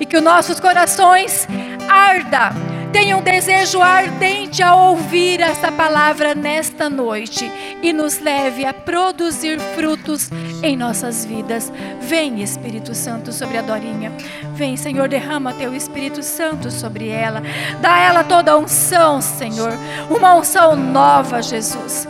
e 0.00 0.06
que 0.06 0.16
os 0.16 0.22
nossos 0.22 0.58
corações 0.58 1.46
arda 1.88 2.50
tenha 2.92 3.16
um 3.16 3.22
desejo 3.22 3.80
ardente 3.80 4.62
a 4.62 4.74
ouvir 4.74 5.40
essa 5.40 5.70
palavra 5.70 6.34
nesta 6.34 6.90
noite 6.90 7.50
e 7.80 7.92
nos 7.92 8.18
leve 8.18 8.64
a 8.64 8.74
produzir 8.74 9.60
frutos 9.76 10.28
em 10.62 10.76
nossas 10.76 11.24
vidas. 11.24 11.72
Vem, 12.00 12.42
Espírito 12.42 12.92
Santo, 12.94 13.32
sobre 13.32 13.58
a 13.58 13.62
Dorinha. 13.62 14.12
Vem, 14.54 14.76
Senhor, 14.76 15.08
derrama 15.08 15.52
teu 15.54 15.74
Espírito 15.74 16.22
Santo 16.22 16.70
sobre 16.70 17.08
ela. 17.08 17.42
Dá 17.80 17.96
ela 17.98 18.24
toda 18.24 18.52
a 18.52 18.58
unção, 18.58 19.20
Senhor. 19.20 19.72
Uma 20.10 20.34
unção 20.34 20.74
nova, 20.74 21.40
Jesus. 21.42 22.08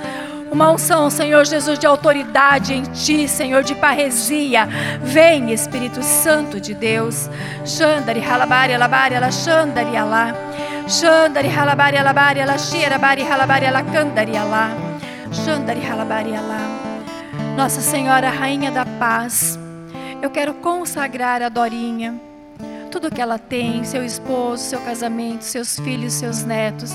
Uma 0.51 0.73
unção, 0.73 1.09
Senhor 1.09 1.45
Jesus, 1.45 1.79
de 1.79 1.87
autoridade 1.87 2.75
em 2.75 2.83
ti, 2.83 3.29
Senhor, 3.29 3.63
de 3.63 3.75
parresia. 3.75 4.69
Vem, 5.01 5.53
Espírito 5.53 6.03
Santo 6.03 6.61
de 6.61 6.75
Deus. 6.75 7.31
Xandari, 7.65 8.21
halabari, 8.21 8.75
alabari, 8.75 9.15
ala 9.15 9.31
xandari, 9.31 9.97
halabari, 11.49 11.97
alabari, 11.97 12.41
ala 12.41 12.59
xira, 12.59 12.99
bari, 12.99 13.23
halabari, 13.23 13.67
ala 13.67 13.83
candari, 13.85 14.37
alá. 14.37 14.71
Xandari, 15.33 15.81
halabari, 15.81 16.35
alá. 16.35 16.59
Nossa 17.57 17.81
Senhora, 17.81 18.29
Rainha 18.29 18.73
da 18.73 18.85
Paz, 18.85 19.57
eu 20.21 20.31
quero 20.31 20.55
consagrar 20.55 21.43
a 21.43 21.49
Dorinha 21.49 22.21
tudo 22.91 23.11
que 23.11 23.21
ela 23.21 23.39
tem, 23.39 23.85
seu 23.85 24.05
esposo, 24.05 24.65
seu 24.65 24.81
casamento, 24.81 25.43
seus 25.43 25.79
filhos, 25.79 26.13
seus 26.13 26.43
netos, 26.43 26.91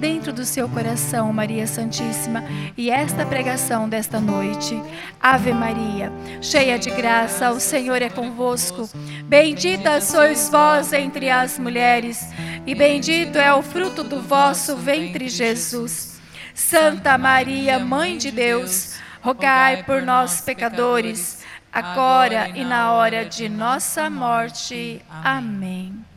dentro 0.00 0.32
do 0.32 0.44
seu 0.44 0.68
coração, 0.68 1.32
Maria 1.32 1.66
Santíssima, 1.66 2.42
e 2.76 2.90
esta 2.90 3.26
pregação 3.26 3.88
desta 3.88 4.18
noite. 4.18 4.74
Ave 5.20 5.52
Maria, 5.52 6.10
cheia 6.40 6.78
de 6.78 6.90
graça, 6.90 7.50
o 7.50 7.60
Senhor 7.60 8.00
é 8.00 8.08
convosco. 8.08 8.88
Bendita 9.24 10.00
sois 10.00 10.48
vós 10.48 10.92
entre 10.94 11.28
as 11.28 11.58
mulheres, 11.58 12.26
e 12.66 12.74
bendito 12.74 13.36
é 13.36 13.52
o 13.52 13.62
fruto 13.62 14.02
do 14.02 14.22
vosso 14.22 14.74
ventre, 14.76 15.28
Jesus. 15.28 16.18
Santa 16.54 17.18
Maria, 17.18 17.78
Mãe 17.78 18.16
de 18.16 18.30
Deus, 18.30 18.98
rogai 19.20 19.82
por 19.84 20.02
nós, 20.02 20.40
pecadores 20.40 21.40
agora 21.72 22.48
e 22.48 22.64
na 22.64 22.92
hora 22.92 23.24
de 23.24 23.48
nossa 23.48 24.10
morte. 24.10 25.00
Amém. 25.08 26.09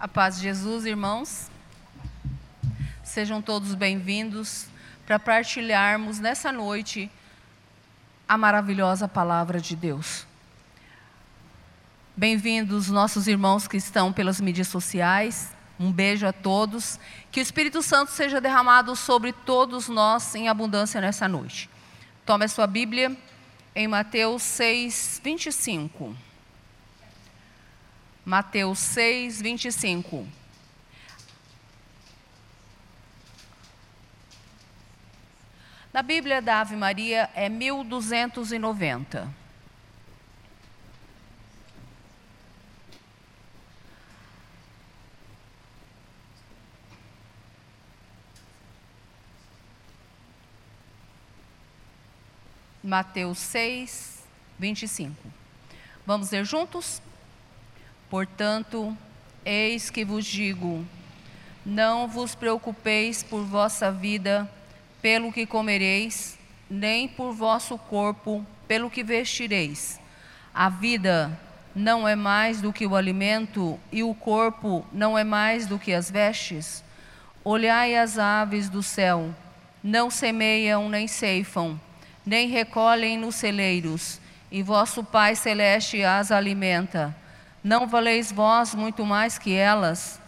A 0.00 0.08
paz 0.08 0.36
de 0.36 0.44
Jesus, 0.44 0.86
irmãos. 0.86 1.50
Sejam 3.04 3.42
todos 3.42 3.74
bem-vindos 3.74 4.64
para 5.04 5.18
partilharmos 5.18 6.18
nessa 6.18 6.50
noite 6.50 7.10
a 8.26 8.38
maravilhosa 8.38 9.06
palavra 9.06 9.60
de 9.60 9.76
Deus. 9.76 10.26
Bem-vindos 12.16 12.88
nossos 12.88 13.28
irmãos 13.28 13.68
que 13.68 13.76
estão 13.76 14.10
pelas 14.10 14.40
mídias 14.40 14.68
sociais. 14.68 15.52
Um 15.78 15.92
beijo 15.92 16.26
a 16.26 16.32
todos. 16.32 16.98
Que 17.30 17.38
o 17.38 17.42
Espírito 17.42 17.82
Santo 17.82 18.10
seja 18.10 18.40
derramado 18.40 18.96
sobre 18.96 19.34
todos 19.34 19.86
nós 19.86 20.34
em 20.34 20.48
abundância 20.48 20.98
nessa 20.98 21.28
noite. 21.28 21.68
Tome 22.24 22.46
a 22.46 22.48
sua 22.48 22.66
Bíblia 22.66 23.14
em 23.74 23.86
Mateus 23.86 24.42
6, 24.44 25.20
25. 25.22 26.29
Mateus 28.24 28.78
6, 28.78 29.40
25. 29.40 30.26
Na 35.92 36.02
Bíblia 36.02 36.40
da 36.40 36.60
Ave 36.60 36.76
Maria 36.76 37.28
é 37.34 37.48
1290. 37.48 39.40
Mateus 52.82 53.38
6, 53.38 54.24
25. 54.58 55.14
Vamos 56.06 56.30
ler 56.30 56.44
juntos? 56.44 57.02
Portanto, 58.10 58.96
eis 59.44 59.88
que 59.88 60.04
vos 60.04 60.26
digo: 60.26 60.84
não 61.64 62.06
vos 62.06 62.34
preocupeis 62.34 63.22
por 63.22 63.44
vossa 63.44 63.90
vida, 63.90 64.50
pelo 65.00 65.32
que 65.32 65.46
comereis, 65.46 66.38
nem 66.68 67.08
por 67.08 67.32
vosso 67.32 67.78
corpo, 67.78 68.44
pelo 68.68 68.90
que 68.90 69.02
vestireis. 69.02 69.98
A 70.52 70.68
vida 70.68 71.30
não 71.74 72.06
é 72.06 72.16
mais 72.16 72.60
do 72.60 72.72
que 72.72 72.86
o 72.86 72.96
alimento, 72.96 73.78
e 73.92 74.02
o 74.02 74.12
corpo 74.12 74.84
não 74.92 75.16
é 75.16 75.24
mais 75.24 75.66
do 75.66 75.78
que 75.78 75.94
as 75.94 76.10
vestes? 76.10 76.84
Olhai 77.42 77.96
as 77.96 78.18
aves 78.18 78.68
do 78.68 78.82
céu, 78.82 79.32
não 79.82 80.10
semeiam 80.10 80.88
nem 80.88 81.06
ceifam 81.06 81.80
nem 82.24 82.48
recolhem 82.48 83.18
nos 83.18 83.36
celeiros, 83.36 84.20
e 84.50 84.62
vosso 84.62 85.02
Pai 85.02 85.34
Celeste 85.34 86.02
as 86.02 86.30
alimenta. 86.30 87.14
Não 87.62 87.86
valeis 87.86 88.32
vós 88.32 88.74
muito 88.74 89.04
mais 89.04 89.38
que 89.38 89.54
elas? 89.54 90.18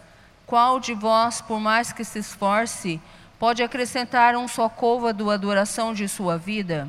Qual 0.47 0.79
de 0.79 0.93
vós, 0.93 1.41
por 1.41 1.59
mais 1.59 1.91
que 1.91 2.05
se 2.05 2.19
esforce, 2.19 3.01
pode 3.39 3.63
acrescentar 3.63 4.37
um 4.37 4.47
só 4.47 4.69
côvado 4.69 5.31
à 5.31 5.37
duração 5.39 5.95
de 5.95 6.07
sua 6.09 6.37
vida? 6.37 6.87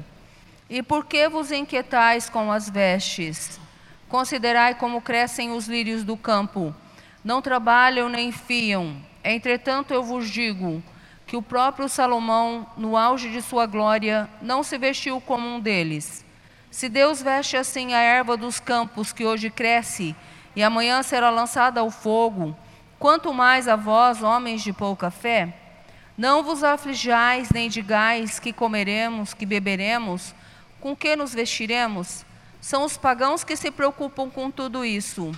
E 0.69 0.83
por 0.83 1.05
que 1.05 1.29
vos 1.29 1.49
inquietais 1.49 2.29
com 2.29 2.51
as 2.51 2.69
vestes? 2.69 3.57
Considerai 4.09 4.75
como 4.75 5.01
crescem 5.01 5.51
os 5.51 5.67
lírios 5.67 6.03
do 6.03 6.17
campo. 6.17 6.75
Não 7.23 7.41
trabalham 7.41 8.09
nem 8.09 8.31
fiam. 8.31 8.97
Entretanto, 9.23 9.93
eu 9.93 10.03
vos 10.03 10.29
digo: 10.29 10.83
que 11.25 11.37
o 11.37 11.41
próprio 11.41 11.87
Salomão, 11.87 12.67
no 12.75 12.97
auge 12.97 13.31
de 13.31 13.41
sua 13.41 13.65
glória, 13.65 14.29
não 14.41 14.61
se 14.61 14.77
vestiu 14.77 15.21
como 15.21 15.47
um 15.47 15.59
deles. 15.59 16.25
Se 16.69 16.89
Deus 16.89 17.21
veste 17.21 17.55
assim 17.55 17.93
a 17.93 17.99
erva 17.99 18.35
dos 18.35 18.59
campos 18.59 19.13
que 19.13 19.25
hoje 19.25 19.49
cresce 19.49 20.13
e 20.55 20.63
amanhã 20.63 21.01
será 21.03 21.29
lançada 21.29 21.79
ao 21.79 21.89
fogo, 21.89 22.55
quanto 22.99 23.33
mais 23.33 23.67
a 23.67 23.75
vós, 23.75 24.21
homens 24.21 24.61
de 24.61 24.71
pouca 24.71 25.09
fé? 25.09 25.53
Não 26.17 26.43
vos 26.43 26.63
aflijais 26.63 27.49
nem 27.49 27.67
digais 27.67 28.39
que 28.39 28.53
comeremos, 28.53 29.33
que 29.33 29.45
beberemos, 29.45 30.35
com 30.79 30.95
que 30.95 31.15
nos 31.15 31.33
vestiremos? 31.33 32.23
São 32.61 32.83
os 32.83 32.97
pagãos 32.97 33.43
que 33.43 33.55
se 33.55 33.71
preocupam 33.71 34.29
com 34.29 34.51
tudo 34.51 34.85
isso. 34.85 35.31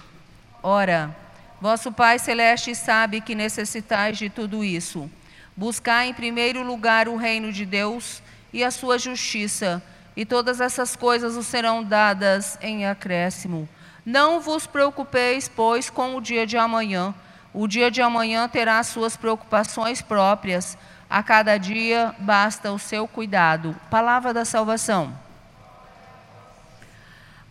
Ora, 0.62 1.16
vosso 1.62 1.92
Pai 1.92 2.20
Celeste 2.20 2.76
sabe 2.76 3.22
que 3.22 3.34
necessitais 3.34 4.18
de 4.18 4.30
tudo 4.30 4.64
isso. 4.64 5.10
Buscar 5.56 6.06
em 6.06 6.14
primeiro 6.14 6.62
lugar 6.62 7.08
o 7.08 7.16
reino 7.16 7.54
de 7.54 7.66
Deus 7.66 8.22
e 8.52 8.64
a 8.64 8.70
sua 8.70 9.00
justiça, 9.00 9.82
e 10.16 10.26
todas 10.26 10.60
essas 10.60 10.96
coisas 10.96 11.36
os 11.36 11.48
serão 11.48 11.84
dadas 11.84 12.58
em 12.62 12.86
acréscimo. 12.86 13.68
Não 14.06 14.40
vos 14.40 14.68
preocupeis, 14.68 15.50
pois, 15.50 15.90
com 15.90 16.16
o 16.16 16.22
dia 16.22 16.46
de 16.46 16.58
amanhã. 16.58 17.14
O 17.54 17.68
dia 17.68 17.90
de 17.90 18.02
amanhã 18.02 18.48
terá 18.48 18.84
suas 18.84 19.18
preocupações 19.18 20.02
próprias. 20.02 20.78
A 21.10 21.24
cada 21.24 21.58
dia 21.58 22.14
basta 22.20 22.72
o 22.72 22.78
seu 22.78 23.08
cuidado. 23.08 23.76
Palavra 23.90 24.34
da 24.34 24.46
salvação. 24.46 25.18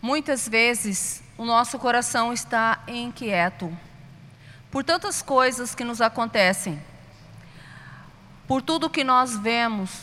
Muitas 0.01 0.49
vezes 0.49 1.23
o 1.37 1.45
nosso 1.45 1.79
coração 1.79 2.33
está 2.33 2.81
inquieto 2.87 3.77
por 4.71 4.83
tantas 4.83 5.23
coisas 5.23 5.73
que 5.73 5.85
nos 5.85 6.01
acontecem, 6.01 6.83
por 8.45 8.61
tudo 8.61 8.91
que 8.91 9.05
nós 9.05 9.39
vemos. 9.39 10.03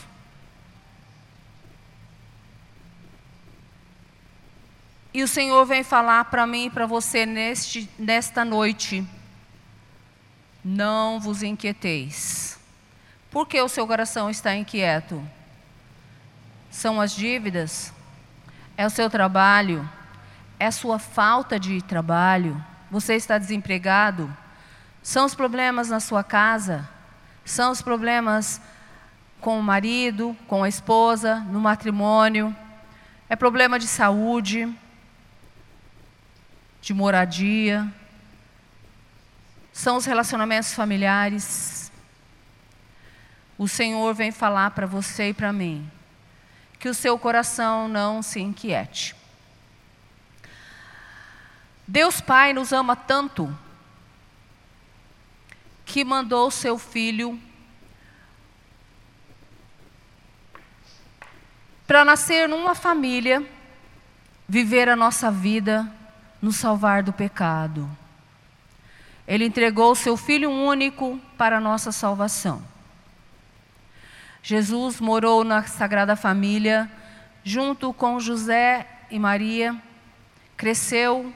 E 5.14 5.22
o 5.22 5.28
Senhor 5.28 5.64
vem 5.66 5.84
falar 5.84 6.24
para 6.26 6.46
mim 6.46 6.66
e 6.66 6.70
para 6.70 6.86
você 6.86 7.26
neste, 7.26 7.88
nesta 7.98 8.44
noite: 8.44 9.06
não 10.64 11.20
vos 11.20 11.42
inquieteis. 11.42 12.58
Por 13.30 13.46
que 13.46 13.60
o 13.60 13.68
seu 13.68 13.86
coração 13.86 14.30
está 14.30 14.54
inquieto? 14.54 15.22
São 16.70 17.00
as 17.00 17.12
dívidas? 17.12 17.92
É 18.76 18.86
o 18.86 18.90
seu 18.90 19.10
trabalho? 19.10 19.88
É 20.58 20.66
a 20.66 20.72
sua 20.72 20.98
falta 20.98 21.58
de 21.58 21.82
trabalho? 21.82 22.62
Você 22.90 23.14
está 23.14 23.36
desempregado? 23.36 24.34
São 25.02 25.26
os 25.26 25.34
problemas 25.34 25.88
na 25.88 25.98
sua 25.98 26.22
casa? 26.22 26.88
São 27.44 27.72
os 27.72 27.82
problemas 27.82 28.60
com 29.40 29.58
o 29.58 29.62
marido, 29.62 30.36
com 30.46 30.62
a 30.62 30.68
esposa, 30.68 31.36
no 31.36 31.60
matrimônio? 31.60 32.54
É 33.28 33.34
problema 33.34 33.78
de 33.78 33.88
saúde, 33.88 34.72
de 36.82 36.92
moradia? 36.92 37.90
São 39.72 39.96
os 39.96 40.04
relacionamentos 40.04 40.74
familiares? 40.74 41.90
O 43.56 43.68
Senhor 43.68 44.12
vem 44.12 44.32
falar 44.32 44.72
para 44.72 44.86
você 44.86 45.28
e 45.28 45.34
para 45.34 45.52
mim 45.52 45.90
que 46.78 46.88
o 46.88 46.94
seu 46.94 47.16
coração 47.16 47.86
não 47.86 48.20
se 48.20 48.40
inquiete. 48.40 49.14
Deus 51.86 52.20
Pai 52.20 52.52
nos 52.52 52.72
ama 52.72 52.96
tanto 52.96 53.56
que 55.84 56.04
mandou 56.04 56.48
o 56.48 56.50
seu 56.50 56.76
filho 56.76 57.40
para 61.86 62.04
nascer 62.04 62.48
numa 62.48 62.74
família, 62.74 63.46
viver 64.48 64.88
a 64.88 64.96
nossa 64.96 65.30
vida, 65.30 65.88
nos 66.42 66.56
salvar 66.56 67.04
do 67.04 67.12
pecado. 67.12 67.88
Ele 69.26 69.46
entregou 69.46 69.92
o 69.92 69.96
seu 69.96 70.16
filho 70.16 70.50
único 70.50 71.18
para 71.38 71.58
a 71.58 71.60
nossa 71.60 71.92
salvação. 71.92 72.62
Jesus 74.42 75.00
morou 75.00 75.44
na 75.44 75.62
Sagrada 75.62 76.16
Família, 76.16 76.90
junto 77.44 77.92
com 77.92 78.18
José 78.18 78.84
e 79.08 79.18
Maria, 79.18 79.80
cresceu, 80.56 81.32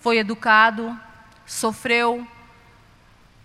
foi 0.00 0.18
educado, 0.18 0.98
sofreu, 1.46 2.26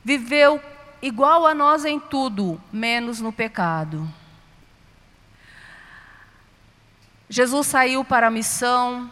viveu 0.03 0.59
igual 1.01 1.45
a 1.45 1.53
nós 1.53 1.85
em 1.85 1.99
tudo, 1.99 2.59
menos 2.73 3.21
no 3.21 3.31
pecado. 3.31 4.11
Jesus 7.29 7.67
saiu 7.67 8.03
para 8.03 8.27
a 8.27 8.31
missão, 8.31 9.09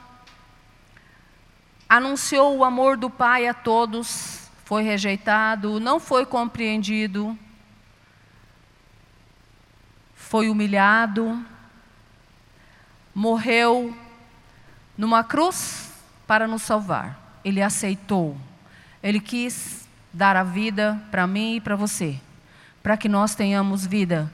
anunciou 1.93 2.57
o 2.57 2.63
amor 2.63 2.97
do 2.97 3.07
Pai 3.07 3.47
a 3.47 3.53
todos, 3.53 4.49
foi 4.65 4.81
rejeitado, 4.81 5.79
não 5.79 5.99
foi 5.99 6.25
compreendido, 6.25 7.37
foi 10.15 10.49
humilhado, 10.49 11.45
morreu 13.13 13.95
numa 14.97 15.23
cruz 15.23 15.91
para 16.25 16.47
nos 16.47 16.63
salvar. 16.63 17.39
Ele 17.45 17.61
aceitou. 17.61 18.35
Ele 19.03 19.19
quis 19.19 19.87
dar 20.11 20.35
a 20.35 20.43
vida 20.43 20.99
para 21.11 21.27
mim 21.27 21.57
e 21.57 21.61
para 21.61 21.75
você, 21.75 22.19
para 22.81 22.97
que 22.97 23.07
nós 23.07 23.35
tenhamos 23.35 23.85
vida. 23.85 24.33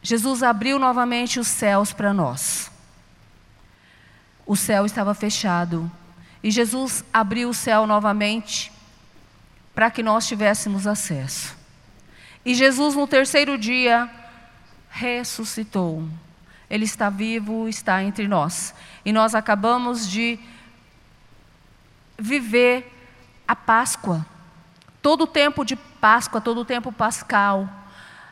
Jesus 0.00 0.40
abriu 0.40 0.78
novamente 0.78 1.40
os 1.40 1.48
céus 1.48 1.92
para 1.92 2.14
nós. 2.14 2.70
O 4.46 4.54
céu 4.54 4.86
estava 4.86 5.14
fechado. 5.14 5.90
E 6.44 6.50
Jesus 6.50 7.02
abriu 7.10 7.48
o 7.48 7.54
céu 7.54 7.86
novamente 7.86 8.70
para 9.74 9.90
que 9.90 10.02
nós 10.02 10.28
tivéssemos 10.28 10.86
acesso. 10.86 11.56
E 12.44 12.54
Jesus, 12.54 12.94
no 12.94 13.06
terceiro 13.06 13.56
dia, 13.56 14.10
ressuscitou. 14.90 16.06
Ele 16.68 16.84
está 16.84 17.08
vivo, 17.08 17.66
está 17.66 18.04
entre 18.04 18.28
nós. 18.28 18.74
E 19.06 19.10
nós 19.10 19.34
acabamos 19.34 20.06
de 20.06 20.38
viver 22.18 22.92
a 23.48 23.56
Páscoa. 23.56 24.26
Todo 25.00 25.22
o 25.22 25.26
tempo 25.26 25.64
de 25.64 25.76
Páscoa, 25.76 26.42
todo 26.42 26.60
o 26.60 26.64
tempo 26.66 26.92
pascal. 26.92 27.66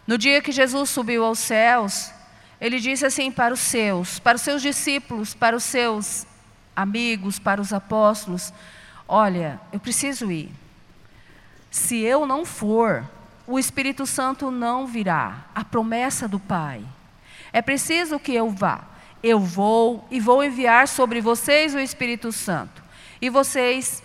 No 0.06 0.18
dia 0.18 0.42
que 0.42 0.52
Jesus 0.52 0.90
subiu 0.90 1.24
aos 1.24 1.38
céus, 1.38 2.12
ele 2.60 2.78
disse 2.78 3.06
assim 3.06 3.32
para 3.32 3.54
os 3.54 3.60
seus, 3.60 4.18
para 4.18 4.36
os 4.36 4.42
seus 4.42 4.60
discípulos, 4.60 5.32
para 5.32 5.56
os 5.56 5.64
seus 5.64 6.26
amigos, 6.74 7.38
para 7.38 7.60
os 7.60 7.72
apóstolos: 7.72 8.52
Olha, 9.06 9.60
eu 9.72 9.80
preciso 9.80 10.30
ir. 10.30 10.50
Se 11.70 11.98
eu 12.00 12.26
não 12.26 12.44
for, 12.44 13.08
o 13.46 13.58
Espírito 13.58 14.06
Santo 14.06 14.50
não 14.50 14.86
virá, 14.86 15.44
a 15.54 15.64
promessa 15.64 16.28
do 16.28 16.38
Pai. 16.38 16.82
É 17.52 17.60
preciso 17.60 18.18
que 18.18 18.34
eu 18.34 18.50
vá. 18.50 18.84
Eu 19.22 19.38
vou 19.38 20.06
e 20.10 20.18
vou 20.18 20.42
enviar 20.42 20.88
sobre 20.88 21.20
vocês 21.20 21.74
o 21.74 21.78
Espírito 21.78 22.32
Santo. 22.32 22.82
E 23.20 23.30
vocês 23.30 24.02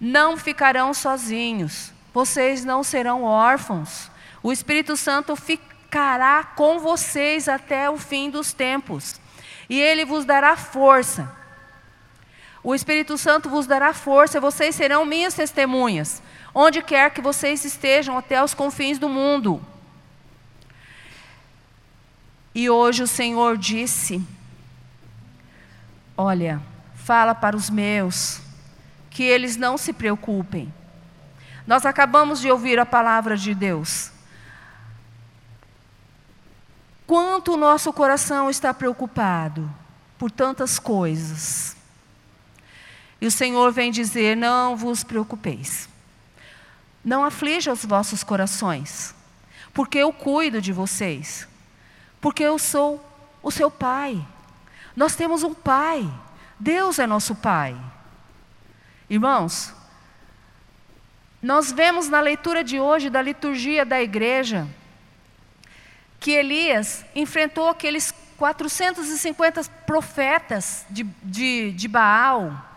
não 0.00 0.36
ficarão 0.36 0.92
sozinhos, 0.92 1.92
vocês 2.12 2.64
não 2.64 2.82
serão 2.82 3.22
órfãos. 3.22 4.10
O 4.42 4.52
Espírito 4.52 4.96
Santo 4.96 5.36
ficará 5.36 6.44
com 6.44 6.78
vocês 6.78 7.48
até 7.48 7.88
o 7.88 7.98
fim 7.98 8.30
dos 8.30 8.52
tempos. 8.52 9.20
E 9.68 9.78
ele 9.78 10.04
vos 10.04 10.24
dará 10.24 10.56
força. 10.56 11.30
O 12.62 12.74
Espírito 12.74 13.16
Santo 13.16 13.48
vos 13.48 13.66
dará 13.66 13.92
força, 13.94 14.40
vocês 14.40 14.74
serão 14.74 15.04
minhas 15.04 15.34
testemunhas 15.34 16.22
onde 16.54 16.82
quer 16.82 17.10
que 17.10 17.20
vocês 17.20 17.64
estejam, 17.64 18.18
até 18.18 18.42
os 18.42 18.52
confins 18.52 18.98
do 18.98 19.08
mundo. 19.08 19.62
E 22.52 22.68
hoje 22.68 23.04
o 23.04 23.06
Senhor 23.06 23.56
disse: 23.56 24.26
Olha, 26.16 26.60
fala 26.96 27.32
para 27.32 27.56
os 27.56 27.70
meus, 27.70 28.40
que 29.08 29.22
eles 29.22 29.56
não 29.56 29.78
se 29.78 29.92
preocupem. 29.92 30.74
Nós 31.64 31.86
acabamos 31.86 32.40
de 32.40 32.50
ouvir 32.50 32.80
a 32.80 32.86
palavra 32.86 33.36
de 33.36 33.54
Deus. 33.54 34.10
Quanto 37.06 37.54
o 37.54 37.56
nosso 37.56 37.92
coração 37.92 38.50
está 38.50 38.74
preocupado 38.74 39.70
por 40.18 40.30
tantas 40.30 40.78
coisas. 40.78 41.77
E 43.20 43.26
o 43.26 43.30
Senhor 43.30 43.72
vem 43.72 43.90
dizer: 43.90 44.36
Não 44.36 44.76
vos 44.76 45.02
preocupeis. 45.02 45.88
Não 47.04 47.24
aflija 47.24 47.72
os 47.72 47.84
vossos 47.84 48.22
corações, 48.22 49.14
porque 49.72 49.98
eu 49.98 50.12
cuido 50.12 50.60
de 50.60 50.72
vocês, 50.72 51.48
porque 52.20 52.42
eu 52.42 52.58
sou 52.58 53.04
o 53.42 53.50
seu 53.50 53.70
pai. 53.70 54.24
Nós 54.94 55.14
temos 55.14 55.42
um 55.42 55.54
pai, 55.54 56.08
Deus 56.58 56.98
é 56.98 57.06
nosso 57.06 57.34
pai. 57.34 57.76
Irmãos, 59.08 59.72
nós 61.40 61.72
vemos 61.72 62.08
na 62.08 62.20
leitura 62.20 62.64
de 62.64 62.80
hoje 62.80 63.08
da 63.08 63.22
liturgia 63.22 63.84
da 63.84 64.02
igreja 64.02 64.66
que 66.18 66.32
Elias 66.32 67.04
enfrentou 67.14 67.68
aqueles 67.68 68.12
450 68.36 69.62
profetas 69.86 70.84
de, 70.90 71.04
de, 71.22 71.72
de 71.72 71.88
Baal 71.88 72.67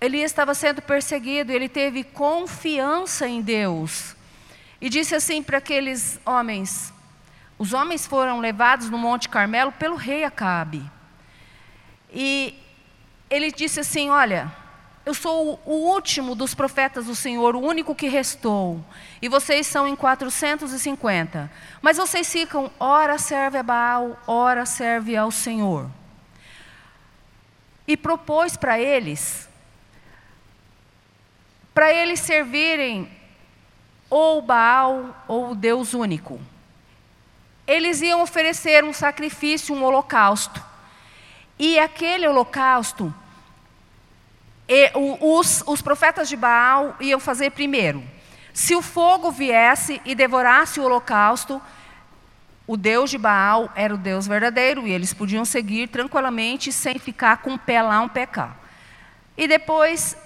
Elias 0.00 0.30
estava 0.30 0.54
sendo 0.54 0.80
perseguido, 0.80 1.52
ele 1.52 1.68
teve 1.68 2.04
confiança 2.04 3.26
em 3.26 3.42
Deus. 3.42 4.14
E 4.80 4.88
disse 4.88 5.14
assim 5.14 5.42
para 5.42 5.58
aqueles 5.58 6.20
homens: 6.24 6.92
os 7.58 7.72
homens 7.72 8.06
foram 8.06 8.38
levados 8.38 8.88
no 8.88 8.96
Monte 8.96 9.28
Carmelo 9.28 9.72
pelo 9.72 9.96
rei 9.96 10.22
Acabe. 10.22 10.88
E 12.12 12.54
ele 13.28 13.50
disse 13.50 13.80
assim: 13.80 14.08
Olha, 14.08 14.52
eu 15.04 15.12
sou 15.12 15.60
o 15.66 15.72
último 15.72 16.36
dos 16.36 16.54
profetas 16.54 17.06
do 17.06 17.16
Senhor, 17.16 17.56
o 17.56 17.60
único 17.60 17.94
que 17.94 18.08
restou. 18.08 18.84
E 19.20 19.28
vocês 19.28 19.66
são 19.66 19.88
em 19.88 19.96
450. 19.96 21.50
Mas 21.82 21.96
vocês 21.96 22.30
ficam, 22.30 22.70
ora 22.78 23.18
serve 23.18 23.58
a 23.58 23.62
Baal, 23.64 24.16
ora 24.24 24.64
serve 24.64 25.16
ao 25.16 25.32
Senhor. 25.32 25.90
E 27.88 27.96
propôs 27.96 28.56
para 28.56 28.78
eles 28.78 29.47
para 31.78 31.94
eles 31.94 32.18
servirem 32.18 33.08
ou 34.10 34.42
Baal 34.42 35.14
ou 35.28 35.52
o 35.52 35.54
Deus 35.54 35.94
único. 35.94 36.40
Eles 37.68 38.02
iam 38.02 38.20
oferecer 38.20 38.82
um 38.82 38.92
sacrifício, 38.92 39.72
um 39.72 39.84
holocausto. 39.84 40.60
E 41.56 41.78
aquele 41.78 42.26
holocausto 42.26 43.14
os, 45.20 45.62
os 45.68 45.80
profetas 45.80 46.28
de 46.28 46.36
Baal 46.36 46.96
iam 46.98 47.20
fazer 47.20 47.52
primeiro. 47.52 48.02
Se 48.52 48.74
o 48.74 48.82
fogo 48.82 49.30
viesse 49.30 50.02
e 50.04 50.16
devorasse 50.16 50.80
o 50.80 50.82
holocausto, 50.84 51.62
o 52.66 52.76
Deus 52.76 53.08
de 53.08 53.18
Baal 53.18 53.70
era 53.76 53.94
o 53.94 53.98
Deus 53.98 54.26
verdadeiro 54.26 54.84
e 54.84 54.90
eles 54.90 55.14
podiam 55.14 55.44
seguir 55.44 55.86
tranquilamente 55.86 56.72
sem 56.72 56.98
ficar 56.98 57.36
com 57.36 57.50
um 57.50 57.56
pé 57.56 57.80
lá, 57.82 58.00
um 58.00 58.08
cá. 58.08 58.56
E 59.36 59.46
depois, 59.46 60.16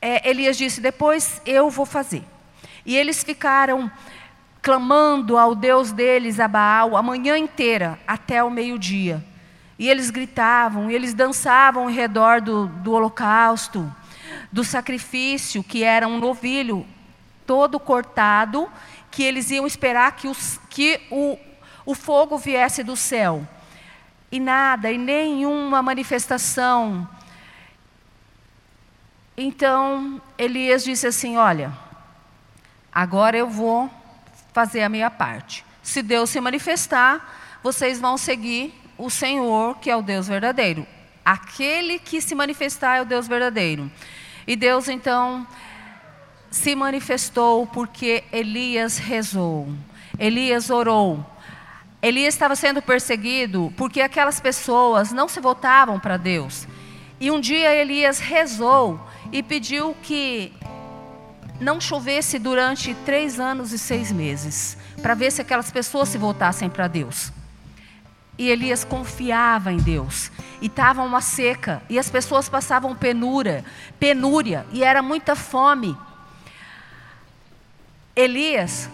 é, 0.00 0.28
Elias 0.28 0.56
disse: 0.56 0.80
Depois 0.80 1.40
eu 1.44 1.70
vou 1.70 1.86
fazer. 1.86 2.24
E 2.84 2.96
eles 2.96 3.22
ficaram 3.22 3.90
clamando 4.62 5.36
ao 5.36 5.54
Deus 5.54 5.92
deles, 5.92 6.40
a 6.40 6.48
Baal, 6.48 6.96
a 6.96 7.02
manhã 7.02 7.36
inteira, 7.38 7.98
até 8.06 8.42
o 8.42 8.50
meio-dia. 8.50 9.24
E 9.78 9.88
eles 9.88 10.10
gritavam, 10.10 10.90
e 10.90 10.94
eles 10.94 11.14
dançavam 11.14 11.88
em 11.88 11.94
redor 11.94 12.40
do, 12.40 12.66
do 12.66 12.92
holocausto, 12.92 13.94
do 14.50 14.64
sacrifício, 14.64 15.62
que 15.62 15.84
era 15.84 16.08
um 16.08 16.18
novilho 16.18 16.86
todo 17.46 17.78
cortado, 17.78 18.68
que 19.10 19.22
eles 19.22 19.50
iam 19.50 19.66
esperar 19.66 20.12
que, 20.12 20.26
os, 20.28 20.60
que 20.68 21.00
o, 21.10 21.38
o 21.86 21.94
fogo 21.94 22.36
viesse 22.36 22.82
do 22.82 22.96
céu. 22.96 23.46
E 24.30 24.38
nada, 24.38 24.90
e 24.90 24.98
nenhuma 24.98 25.80
manifestação. 25.82 27.08
Então 29.40 30.20
Elias 30.36 30.82
disse 30.82 31.06
assim: 31.06 31.36
Olha, 31.36 31.72
agora 32.92 33.38
eu 33.38 33.48
vou 33.48 33.88
fazer 34.52 34.82
a 34.82 34.88
minha 34.88 35.08
parte. 35.08 35.64
Se 35.80 36.02
Deus 36.02 36.28
se 36.30 36.40
manifestar, 36.40 37.60
vocês 37.62 38.00
vão 38.00 38.18
seguir 38.18 38.74
o 38.98 39.08
Senhor, 39.08 39.78
que 39.78 39.88
é 39.88 39.96
o 39.96 40.02
Deus 40.02 40.26
verdadeiro. 40.26 40.84
Aquele 41.24 42.00
que 42.00 42.20
se 42.20 42.34
manifestar 42.34 42.96
é 42.96 43.02
o 43.02 43.04
Deus 43.04 43.28
verdadeiro. 43.28 43.88
E 44.44 44.56
Deus 44.56 44.88
então 44.88 45.46
se 46.50 46.74
manifestou 46.74 47.64
porque 47.68 48.24
Elias 48.32 48.98
rezou. 48.98 49.68
Elias 50.18 50.68
orou. 50.68 51.24
Elias 52.02 52.34
estava 52.34 52.56
sendo 52.56 52.82
perseguido 52.82 53.72
porque 53.76 54.00
aquelas 54.00 54.40
pessoas 54.40 55.12
não 55.12 55.28
se 55.28 55.38
voltavam 55.38 56.00
para 56.00 56.16
Deus. 56.16 56.66
E 57.20 57.30
um 57.30 57.40
dia 57.40 57.72
Elias 57.72 58.18
rezou 58.18 59.07
e 59.32 59.42
pediu 59.42 59.94
que 60.02 60.52
não 61.60 61.80
chovesse 61.80 62.38
durante 62.38 62.94
três 63.04 63.40
anos 63.40 63.72
e 63.72 63.78
seis 63.78 64.12
meses, 64.12 64.76
para 65.02 65.14
ver 65.14 65.32
se 65.32 65.42
aquelas 65.42 65.70
pessoas 65.70 66.08
se 66.08 66.18
voltassem 66.18 66.70
para 66.70 66.86
Deus. 66.86 67.32
E 68.38 68.48
Elias 68.48 68.84
confiava 68.84 69.72
em 69.72 69.78
Deus. 69.78 70.30
E 70.62 70.66
estava 70.66 71.02
uma 71.02 71.20
seca. 71.20 71.82
E 71.90 71.98
as 71.98 72.08
pessoas 72.08 72.48
passavam 72.48 72.94
penura, 72.94 73.64
penúria. 73.98 74.64
E 74.72 74.84
era 74.84 75.02
muita 75.02 75.34
fome. 75.34 75.96
Elias 78.14 78.88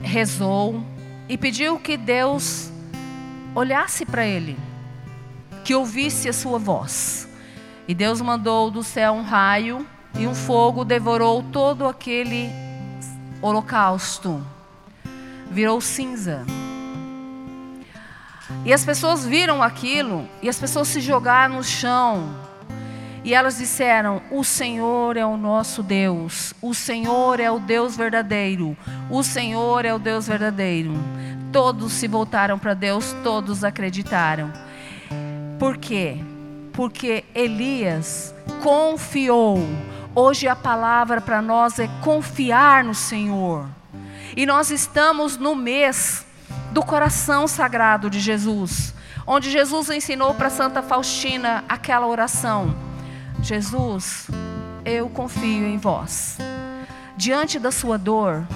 rezou 0.00 0.84
e 1.28 1.38
pediu 1.38 1.78
que 1.78 1.96
Deus 1.96 2.72
olhasse 3.54 4.04
para 4.04 4.26
ele, 4.26 4.58
que 5.64 5.74
ouvisse 5.74 6.28
a 6.28 6.32
sua 6.32 6.58
voz. 6.58 7.29
E 7.90 7.94
Deus 7.94 8.20
mandou 8.20 8.70
do 8.70 8.84
céu 8.84 9.14
um 9.14 9.22
raio 9.22 9.84
e 10.16 10.24
um 10.24 10.32
fogo 10.32 10.84
devorou 10.84 11.42
todo 11.42 11.88
aquele 11.88 12.48
holocausto. 13.42 14.46
Virou 15.50 15.80
cinza. 15.80 16.46
E 18.64 18.72
as 18.72 18.84
pessoas 18.84 19.26
viram 19.26 19.60
aquilo, 19.60 20.24
e 20.40 20.48
as 20.48 20.56
pessoas 20.56 20.86
se 20.86 21.00
jogaram 21.00 21.56
no 21.56 21.64
chão. 21.64 22.32
E 23.24 23.34
elas 23.34 23.58
disseram: 23.58 24.22
O 24.30 24.44
Senhor 24.44 25.16
é 25.16 25.26
o 25.26 25.36
nosso 25.36 25.82
Deus, 25.82 26.54
o 26.62 26.72
Senhor 26.72 27.40
é 27.40 27.50
o 27.50 27.58
Deus 27.58 27.96
verdadeiro, 27.96 28.76
o 29.10 29.20
Senhor 29.24 29.84
é 29.84 29.92
o 29.92 29.98
Deus 29.98 30.28
verdadeiro. 30.28 30.92
Todos 31.50 31.92
se 31.94 32.06
voltaram 32.06 32.56
para 32.56 32.72
Deus, 32.72 33.16
todos 33.24 33.64
acreditaram. 33.64 34.52
Por 35.58 35.76
quê? 35.76 36.20
Porque 36.72 37.24
Elias 37.34 38.34
confiou. 38.62 39.58
Hoje 40.14 40.48
a 40.48 40.56
palavra 40.56 41.20
para 41.20 41.40
nós 41.40 41.78
é 41.78 41.88
confiar 42.02 42.82
no 42.84 42.94
Senhor. 42.94 43.68
E 44.36 44.46
nós 44.46 44.70
estamos 44.70 45.36
no 45.36 45.54
mês 45.54 46.24
do 46.72 46.82
coração 46.82 47.48
sagrado 47.48 48.08
de 48.08 48.20
Jesus, 48.20 48.94
onde 49.26 49.50
Jesus 49.50 49.90
ensinou 49.90 50.34
para 50.34 50.50
Santa 50.50 50.82
Faustina 50.82 51.64
aquela 51.68 52.06
oração: 52.06 52.74
Jesus, 53.42 54.28
eu 54.84 55.08
confio 55.08 55.66
em 55.66 55.78
vós. 55.78 56.38
Diante 57.16 57.58
da 57.58 57.70
sua 57.70 57.98
dor, 57.98 58.46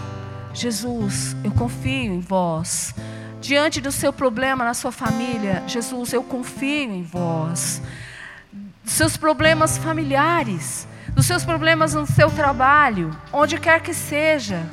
Jesus, 0.52 1.36
eu 1.44 1.50
confio 1.50 2.14
em 2.14 2.20
vós. 2.20 2.94
Diante 3.40 3.80
do 3.80 3.92
seu 3.92 4.12
problema 4.12 4.64
na 4.64 4.72
sua 4.72 4.90
família, 4.90 5.62
Jesus, 5.66 6.12
eu 6.12 6.22
confio 6.22 6.90
em 6.90 7.02
vós. 7.02 7.82
Dos 8.84 8.92
seus 8.92 9.16
problemas 9.16 9.78
familiares, 9.78 10.86
dos 11.08 11.26
seus 11.26 11.44
problemas 11.44 11.94
no 11.94 12.06
seu 12.06 12.30
trabalho, 12.30 13.10
onde 13.32 13.58
quer 13.58 13.80
que 13.80 13.94
seja. 13.94 14.64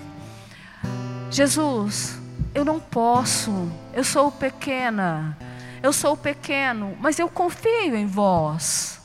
Jesus, 1.29 2.19
eu 2.53 2.65
não 2.65 2.79
posso, 2.79 3.71
eu 3.93 4.03
sou 4.03 4.31
pequena, 4.31 5.37
eu 5.81 5.93
sou 5.93 6.17
pequeno, 6.17 6.95
mas 6.99 7.17
eu 7.17 7.29
confio 7.29 7.95
em 7.95 8.05
vós. 8.05 8.99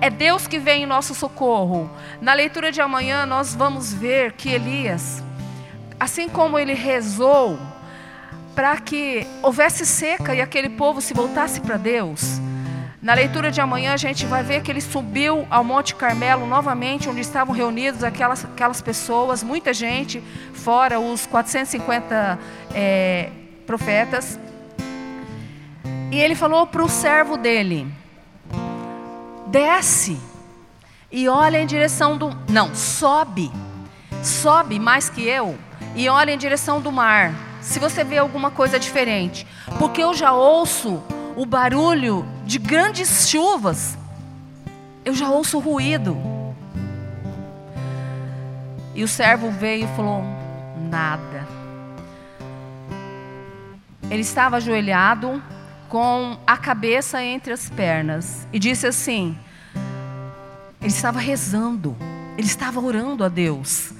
É 0.00 0.10
Deus 0.10 0.46
que 0.46 0.58
vem 0.58 0.82
em 0.82 0.86
nosso 0.86 1.14
socorro. 1.14 1.90
Na 2.20 2.34
leitura 2.34 2.70
de 2.70 2.80
amanhã, 2.80 3.24
nós 3.24 3.54
vamos 3.54 3.94
ver 3.94 4.32
que 4.32 4.50
Elias, 4.50 5.22
assim 5.98 6.28
como 6.28 6.58
ele 6.58 6.74
rezou 6.74 7.58
para 8.54 8.76
que 8.78 9.26
houvesse 9.42 9.86
seca 9.86 10.34
e 10.34 10.40
aquele 10.40 10.68
povo 10.68 11.00
se 11.00 11.14
voltasse 11.14 11.60
para 11.60 11.76
Deus, 11.76 12.40
na 13.02 13.14
leitura 13.14 13.50
de 13.50 13.60
amanhã 13.60 13.94
a 13.94 13.96
gente 13.96 14.24
vai 14.26 14.44
ver 14.44 14.62
que 14.62 14.70
ele 14.70 14.80
subiu 14.80 15.44
ao 15.50 15.64
Monte 15.64 15.92
Carmelo 15.96 16.46
novamente, 16.46 17.08
onde 17.08 17.20
estavam 17.20 17.52
reunidos 17.52 18.04
aquelas, 18.04 18.44
aquelas 18.44 18.80
pessoas, 18.80 19.42
muita 19.42 19.74
gente, 19.74 20.22
fora 20.54 21.00
os 21.00 21.26
450 21.26 22.38
é, 22.72 23.28
profetas. 23.66 24.38
E 26.12 26.16
ele 26.16 26.36
falou 26.36 26.64
para 26.64 26.80
o 26.80 26.88
servo 26.88 27.36
dele: 27.36 27.92
desce 29.48 30.16
e 31.10 31.28
olha 31.28 31.60
em 31.60 31.66
direção 31.66 32.16
do. 32.16 32.30
Não, 32.48 32.72
sobe, 32.72 33.50
sobe 34.22 34.78
mais 34.78 35.10
que 35.10 35.26
eu 35.26 35.58
e 35.96 36.08
olha 36.08 36.30
em 36.30 36.38
direção 36.38 36.80
do 36.80 36.92
mar. 36.92 37.34
Se 37.60 37.80
você 37.80 38.04
vê 38.04 38.18
alguma 38.18 38.52
coisa 38.52 38.78
diferente, 38.78 39.44
porque 39.76 40.04
eu 40.04 40.14
já 40.14 40.32
ouço 40.32 41.02
o 41.36 41.46
barulho 41.46 42.26
de 42.44 42.58
grandes 42.58 43.28
chuvas, 43.28 43.96
eu 45.04 45.14
já 45.14 45.28
ouço 45.30 45.58
ruído. 45.58 46.16
E 48.94 49.02
o 49.02 49.08
servo 49.08 49.50
veio 49.50 49.84
e 49.84 49.96
falou: 49.96 50.22
nada. 50.90 51.46
Ele 54.10 54.22
estava 54.22 54.56
ajoelhado, 54.56 55.42
com 55.88 56.36
a 56.46 56.56
cabeça 56.56 57.22
entre 57.22 57.52
as 57.52 57.70
pernas, 57.70 58.46
e 58.52 58.58
disse 58.58 58.86
assim: 58.86 59.36
ele 60.82 60.90
estava 60.90 61.20
rezando, 61.20 61.96
ele 62.36 62.48
estava 62.48 62.80
orando 62.80 63.22
a 63.22 63.28
Deus. 63.28 63.92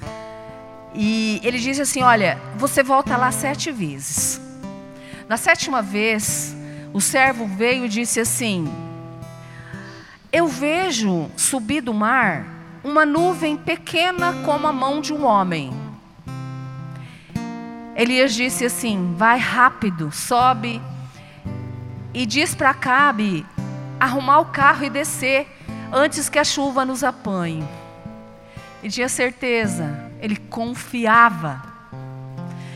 E 0.93 1.39
ele 1.41 1.57
disse 1.57 1.81
assim: 1.81 2.03
Olha, 2.03 2.37
você 2.57 2.83
volta 2.83 3.15
lá 3.15 3.31
sete 3.31 3.71
vezes. 3.71 4.39
Na 5.29 5.37
sétima 5.37 5.81
vez, 5.81 6.53
o 6.93 7.01
servo 7.01 7.47
veio 7.47 7.85
e 7.85 7.89
disse 7.89 8.19
assim: 8.19 8.71
Eu 10.31 10.47
vejo 10.47 11.29
subir 11.35 11.81
do 11.81 11.93
mar 11.93 12.45
uma 12.83 13.05
nuvem 13.05 13.57
pequena 13.57 14.33
como 14.45 14.67
a 14.67 14.71
mão 14.71 15.01
de 15.01 15.11
um 15.11 15.25
homem. 15.25 15.73
Elias 17.95 18.33
disse 18.33 18.65
assim: 18.65 19.15
Vai 19.17 19.39
rápido, 19.39 20.11
sobe 20.11 20.81
e 22.13 22.25
diz 22.25 22.53
para 22.53 22.73
Cabe 22.73 23.45
arrumar 23.99 24.39
o 24.39 24.45
carro 24.45 24.85
e 24.85 24.89
descer 24.89 25.47
antes 25.91 26.29
que 26.29 26.37
a 26.37 26.43
chuva 26.43 26.85
nos 26.85 27.03
apanhe. 27.03 27.67
E 28.83 28.89
tinha 28.89 29.09
certeza, 29.09 30.11
ele 30.19 30.35
confiava. 30.35 31.63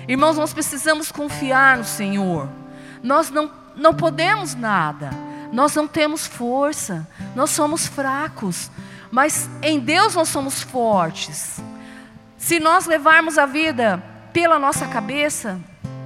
Irmãos, 0.07 0.37
nós 0.37 0.53
precisamos 0.53 1.11
confiar 1.11 1.77
no 1.77 1.83
Senhor. 1.83 2.47
Nós 3.03 3.29
não 3.29 3.51
não 3.77 3.93
podemos 3.93 4.55
nada, 4.55 5.11
nós 5.51 5.75
não 5.75 5.87
temos 5.87 6.25
força, 6.27 7.07
nós 7.35 7.51
somos 7.51 7.87
fracos, 7.87 8.69
mas 9.11 9.49
em 9.61 9.79
Deus 9.79 10.15
nós 10.15 10.29
somos 10.29 10.61
fortes. 10.61 11.61
Se 12.37 12.59
nós 12.59 12.85
levarmos 12.85 13.37
a 13.37 13.45
vida 13.45 14.03
pela 14.33 14.59
nossa 14.59 14.87
cabeça, 14.87 15.59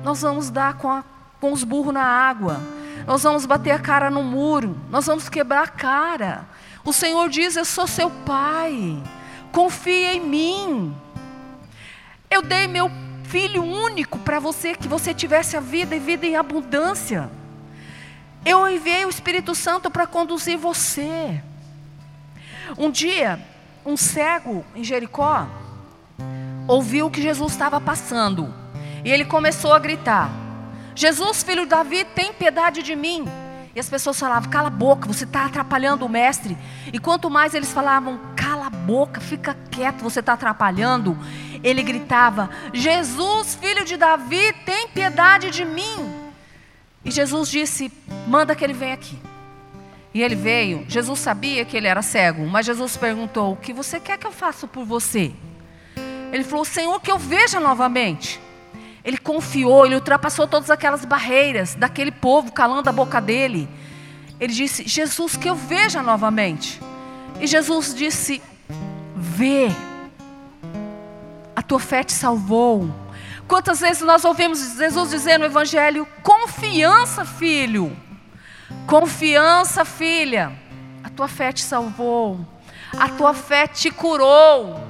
nós 0.03 0.22
vamos 0.22 0.49
dar 0.49 0.76
com, 0.76 0.89
a, 0.89 1.03
com 1.39 1.51
os 1.51 1.63
burros 1.63 1.93
na 1.93 2.03
água. 2.03 2.59
nós 3.05 3.24
vamos 3.24 3.45
bater 3.45 3.72
a 3.72 3.80
cara 3.80 4.09
no 4.09 4.24
muro, 4.24 4.78
nós 4.89 5.05
vamos 5.05 5.30
quebrar 5.30 5.63
a 5.63 5.67
cara. 5.67 6.45
O 6.84 6.93
Senhor 6.93 7.30
diz: 7.30 7.55
Eu 7.55 7.65
sou 7.65 7.88
seu 7.88 8.09
pai, 8.09 9.01
confia 9.51 10.13
em 10.13 10.22
mim. 10.22 10.95
Eu 12.30 12.41
dei 12.41 12.67
meu 12.67 12.89
filho 13.24 13.63
único 13.63 14.19
para 14.19 14.39
você, 14.39 14.76
que 14.76 14.88
você 14.88 15.13
tivesse 15.13 15.57
a 15.57 15.59
vida 15.59 15.95
e 15.95 15.99
vida 15.99 16.26
em 16.26 16.36
abundância. 16.36 17.30
Eu 18.46 18.68
enviei 18.70 19.06
o 19.06 19.10
Espírito 19.10 19.54
Santo 19.54 19.89
para 19.92 20.08
conduzir 20.08 20.58
você. 20.58 21.42
Um 22.78 22.89
dia, 22.89 23.39
um 23.86 23.96
cego 23.96 24.66
em 24.76 24.84
Jericó 24.84 25.48
ouviu 26.68 27.10
que 27.10 27.22
Jesus 27.22 27.52
estava 27.52 27.82
passando 27.82 28.54
e 29.04 29.12
ele 29.12 29.26
começou 29.26 29.74
a 29.74 29.80
gritar: 29.80 30.30
Jesus, 30.96 31.44
filho 31.44 31.64
de 31.64 31.70
Davi, 31.70 32.04
tem 32.04 32.34
piedade 32.34 32.82
de 32.82 32.96
mim. 32.96 33.26
E 33.76 33.80
as 33.80 33.89
pessoas 33.89 34.20
falavam: 34.20 34.50
cala 34.50 34.68
a 34.68 34.72
boca, 34.72 35.08
você 35.08 35.24
está 35.24 35.46
atrapalhando 35.46 36.06
o 36.06 36.10
mestre. 36.10 36.58
E 36.92 37.00
quanto 37.00 37.30
mais 37.30 37.54
eles 37.54 37.72
falavam: 37.72 38.20
cala 38.36 38.68
a 38.68 38.70
boca, 38.70 39.22
fica 39.22 39.56
quieto, 39.70 40.02
você 40.02 40.20
está 40.20 40.34
atrapalhando. 40.34 41.18
Ele 41.64 41.84
gritava: 41.84 42.50
Jesus, 42.74 43.56
filho 43.56 43.86
de 43.86 43.98
Davi, 43.98 44.54
tem 44.66 44.88
piedade 44.88 45.52
de 45.52 45.64
mim. 45.66 46.20
E 47.04 47.12
Jesus 47.12 47.49
disse: 47.49 47.91
Manda 48.28 48.56
que 48.56 48.64
ele 48.64 48.74
venha 48.74 48.93
aqui. 48.93 49.18
E 50.14 50.22
ele 50.22 50.36
veio. 50.36 50.86
Jesus 50.88 51.20
sabia 51.20 51.64
que 51.64 51.78
ele 51.78 51.88
era 51.88 52.02
cego, 52.02 52.45
mas 52.45 52.66
Jesus 52.66 52.97
perguntou: 52.97 53.54
O 53.54 53.58
que 53.58 53.74
você 53.74 53.99
quer 53.99 54.18
que 54.18 54.28
eu 54.28 54.32
faça 54.32 54.68
por 54.68 54.86
você? 54.86 55.32
Ele 56.32 56.43
falou: 56.43 56.66
Senhor, 56.66 56.99
que 57.02 57.12
eu 57.12 57.18
veja 57.18 57.60
novamente. 57.60 58.39
Ele 59.04 59.18
confiou, 59.18 59.86
ele 59.86 59.95
ultrapassou 59.95 60.47
todas 60.47 60.70
aquelas 60.70 61.04
barreiras 61.06 61.74
daquele 61.74 62.12
povo 62.12 62.52
calando 62.52 62.88
a 62.88 62.91
boca 62.91 63.20
dele. 63.20 63.68
Ele 64.39 64.54
disse: 64.54 64.88
Jesus, 64.88 65.36
que 65.36 65.49
eu 65.49 65.56
veja 65.56 66.02
novamente. 66.04 66.80
E 67.39 67.47
Jesus 67.47 67.95
disse: 67.95 68.41
Vê, 69.16 69.70
a 71.56 71.62
tua 71.62 71.80
fé 71.80 72.04
te 72.04 72.14
salvou. 72.14 72.89
Quantas 73.52 73.82
vezes 73.82 74.02
nós 74.02 74.24
ouvimos 74.24 74.78
Jesus 74.78 75.10
dizer 75.10 75.38
no 75.38 75.43
Evangelho: 75.43 76.08
confiança, 76.24 77.26
filho, 77.26 77.93
confiança, 78.88 79.84
filha, 79.84 80.58
a 81.04 81.10
tua 81.10 81.28
fé 81.28 81.52
te 81.52 81.62
salvou, 81.62 82.47
a 82.97 83.10
tua 83.10 83.34
fé 83.34 83.68
te 83.68 83.91
curou. 83.91 84.82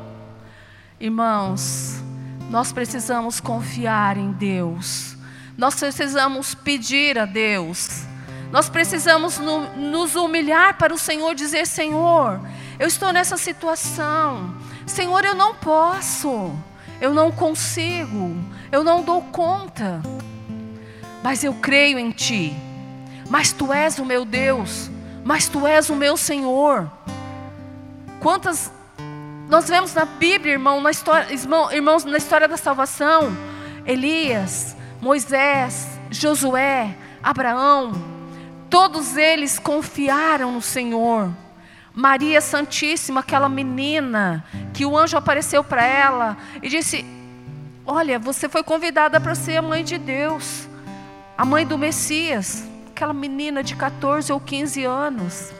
Irmãos, 0.99 2.03
nós 2.51 2.71
precisamos 2.71 3.39
confiar 3.39 4.15
em 4.15 4.31
Deus, 4.31 5.17
nós 5.57 5.73
precisamos 5.73 6.53
pedir 6.53 7.17
a 7.17 7.25
Deus, 7.25 8.03
nós 8.51 8.69
precisamos 8.69 9.39
no, 9.39 9.75
nos 9.75 10.15
humilhar 10.15 10.77
para 10.77 10.93
o 10.93 10.99
Senhor, 10.99 11.33
dizer: 11.33 11.65
Senhor, 11.65 12.39
eu 12.77 12.87
estou 12.87 13.11
nessa 13.11 13.37
situação, 13.37 14.55
Senhor, 14.85 15.25
eu 15.25 15.33
não 15.33 15.55
posso 15.55 16.55
eu 17.01 17.15
não 17.15 17.31
consigo, 17.31 18.37
eu 18.71 18.83
não 18.83 19.03
dou 19.03 19.23
conta, 19.23 20.01
mas 21.23 21.43
eu 21.43 21.55
creio 21.55 21.97
em 21.97 22.11
Ti, 22.11 22.55
mas 23.27 23.51
Tu 23.51 23.73
és 23.73 23.97
o 23.97 24.05
meu 24.05 24.23
Deus, 24.23 24.89
mas 25.25 25.49
Tu 25.49 25.65
és 25.65 25.89
o 25.89 25.95
meu 25.95 26.15
Senhor. 26.15 26.89
Quantas 28.19 28.71
nós 29.49 29.67
vemos 29.67 29.95
na 29.95 30.05
Bíblia, 30.05 30.53
irmão, 30.53 30.79
na 30.79 30.91
história, 30.91 31.33
irmão, 31.33 31.71
irmãos, 31.71 32.05
na 32.05 32.17
história 32.17 32.47
da 32.47 32.55
salvação, 32.55 33.35
Elias, 33.85 34.77
Moisés, 35.01 35.87
Josué, 36.11 36.95
Abraão, 37.23 37.93
todos 38.69 39.17
eles 39.17 39.57
confiaram 39.57 40.51
no 40.51 40.61
Senhor. 40.61 41.31
Maria 41.93 42.39
Santíssima, 42.39 43.19
aquela 43.19 43.49
menina 43.49 44.45
que 44.73 44.85
o 44.85 44.97
anjo 44.97 45.17
apareceu 45.17 45.63
para 45.63 45.85
ela 45.85 46.37
e 46.61 46.69
disse: 46.69 47.05
Olha, 47.85 48.17
você 48.17 48.47
foi 48.47 48.63
convidada 48.63 49.19
para 49.19 49.35
ser 49.35 49.57
a 49.57 49.61
mãe 49.61 49.83
de 49.83 49.97
Deus, 49.97 50.67
a 51.37 51.43
mãe 51.43 51.65
do 51.65 51.77
Messias. 51.77 52.67
Aquela 52.89 53.13
menina 53.13 53.63
de 53.63 53.75
14 53.75 54.31
ou 54.31 54.39
15 54.39 54.83
anos. 54.85 55.51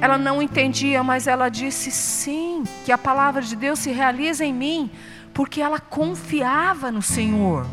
Ela 0.00 0.16
não 0.16 0.40
entendia, 0.40 1.02
mas 1.02 1.26
ela 1.26 1.48
disse 1.48 1.90
sim, 1.90 2.62
que 2.84 2.92
a 2.92 2.98
palavra 2.98 3.42
de 3.42 3.56
Deus 3.56 3.80
se 3.80 3.90
realiza 3.90 4.44
em 4.44 4.54
mim, 4.54 4.90
porque 5.34 5.60
ela 5.60 5.80
confiava 5.80 6.92
no 6.92 7.02
Senhor. 7.02 7.66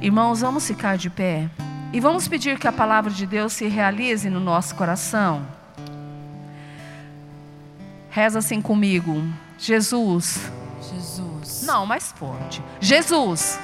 Irmãos, 0.00 0.40
vamos 0.40 0.64
ficar 0.64 0.96
de 0.96 1.10
pé. 1.10 1.50
E 1.96 2.00
vamos 2.00 2.28
pedir 2.28 2.58
que 2.58 2.68
a 2.68 2.72
palavra 2.72 3.10
de 3.10 3.24
Deus 3.26 3.54
se 3.54 3.68
realize 3.68 4.28
no 4.28 4.38
nosso 4.38 4.74
coração. 4.74 5.46
Reza 8.10 8.40
assim 8.40 8.60
comigo. 8.60 9.24
Jesus. 9.56 10.38
Jesus. 10.92 11.62
Não, 11.62 11.86
mais 11.86 12.12
forte. 12.12 12.62
Jesus. 12.78 13.58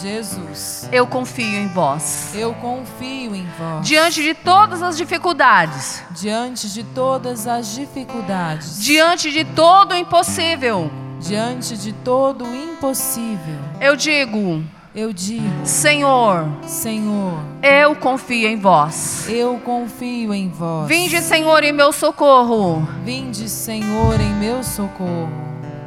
Jesus. 0.00 0.88
Eu 0.90 1.06
confio 1.06 1.58
em 1.58 1.68
vós. 1.68 2.34
Eu 2.34 2.54
confio 2.54 3.36
em 3.36 3.46
vós. 3.58 3.86
Diante 3.86 4.22
de 4.22 4.32
todas 4.32 4.80
as 4.80 4.96
dificuldades. 4.96 6.02
Diante 6.12 6.70
de 6.70 6.84
todas 6.84 7.46
as 7.46 7.74
dificuldades. 7.74 8.82
Diante 8.82 9.30
de 9.30 9.44
todo 9.44 9.92
o 9.92 9.94
impossível. 9.94 10.90
Diante 11.20 11.76
de 11.76 11.92
todo 11.92 12.46
o 12.46 12.56
impossível. 12.56 13.58
Eu 13.78 13.94
digo. 13.94 14.64
Eu 14.94 15.12
digo, 15.12 15.42
Senhor, 15.64 16.46
Senhor, 16.68 17.40
eu 17.60 17.96
confio 17.96 18.48
em 18.48 18.56
vós. 18.56 19.28
Eu 19.28 19.58
confio 19.58 20.32
em 20.32 20.48
vós. 20.48 20.86
Vinde, 20.86 21.20
Senhor, 21.20 21.64
em 21.64 21.72
meu 21.72 21.90
socorro. 21.90 22.88
Vinde, 23.04 23.48
Senhor, 23.48 24.20
em 24.20 24.32
meu 24.34 24.62
socorro. 24.62 25.28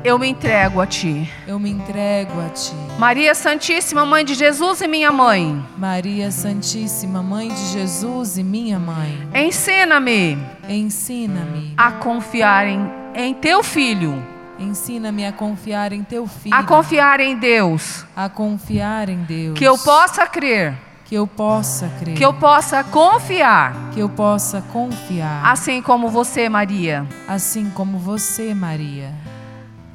Eu 0.03 0.19
me 0.19 0.27
entrego 0.27 0.81
a 0.81 0.85
ti. 0.85 1.31
Eu 1.47 1.57
me 1.57 1.69
entrego 1.69 2.33
a 2.41 2.49
ti. 2.49 2.73
Maria 2.99 3.33
Santíssima, 3.33 4.05
mãe 4.05 4.25
de 4.25 4.33
Jesus 4.33 4.81
e 4.81 4.87
minha 4.89 5.09
mãe. 5.09 5.65
Maria 5.77 6.29
Santíssima, 6.29 7.23
mãe 7.23 7.47
de 7.47 7.65
Jesus 7.67 8.37
e 8.37 8.43
minha 8.43 8.77
mãe. 8.77 9.25
Ensina-me. 9.33 10.37
Ensina-me 10.67 11.73
a 11.77 11.93
confiar 11.93 12.67
em, 12.67 12.91
em 13.15 13.33
teu 13.33 13.63
filho 13.63 14.21
Ensina-me 14.59 15.25
a 15.25 15.31
confiar 15.31 15.93
em 15.93 16.03
teu 16.03 16.27
filho. 16.27 16.55
A 16.55 16.63
confiar 16.63 17.19
em 17.19 17.37
Deus. 17.37 18.05
A 18.15 18.27
confiar 18.27 19.07
em 19.07 19.23
Deus. 19.23 19.57
Que 19.57 19.65
eu 19.65 19.77
possa 19.77 20.25
crer. 20.25 20.73
Que 21.05 21.15
eu 21.15 21.27
possa 21.27 21.87
crer. 21.99 22.17
Que 22.17 22.25
eu 22.25 22.33
possa 22.33 22.83
confiar. 22.83 23.91
Que 23.93 23.99
eu 23.99 24.09
possa 24.09 24.61
confiar. 24.73 25.45
Assim 25.45 25.81
como 25.81 26.09
você, 26.09 26.49
Maria. 26.49 27.05
Assim 27.27 27.69
como 27.69 27.99
você, 27.99 28.53
Maria. 28.53 29.13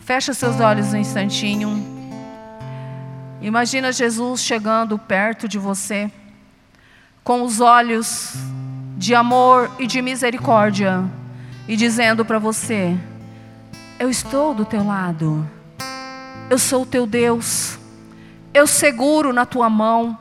Fecha 0.01 0.33
seus 0.33 0.61
olhos 0.61 0.93
um 0.93 0.97
instantinho. 0.97 1.93
Imagina 3.41 3.93
Jesus 3.93 4.41
chegando 4.41 4.97
perto 4.97 5.49
de 5.49 5.59
você, 5.59 6.11
com 7.25 7.43
os 7.43 7.61
olhos 7.61 8.35
de 8.97 9.15
amor 9.17 9.71
e 9.81 9.87
de 9.87 10.01
misericórdia, 10.01 11.05
e 11.67 11.77
dizendo 11.77 12.25
para 12.25 12.39
você: 12.39 12.97
eu 14.03 14.11
estou 14.11 14.53
do 14.53 14.65
teu 14.65 14.85
lado. 14.85 15.49
Eu 16.51 16.59
sou 16.59 16.83
o 16.83 16.87
teu 16.87 17.07
Deus. 17.07 17.79
Eu 18.53 18.67
seguro 18.67 19.33
na 19.33 19.47
tua 19.47 19.71
mão. 19.71 20.19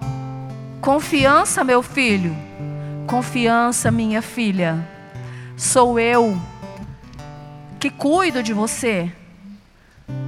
Confiança, 0.80 1.64
meu 1.64 1.82
filho. 1.82 2.38
Confiança, 3.08 3.90
minha 3.90 4.22
filha. 4.22 4.88
Sou 5.58 6.00
eu 6.00 6.40
que 7.80 7.90
cuido 7.90 8.44
de 8.44 8.54
você. 8.54 9.12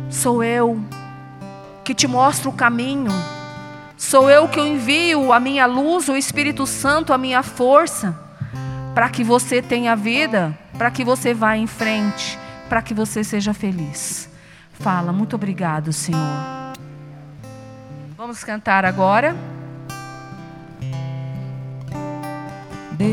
Sou 0.09 0.43
eu 0.43 0.83
que 1.83 1.93
te 1.93 2.07
mostro 2.07 2.49
o 2.49 2.53
caminho. 2.53 3.11
Sou 3.95 4.31
eu 4.31 4.47
que 4.47 4.59
envio 4.59 5.31
a 5.31 5.39
minha 5.39 5.67
luz, 5.67 6.09
o 6.09 6.17
Espírito 6.17 6.65
Santo, 6.65 7.13
a 7.13 7.19
minha 7.19 7.43
força, 7.43 8.19
para 8.95 9.09
que 9.09 9.23
você 9.23 9.61
tenha 9.61 9.95
vida, 9.95 10.57
para 10.75 10.89
que 10.89 11.05
você 11.05 11.35
vá 11.35 11.55
em 11.55 11.67
frente 11.67 12.41
para 12.73 12.81
que 12.81 12.95
você 12.95 13.23
seja 13.23 13.53
feliz. 13.53 14.27
Fala, 14.71 15.13
muito 15.13 15.35
obrigado, 15.35 15.93
Senhor. 15.93 16.19
Vamos 18.17 18.43
cantar 18.43 18.83
agora. 18.83 19.35
Deus 22.97 23.05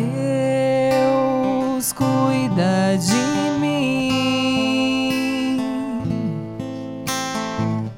cuida 1.92 2.96
de 2.96 3.60
mim, 3.60 5.58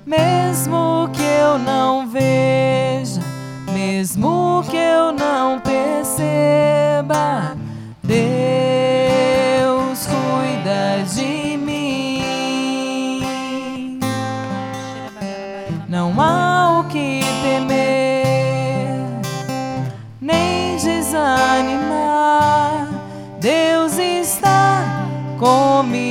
mesmo 0.05 1.09
que 1.13 1.23
eu 1.23 1.61
não 1.61 2.09
veja, 2.09 3.21
mesmo 3.73 4.65
que 4.69 4.77
eu 4.77 5.13
não 5.13 5.61
perceba. 5.61 7.57
Deus 8.03 8.72
animar. 21.23 22.89
Deus 23.41 23.99
está 23.99 25.07
comigo. 25.39 26.01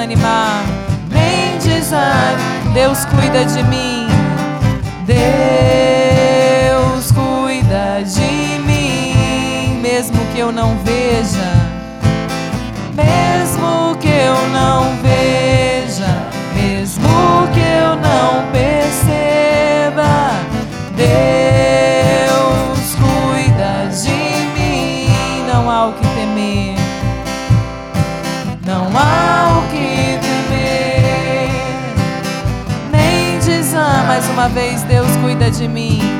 Desanimar, 0.00 0.64
nem 1.10 1.58
desanimar. 1.58 2.72
Deus 2.72 3.04
cuida 3.04 3.44
de 3.44 3.62
mim. 3.64 4.06
Deus 5.04 5.20
cuida 7.12 8.02
de 8.02 8.58
mim, 8.60 9.80
mesmo 9.82 10.18
que 10.32 10.38
eu 10.38 10.50
não 10.50 10.78
veja, 10.84 11.49
vez, 34.50 34.82
Deus 34.84 35.08
cuida 35.22 35.50
de 35.50 35.68
mim. 35.68 36.19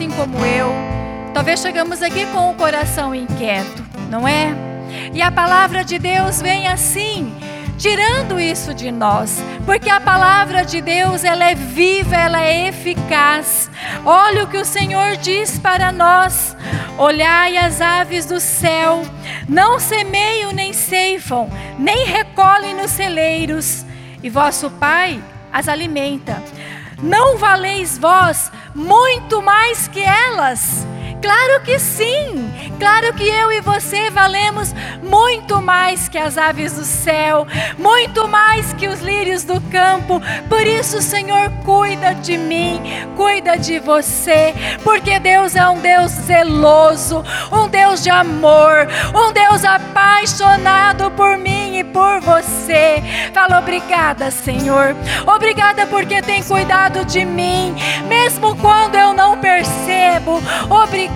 Assim 0.00 0.10
como 0.12 0.38
eu, 0.46 0.72
talvez 1.34 1.60
chegamos 1.60 2.00
aqui 2.00 2.24
com 2.32 2.50
o 2.50 2.54
coração 2.54 3.14
inquieto, 3.14 3.84
não 4.08 4.26
é? 4.26 4.54
E 5.12 5.20
a 5.20 5.30
palavra 5.30 5.84
de 5.84 5.98
Deus 5.98 6.40
vem 6.40 6.66
assim, 6.66 7.36
tirando 7.76 8.40
isso 8.40 8.72
de 8.72 8.90
nós, 8.90 9.42
porque 9.66 9.90
a 9.90 10.00
palavra 10.00 10.64
de 10.64 10.80
Deus, 10.80 11.22
ela 11.22 11.50
é 11.50 11.54
viva, 11.54 12.16
ela 12.16 12.40
é 12.40 12.68
eficaz. 12.68 13.70
Olha 14.02 14.44
o 14.44 14.46
que 14.46 14.56
o 14.56 14.64
Senhor 14.64 15.18
diz 15.18 15.58
para 15.58 15.92
nós: 15.92 16.56
Olhai 16.96 17.58
as 17.58 17.82
aves 17.82 18.24
do 18.24 18.40
céu, 18.40 19.02
não 19.46 19.78
semeiam 19.78 20.50
nem 20.50 20.72
ceifam, 20.72 21.50
nem 21.78 22.06
recolhem 22.06 22.74
nos 22.74 22.90
celeiros, 22.90 23.84
e 24.22 24.30
vosso 24.30 24.70
Pai 24.70 25.22
as 25.52 25.68
alimenta. 25.68 26.42
Não 27.02 27.38
valeis 27.38 27.96
vós 27.98 28.50
muito 28.74 29.42
mais 29.42 29.88
que 29.88 30.00
elas? 30.00 30.86
Claro 31.20 31.62
que 31.62 31.78
sim! 31.78 32.50
Claro 32.80 33.12
que 33.12 33.28
eu 33.28 33.52
e 33.52 33.60
você 33.60 34.08
valemos 34.08 34.74
muito 35.02 35.60
mais 35.60 36.08
que 36.08 36.16
as 36.16 36.38
aves 36.38 36.72
do 36.72 36.84
céu, 36.84 37.46
muito 37.76 38.26
mais 38.26 38.72
que 38.72 38.88
os 38.88 39.00
lírios 39.00 39.44
do 39.44 39.60
campo. 39.70 40.18
Por 40.48 40.66
isso, 40.66 41.02
Senhor 41.02 41.50
cuida 41.62 42.14
de 42.14 42.38
mim, 42.38 42.80
cuida 43.16 43.58
de 43.58 43.78
você, 43.78 44.54
porque 44.82 45.18
Deus 45.18 45.54
é 45.56 45.68
um 45.68 45.78
Deus 45.78 46.10
zeloso, 46.10 47.22
um 47.52 47.68
Deus 47.68 48.02
de 48.02 48.08
amor, 48.08 48.88
um 49.14 49.30
Deus 49.30 49.62
apaixonado 49.62 51.10
por 51.10 51.36
mim 51.36 51.78
e 51.78 51.84
por 51.84 52.20
você. 52.22 53.02
Fala 53.34 53.58
obrigada, 53.58 54.30
Senhor. 54.30 54.96
Obrigada 55.26 55.86
porque 55.86 56.22
tem 56.22 56.42
cuidado 56.42 57.04
de 57.04 57.26
mim, 57.26 57.74
mesmo 58.08 58.56
quando 58.56 58.94
eu 58.94 59.12
não 59.12 59.36
percebo. 59.38 60.40
Obrigada, 60.70 61.09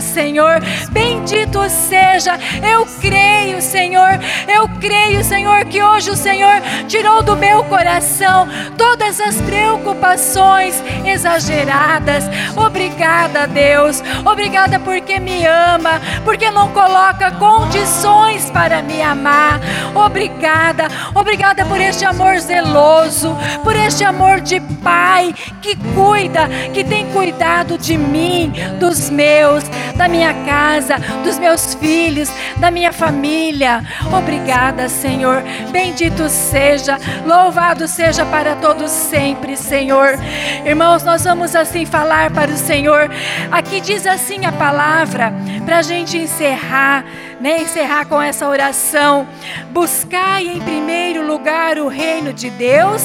Senhor. 0.00 0.60
Bendito 0.90 1.68
seja. 1.68 2.38
Eu 2.68 2.86
creio, 3.00 3.60
Senhor. 3.60 4.18
Eu 4.48 4.68
creio, 4.84 5.24
Senhor, 5.24 5.64
que 5.64 5.82
hoje 5.82 6.10
o 6.10 6.16
Senhor 6.16 6.60
tirou 6.86 7.22
do 7.22 7.34
meu 7.34 7.64
coração 7.64 8.46
todas 8.76 9.18
as 9.18 9.40
preocupações 9.40 10.74
exageradas. 11.06 12.24
Obrigada, 12.54 13.46
Deus. 13.46 14.02
Obrigada 14.26 14.78
porque 14.78 15.18
me 15.18 15.46
ama, 15.46 16.02
porque 16.22 16.50
não 16.50 16.68
coloca 16.72 17.30
condições 17.30 18.50
para 18.50 18.82
me 18.82 19.00
amar. 19.00 19.58
Obrigada. 19.94 20.88
Obrigada 21.14 21.64
por 21.64 21.80
este 21.80 22.04
amor 22.04 22.38
zeloso, 22.38 23.34
por 23.62 23.74
este 23.74 24.04
amor 24.04 24.42
de 24.42 24.60
pai 24.60 25.34
que 25.62 25.76
cuida, 25.94 26.46
que 26.74 26.84
tem 26.84 27.06
cuidado 27.06 27.78
de 27.78 27.96
mim, 27.96 28.52
dos 28.78 29.08
meus, 29.08 29.64
da 29.96 30.08
minha 30.08 30.34
casa, 30.44 30.96
dos 31.24 31.38
meus 31.38 31.74
filhos, 31.74 32.30
da 32.58 32.70
minha 32.70 32.92
família. 32.92 33.82
Obrigada. 34.12 34.73
Senhor. 34.88 35.42
Bendito 35.70 36.28
seja, 36.28 36.98
louvado 37.26 37.86
seja 37.88 38.24
para 38.26 38.56
todos 38.56 38.90
sempre, 38.90 39.56
Senhor. 39.56 40.18
Irmãos, 40.64 41.02
nós 41.02 41.24
vamos 41.24 41.54
assim 41.56 41.86
falar 41.86 42.30
para 42.30 42.50
o 42.50 42.56
Senhor. 42.56 43.10
Aqui 43.50 43.80
diz 43.80 44.06
assim 44.06 44.44
a 44.44 44.52
palavra, 44.52 45.32
para 45.64 45.78
a 45.78 45.82
gente 45.82 46.18
encerrar, 46.18 47.04
né? 47.40 47.62
Encerrar 47.62 48.06
com 48.06 48.20
essa 48.20 48.48
oração. 48.48 49.26
Buscai 49.70 50.46
em 50.46 50.60
primeiro 50.60 51.26
lugar 51.26 51.78
o 51.78 51.88
reino 51.88 52.32
de 52.32 52.50
Deus 52.50 53.02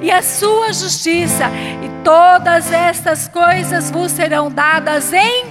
e 0.00 0.10
a 0.10 0.22
sua 0.22 0.72
justiça, 0.72 1.50
e 1.82 2.04
todas 2.04 2.72
estas 2.72 3.28
coisas 3.28 3.90
vos 3.90 4.12
serão 4.12 4.50
dadas 4.50 5.12
em 5.12 5.44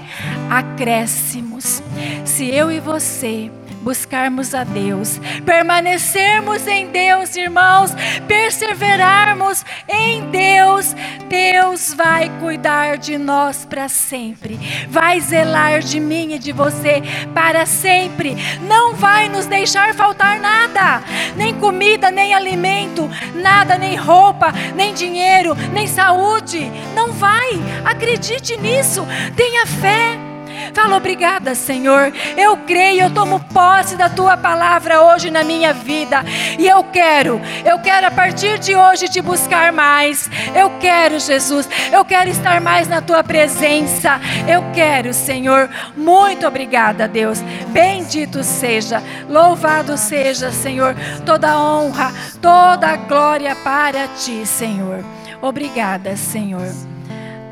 acréscimos. 0.49 1.83
Se 2.25 2.49
eu 2.49 2.71
e 2.71 2.79
você 2.79 3.51
buscarmos 3.81 4.53
a 4.53 4.63
Deus, 4.63 5.19
permanecermos 5.45 6.67
em 6.67 6.87
Deus, 6.87 7.35
irmãos, 7.35 7.91
perseverarmos 8.27 9.65
em 9.87 10.29
Deus, 10.29 10.95
Deus 11.27 11.93
vai 11.93 12.29
cuidar 12.39 12.97
de 12.97 13.17
nós 13.17 13.65
para 13.65 13.87
sempre, 13.87 14.59
vai 14.89 15.19
zelar 15.19 15.79
de 15.79 15.99
mim 15.99 16.33
e 16.33 16.39
de 16.39 16.51
você 16.51 17.01
para 17.33 17.65
sempre, 17.65 18.35
não 18.67 18.93
vai 18.93 19.29
nos 19.29 19.45
deixar 19.45 19.93
faltar 19.93 20.39
nada, 20.39 21.03
nem 21.35 21.53
comida, 21.55 22.11
nem 22.11 22.33
alimento, 22.33 23.09
nada, 23.35 23.77
nem 23.77 23.95
roupa, 23.95 24.51
nem 24.75 24.93
dinheiro, 24.93 25.55
nem 25.73 25.87
saúde, 25.87 26.69
não 26.93 27.11
vai, 27.11 27.49
acredite 27.85 28.57
nisso, 28.57 29.05
tenha 29.35 29.65
fé. 29.65 30.28
Fala 30.73 30.97
obrigada, 30.97 31.55
Senhor. 31.55 32.11
Eu 32.37 32.57
creio, 32.57 33.01
eu 33.01 33.13
tomo 33.13 33.39
posse 33.53 33.95
da 33.95 34.09
tua 34.09 34.37
palavra 34.37 35.01
hoje 35.01 35.29
na 35.29 35.43
minha 35.43 35.73
vida. 35.73 36.23
E 36.57 36.67
eu 36.67 36.83
quero, 36.83 37.41
eu 37.65 37.79
quero 37.79 38.07
a 38.07 38.11
partir 38.11 38.59
de 38.59 38.75
hoje 38.75 39.07
te 39.07 39.21
buscar 39.21 39.71
mais. 39.71 40.29
Eu 40.55 40.71
quero, 40.79 41.19
Jesus, 41.19 41.67
eu 41.91 42.03
quero 42.05 42.29
estar 42.29 42.61
mais 42.61 42.87
na 42.87 43.01
tua 43.01 43.23
presença. 43.23 44.19
Eu 44.47 44.63
quero, 44.73 45.13
Senhor. 45.13 45.69
Muito 45.95 46.45
obrigada, 46.47 47.07
Deus. 47.07 47.39
Bendito 47.69 48.43
seja, 48.43 49.01
louvado 49.27 49.97
seja, 49.97 50.51
Senhor, 50.51 50.95
toda 51.25 51.57
honra, 51.59 52.13
toda 52.41 52.95
glória 52.95 53.55
para 53.55 54.07
ti, 54.09 54.45
Senhor. 54.45 55.03
Obrigada, 55.41 56.15
Senhor. 56.15 56.73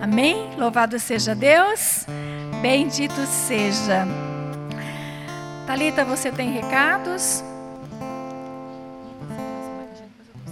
Amém? 0.01 0.49
Louvado 0.57 0.99
seja 0.99 1.33
Deus. 1.33 2.05
Bendito 2.61 3.25
seja. 3.25 4.07
Talita, 5.67 6.03
você 6.03 6.31
tem 6.31 6.51
recados? 6.51 7.43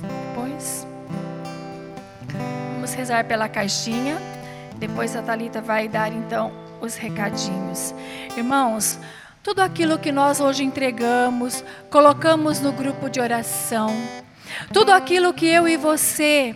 Depois. 0.02 0.86
Vamos 2.76 2.94
rezar 2.94 3.26
pela 3.26 3.50
caixinha. 3.50 4.18
Depois 4.78 5.16
a 5.16 5.22
Talita 5.24 5.62
vai 5.62 5.88
dar 5.88 6.12
então 6.12 6.52
os 6.80 6.96
recadinhos. 6.96 7.96
Irmãos, 8.38 9.00
tudo 9.42 9.62
aquilo 9.62 9.98
que 9.98 10.12
nós 10.12 10.40
hoje 10.40 10.64
entregamos, 10.64 11.64
colocamos 11.90 12.60
no 12.60 12.72
grupo 12.72 13.10
de 13.10 13.20
oração, 13.20 13.90
tudo 14.72 14.92
aquilo 14.92 15.34
que 15.34 15.48
eu 15.48 15.68
e 15.68 15.78
você 15.78 16.56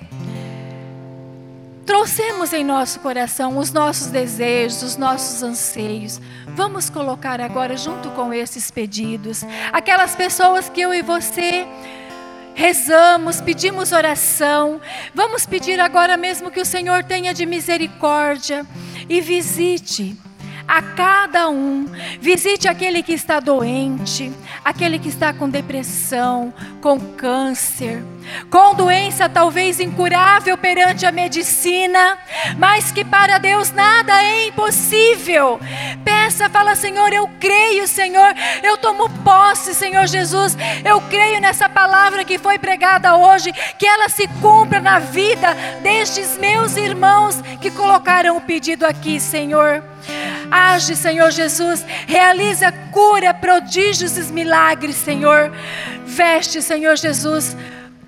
trouxemos 1.89 2.53
em 2.53 2.63
nosso 2.63 2.99
coração 2.99 3.57
os 3.57 3.71
nossos 3.71 4.09
desejos, 4.09 4.83
os 4.83 4.95
nossos 4.95 5.41
anseios. 5.41 6.21
Vamos 6.49 6.87
colocar 6.87 7.41
agora, 7.41 7.75
junto 7.75 8.11
com 8.11 8.31
esses 8.31 8.69
pedidos, 8.69 9.43
aquelas 9.73 10.15
pessoas 10.15 10.69
que 10.69 10.81
eu 10.81 10.93
e 10.93 11.01
você 11.01 11.67
rezamos, 12.53 13.41
pedimos 13.41 13.91
oração. 13.91 14.79
Vamos 15.15 15.47
pedir 15.47 15.79
agora 15.79 16.15
mesmo 16.15 16.51
que 16.51 16.61
o 16.61 16.65
Senhor 16.65 17.03
tenha 17.03 17.33
de 17.33 17.47
misericórdia 17.47 18.67
e 19.09 19.19
visite 19.19 20.15
a 20.67 20.83
cada 20.83 21.49
um. 21.49 21.87
Visite 22.21 22.67
aquele 22.67 23.01
que 23.01 23.13
está 23.13 23.39
doente, 23.39 24.31
aquele 24.63 24.99
que 24.99 25.09
está 25.09 25.33
com 25.33 25.49
depressão, 25.49 26.53
com 26.81 26.99
câncer, 26.99 28.03
com 28.49 28.73
doença 28.73 29.29
talvez 29.29 29.79
incurável 29.79 30.57
perante 30.57 31.05
a 31.05 31.11
medicina, 31.11 32.17
mas 32.57 32.91
que 32.91 33.03
para 33.03 33.37
Deus 33.37 33.71
nada 33.71 34.23
é 34.23 34.47
impossível. 34.47 35.59
Peça, 36.03 36.49
fala, 36.49 36.75
Senhor, 36.75 37.11
eu 37.13 37.29
creio, 37.39 37.87
Senhor, 37.87 38.33
eu 38.63 38.77
tomo 38.77 39.09
posse, 39.23 39.73
Senhor 39.73 40.07
Jesus, 40.07 40.57
eu 40.83 41.01
creio 41.01 41.39
nessa 41.39 41.69
palavra 41.69 42.23
que 42.23 42.37
foi 42.37 42.57
pregada 42.57 43.15
hoje, 43.15 43.51
que 43.77 43.85
ela 43.85 44.09
se 44.09 44.27
cumpra 44.41 44.79
na 44.79 44.99
vida 44.99 45.53
destes 45.81 46.37
meus 46.37 46.75
irmãos 46.77 47.41
que 47.61 47.71
colocaram 47.71 48.37
o 48.37 48.41
pedido 48.41 48.85
aqui, 48.85 49.19
Senhor. 49.19 49.83
Age, 50.51 50.95
Senhor 50.95 51.29
Jesus, 51.31 51.85
realiza 52.07 52.71
cura, 52.91 53.33
prodígios 53.33 54.17
e 54.17 54.33
milagres, 54.33 54.95
Senhor. 54.95 55.51
Veste, 56.05 56.61
Senhor 56.61 56.95
Jesus, 56.95 57.55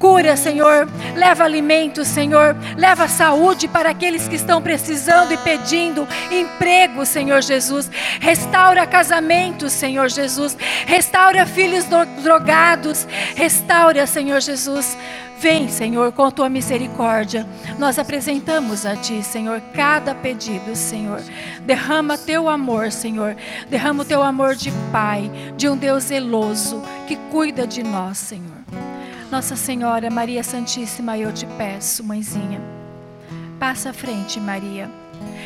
Cura, 0.01 0.35
Senhor. 0.35 0.89
Leva 1.15 1.43
alimento, 1.43 2.03
Senhor. 2.03 2.55
Leva 2.75 3.07
saúde 3.07 3.67
para 3.67 3.91
aqueles 3.91 4.27
que 4.27 4.35
estão 4.35 4.59
precisando 4.59 5.31
e 5.31 5.37
pedindo 5.37 6.07
emprego, 6.31 7.05
Senhor 7.05 7.39
Jesus. 7.43 7.89
Restaura 8.19 8.87
casamentos, 8.87 9.71
Senhor 9.71 10.09
Jesus. 10.09 10.57
Restaura 10.87 11.45
filhos 11.45 11.85
drogados. 12.23 13.07
Restaura, 13.35 14.07
Senhor 14.07 14.41
Jesus. 14.41 14.97
Vem, 15.37 15.69
Senhor, 15.69 16.11
com 16.11 16.25
a 16.25 16.31
tua 16.31 16.49
misericórdia. 16.49 17.47
Nós 17.77 17.99
apresentamos 17.99 18.87
a 18.87 18.95
ti, 18.95 19.21
Senhor, 19.21 19.61
cada 19.73 20.15
pedido, 20.15 20.75
Senhor. 20.75 21.21
Derrama 21.61 22.17
teu 22.17 22.49
amor, 22.49 22.91
Senhor. 22.91 23.35
Derrama 23.69 24.01
o 24.01 24.05
teu 24.05 24.23
amor 24.23 24.55
de 24.55 24.71
Pai, 24.91 25.31
de 25.55 25.69
um 25.69 25.77
Deus 25.77 26.05
zeloso 26.05 26.81
que 27.07 27.15
cuida 27.31 27.67
de 27.67 27.83
nós, 27.83 28.17
Senhor. 28.17 28.60
Nossa 29.31 29.55
Senhora, 29.55 30.09
Maria 30.09 30.43
Santíssima, 30.43 31.17
eu 31.17 31.31
te 31.31 31.45
peço, 31.45 32.03
mãezinha. 32.03 32.59
Passa 33.57 33.91
à 33.91 33.93
frente, 33.93 34.41
Maria. 34.41 34.91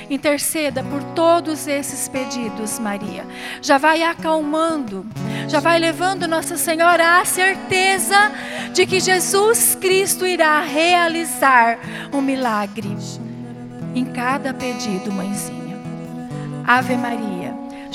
Interceda 0.09 0.83
por 0.83 1.03
todos 1.13 1.67
esses 1.67 2.09
pedidos, 2.09 2.79
Maria. 2.79 3.23
Já 3.61 3.77
vai 3.77 4.01
acalmando, 4.01 5.05
já 5.47 5.59
vai 5.59 5.77
levando 5.77 6.27
Nossa 6.27 6.57
Senhora 6.57 7.19
à 7.19 7.25
certeza 7.25 8.31
de 8.73 8.87
que 8.87 8.99
Jesus 8.99 9.77
Cristo 9.79 10.25
irá 10.25 10.61
realizar 10.61 11.77
um 12.11 12.21
milagre 12.21 12.97
em 13.93 14.03
cada 14.03 14.51
pedido, 14.51 15.11
mãezinha. 15.11 15.77
Ave 16.65 16.97
Maria, 16.97 17.44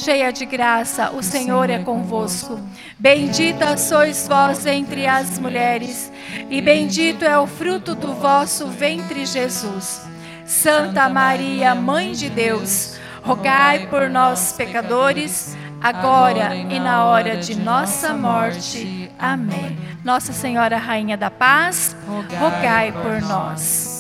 cheia 0.01 0.33
de 0.33 0.47
graça, 0.47 1.11
o 1.11 1.23
Senhor 1.23 1.69
é 1.69 1.79
convosco. 1.79 2.59
Bendita 2.99 3.77
sois 3.77 4.27
vós 4.27 4.67
entre 4.67 5.07
as 5.07 5.39
mulheres, 5.39 6.11
e 6.49 6.61
bendito 6.61 7.25
é 7.25 7.39
o 7.39 7.47
fruto 7.47 7.95
do 7.95 8.15
vosso 8.15 8.67
ventre, 8.67 9.27
Jesus. 9.27 10.03
Santa 10.47 11.09
Maria, 11.09 11.75
Mãe 11.75 12.13
de 12.13 12.29
Deus, 12.29 12.99
rogai 13.23 13.87
por 13.87 14.09
nós, 14.09 14.53
pecadores, 14.53 15.57
agora 15.81 16.55
e 16.55 16.81
na 16.81 17.05
hora 17.05 17.37
de 17.37 17.55
nossa 17.55 18.15
morte. 18.15 19.11
Amém. 19.19 19.79
Nossa 20.03 20.33
Senhora, 20.33 20.79
Rainha 20.79 21.17
da 21.17 21.31
Paz, 21.31 21.95
rogai 22.39 22.91
por 22.91 23.21
nós. 23.21 24.00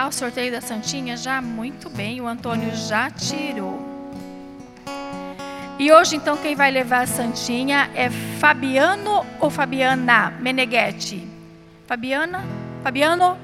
Ao 0.00 0.10
sorteio 0.10 0.50
da 0.50 0.62
Santinha, 0.62 1.14
já 1.14 1.42
muito 1.42 1.90
bem, 1.90 2.22
o 2.22 2.26
Antônio 2.26 2.74
já 2.74 3.10
tirou. 3.10 3.78
E 5.78 5.92
hoje, 5.92 6.16
então, 6.16 6.38
quem 6.38 6.56
vai 6.56 6.70
levar 6.70 7.02
a 7.02 7.06
Santinha 7.06 7.90
é 7.94 8.08
Fabiano 8.08 9.26
ou 9.38 9.50
Fabiana 9.50 10.30
Meneghetti? 10.40 11.28
Fabiana? 11.86 12.42
Fabiano? 12.82 13.36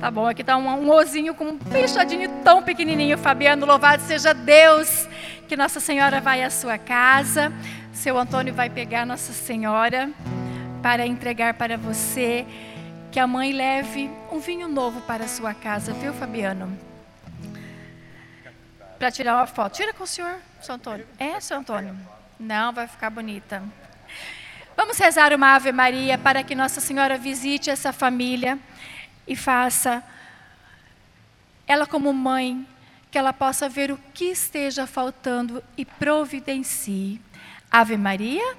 Tá 0.00 0.10
bom, 0.10 0.26
aqui 0.26 0.40
está 0.40 0.56
um, 0.56 0.66
um 0.66 0.90
ozinho 0.90 1.36
com 1.36 1.50
um 1.50 1.58
fechadinho 1.70 2.30
tão 2.42 2.64
pequenininho. 2.64 3.16
Fabiano, 3.16 3.64
louvado 3.64 4.02
seja 4.02 4.34
Deus, 4.34 5.08
que 5.46 5.56
Nossa 5.56 5.78
Senhora 5.78 6.20
vai 6.20 6.42
à 6.42 6.50
sua 6.50 6.78
casa. 6.78 7.52
Seu 7.92 8.18
Antônio 8.18 8.52
vai 8.52 8.68
pegar 8.68 9.06
Nossa 9.06 9.32
Senhora 9.32 10.10
para 10.82 11.06
entregar 11.06 11.54
para 11.54 11.76
você. 11.76 12.44
Que 13.16 13.20
a 13.20 13.26
mãe 13.26 13.50
leve 13.50 14.10
um 14.30 14.38
vinho 14.38 14.68
novo 14.68 15.00
para 15.00 15.24
a 15.24 15.26
sua 15.26 15.54
casa, 15.54 15.94
viu, 15.94 16.12
Fabiano? 16.12 16.78
Para 18.98 19.10
tirar 19.10 19.36
uma 19.36 19.46
foto. 19.46 19.72
Tira 19.72 19.94
com 19.94 20.04
o 20.04 20.06
senhor, 20.06 20.38
seu 20.60 20.74
Antônio. 20.74 21.06
É, 21.18 21.40
seu 21.40 21.56
Antônio? 21.56 21.96
Não, 22.38 22.74
vai 22.74 22.86
ficar 22.86 23.08
bonita. 23.08 23.62
Vamos 24.76 24.98
rezar 24.98 25.32
uma 25.32 25.54
Ave 25.54 25.72
Maria 25.72 26.18
para 26.18 26.42
que 26.42 26.54
Nossa 26.54 26.78
Senhora 26.78 27.16
visite 27.16 27.70
essa 27.70 27.90
família 27.90 28.58
e 29.26 29.34
faça 29.34 30.04
ela 31.66 31.86
como 31.86 32.12
mãe, 32.12 32.68
que 33.10 33.16
ela 33.16 33.32
possa 33.32 33.66
ver 33.66 33.90
o 33.90 33.98
que 34.12 34.26
esteja 34.26 34.86
faltando 34.86 35.64
e 35.74 35.86
providencie. 35.86 37.18
Ave 37.70 37.96
Maria, 37.96 38.58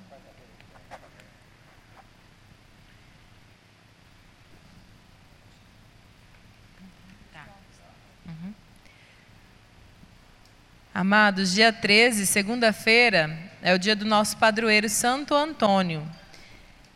Amados, 10.93 11.53
dia 11.53 11.71
13, 11.71 12.25
segunda-feira, 12.25 13.39
é 13.61 13.73
o 13.73 13.79
dia 13.79 13.95
do 13.95 14.03
nosso 14.03 14.35
padroeiro 14.35 14.89
Santo 14.89 15.33
Antônio. 15.33 16.05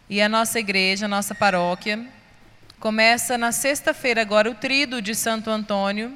E 0.09 0.21
a 0.21 0.27
nossa 0.27 0.59
igreja, 0.59 1.05
a 1.05 1.07
nossa 1.07 1.33
paróquia, 1.33 2.05
começa 2.77 3.37
na 3.37 3.53
sexta-feira 3.53 4.21
agora 4.21 4.51
o 4.51 4.53
trido 4.53 5.01
de 5.01 5.15
Santo 5.15 5.49
Antônio. 5.49 6.11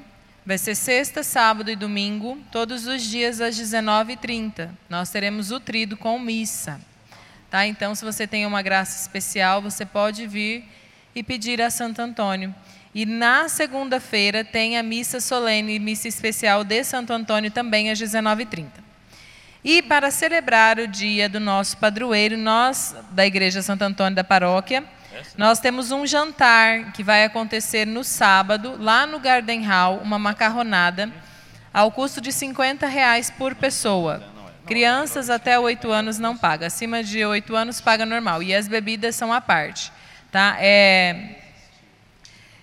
Vai 0.45 0.57
ser 0.57 0.75
sexta, 0.75 1.23
sábado 1.23 1.71
e 1.71 1.75
domingo, 1.77 2.37
todos 2.51 2.85
os 2.85 3.01
dias 3.01 3.39
às 3.39 3.55
19h30. 3.55 4.69
Nós 4.89 5.09
teremos 5.09 5.49
o 5.49 5.57
trido 5.57 5.95
com 5.95 6.19
missa. 6.19 6.81
Tá? 7.49 7.65
Então, 7.65 7.95
se 7.95 8.03
você 8.03 8.27
tem 8.27 8.45
uma 8.45 8.61
graça 8.61 8.99
especial, 9.01 9.61
você 9.61 9.85
pode 9.85 10.27
vir 10.27 10.65
e 11.15 11.23
pedir 11.23 11.61
a 11.61 11.69
Santo 11.69 12.01
Antônio. 12.01 12.53
E 12.93 13.05
na 13.05 13.47
segunda-feira 13.47 14.43
tem 14.43 14.77
a 14.77 14.83
missa 14.83 15.19
solene, 15.19 15.77
missa 15.77 16.07
especial 16.07 16.63
de 16.63 16.83
Santo 16.83 17.13
Antônio 17.13 17.51
também 17.51 17.91
às 17.91 17.99
19h30. 17.99 18.67
E 19.63 19.81
para 19.81 20.09
celebrar 20.09 20.79
o 20.79 20.87
dia 20.87 21.27
do 21.27 21.39
nosso 21.39 21.77
padroeiro, 21.77 22.37
nós, 22.37 22.95
da 23.11 23.25
Igreja 23.25 23.61
Santo 23.61 23.83
Antônio 23.83 24.15
da 24.15 24.23
Paróquia, 24.23 24.83
nós 25.37 25.59
temos 25.59 25.91
um 25.91 26.07
jantar 26.07 26.93
que 26.93 27.03
vai 27.03 27.25
acontecer 27.25 27.85
no 27.85 28.03
sábado, 28.03 28.75
lá 28.79 29.05
no 29.05 29.19
Garden 29.19 29.63
Hall, 29.63 29.97
uma 29.97 30.17
macarronada, 30.17 31.11
ao 31.73 31.91
custo 31.91 32.21
de 32.21 32.31
50 32.31 32.87
reais 32.87 33.29
por 33.29 33.53
pessoa. 33.53 34.23
Crianças 34.65 35.29
até 35.29 35.59
8 35.59 35.91
anos 35.91 36.19
não 36.19 36.37
paga, 36.37 36.67
acima 36.67 37.03
de 37.03 37.25
8 37.25 37.55
anos 37.55 37.81
paga 37.81 38.05
normal. 38.05 38.41
E 38.41 38.53
as 38.53 38.67
bebidas 38.67 39.15
são 39.15 39.33
à 39.33 39.41
parte. 39.41 39.91
Tá? 40.31 40.57
É, 40.59 41.38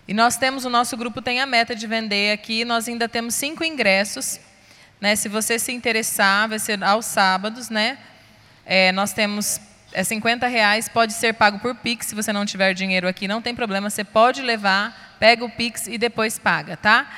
e 0.09 0.15
nós 0.15 0.37
temos, 0.37 0.65
o 0.65 0.71
nosso 0.71 0.97
grupo 0.97 1.21
tem 1.21 1.41
a 1.41 1.47
meta 1.47 1.75
de 1.75 1.87
vender 1.87 2.33
aqui, 2.33 2.65
nós 2.65 2.89
ainda 2.89 3.09
temos 3.09 3.35
cinco 3.35 3.65
ingressos. 3.65 4.39
Né? 5.01 5.17
Se 5.17 5.29
você 5.29 5.59
se 5.59 5.73
interessar, 5.73 6.49
vai 6.49 6.59
ser 6.59 6.83
aos 6.83 7.07
sábados, 7.07 7.69
né? 7.69 7.99
É, 8.65 8.93
nós 8.93 9.13
temos 9.13 9.61
é 9.93 10.05
50 10.05 10.47
reais, 10.47 10.89
pode 10.89 11.13
ser 11.13 11.33
pago 11.33 11.59
por 11.59 11.75
Pix, 11.75 12.07
se 12.07 12.15
você 12.15 12.33
não 12.33 12.45
tiver 12.45 12.75
dinheiro 12.75 13.09
aqui, 13.09 13.27
não 13.27 13.41
tem 13.41 13.55
problema, 13.55 13.89
você 13.89 14.05
pode 14.05 14.43
levar, 14.43 15.17
pega 15.19 15.45
o 15.45 15.51
Pix 15.51 15.87
e 15.87 15.97
depois 15.97 16.39
paga, 16.39 16.77
tá? 16.77 17.09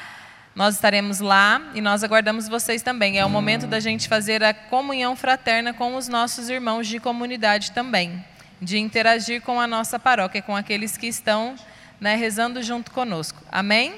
Nós 0.55 0.75
estaremos 0.75 1.21
lá 1.21 1.61
e 1.75 1.81
nós 1.81 2.03
aguardamos 2.03 2.49
vocês 2.49 2.83
também. 2.83 3.19
É 3.19 3.25
o 3.25 3.31
momento 3.31 3.67
da 3.67 3.81
gente 3.81 4.09
fazer 4.09 4.43
a 4.43 4.53
comunhão 4.53 5.15
fraterna 5.15 5.73
com 5.73 5.95
os 5.95 6.09
nossos 6.09 6.49
irmãos 6.49 6.87
de 6.87 6.99
comunidade 6.99 7.73
também, 7.73 8.25
de 8.61 8.79
interagir 8.79 9.41
com 9.43 9.61
a 9.61 9.67
nossa 9.67 9.99
paróquia, 9.99 10.43
com 10.43 10.57
aqueles 10.57 10.97
que 10.97 11.07
estão 11.07 11.55
né, 12.01 12.15
rezando 12.15 12.63
junto 12.63 12.91
conosco. 12.91 13.43
Amém? 13.51 13.95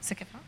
Você 0.00 0.14
quer 0.14 0.26
falar? 0.26 0.44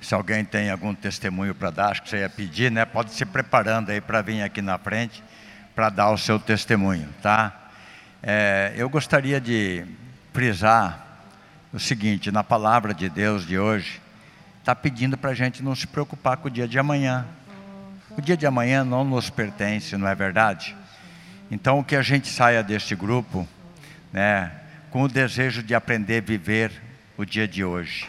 Se 0.00 0.14
alguém 0.14 0.44
tem 0.44 0.70
algum 0.70 0.94
testemunho 0.94 1.54
para 1.54 1.70
dar, 1.70 1.90
acho 1.90 2.02
que 2.02 2.10
você 2.10 2.18
ia 2.18 2.28
pedir, 2.28 2.70
né? 2.70 2.84
Pode 2.84 3.12
se 3.12 3.24
preparando 3.24 3.90
aí 3.90 4.00
para 4.00 4.20
vir 4.20 4.42
aqui 4.42 4.60
na 4.60 4.76
frente 4.76 5.22
para 5.74 5.88
dar 5.88 6.10
o 6.10 6.18
seu 6.18 6.38
testemunho, 6.38 7.08
tá? 7.22 7.70
É, 8.22 8.74
eu 8.76 8.88
gostaria 8.88 9.40
de 9.40 9.84
frisar 10.32 11.22
o 11.72 11.80
seguinte: 11.80 12.30
na 12.30 12.44
palavra 12.44 12.92
de 12.92 13.08
Deus 13.08 13.46
de 13.46 13.58
hoje, 13.58 14.00
está 14.60 14.74
pedindo 14.74 15.16
para 15.16 15.30
a 15.30 15.34
gente 15.34 15.62
não 15.62 15.74
se 15.74 15.86
preocupar 15.86 16.36
com 16.36 16.48
o 16.48 16.50
dia 16.50 16.68
de 16.68 16.78
amanhã. 16.78 17.26
O 18.16 18.22
dia 18.22 18.36
de 18.36 18.46
amanhã 18.46 18.84
não 18.84 19.04
nos 19.04 19.28
pertence, 19.28 19.96
não 19.96 20.06
é 20.06 20.14
verdade? 20.14 20.76
Então, 21.50 21.82
que 21.82 21.96
a 21.96 22.02
gente 22.02 22.28
saia 22.28 22.62
deste 22.62 22.94
grupo, 22.94 23.46
né, 24.12 24.52
com 24.90 25.02
o 25.02 25.08
desejo 25.08 25.64
de 25.64 25.74
aprender 25.74 26.22
a 26.22 26.26
viver 26.26 26.70
o 27.16 27.24
dia 27.24 27.48
de 27.48 27.64
hoje. 27.64 28.08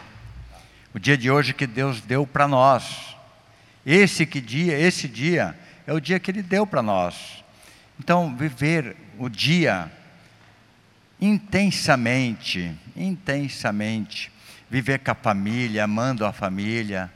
O 0.94 1.00
dia 1.00 1.18
de 1.18 1.28
hoje 1.28 1.52
que 1.52 1.66
Deus 1.66 2.00
deu 2.00 2.24
para 2.24 2.46
nós. 2.46 3.16
Esse 3.84 4.24
que 4.24 4.40
dia, 4.40 4.78
esse 4.78 5.08
dia 5.08 5.58
é 5.86 5.92
o 5.92 6.00
dia 6.00 6.20
que 6.20 6.30
ele 6.30 6.42
deu 6.42 6.64
para 6.66 6.82
nós. 6.82 7.44
Então, 7.98 8.34
viver 8.36 8.96
o 9.18 9.28
dia 9.28 9.90
intensamente, 11.20 12.72
intensamente, 12.96 14.30
viver 14.70 15.00
com 15.00 15.10
a 15.10 15.14
família, 15.14 15.82
amando 15.82 16.24
a 16.24 16.32
família, 16.32 17.10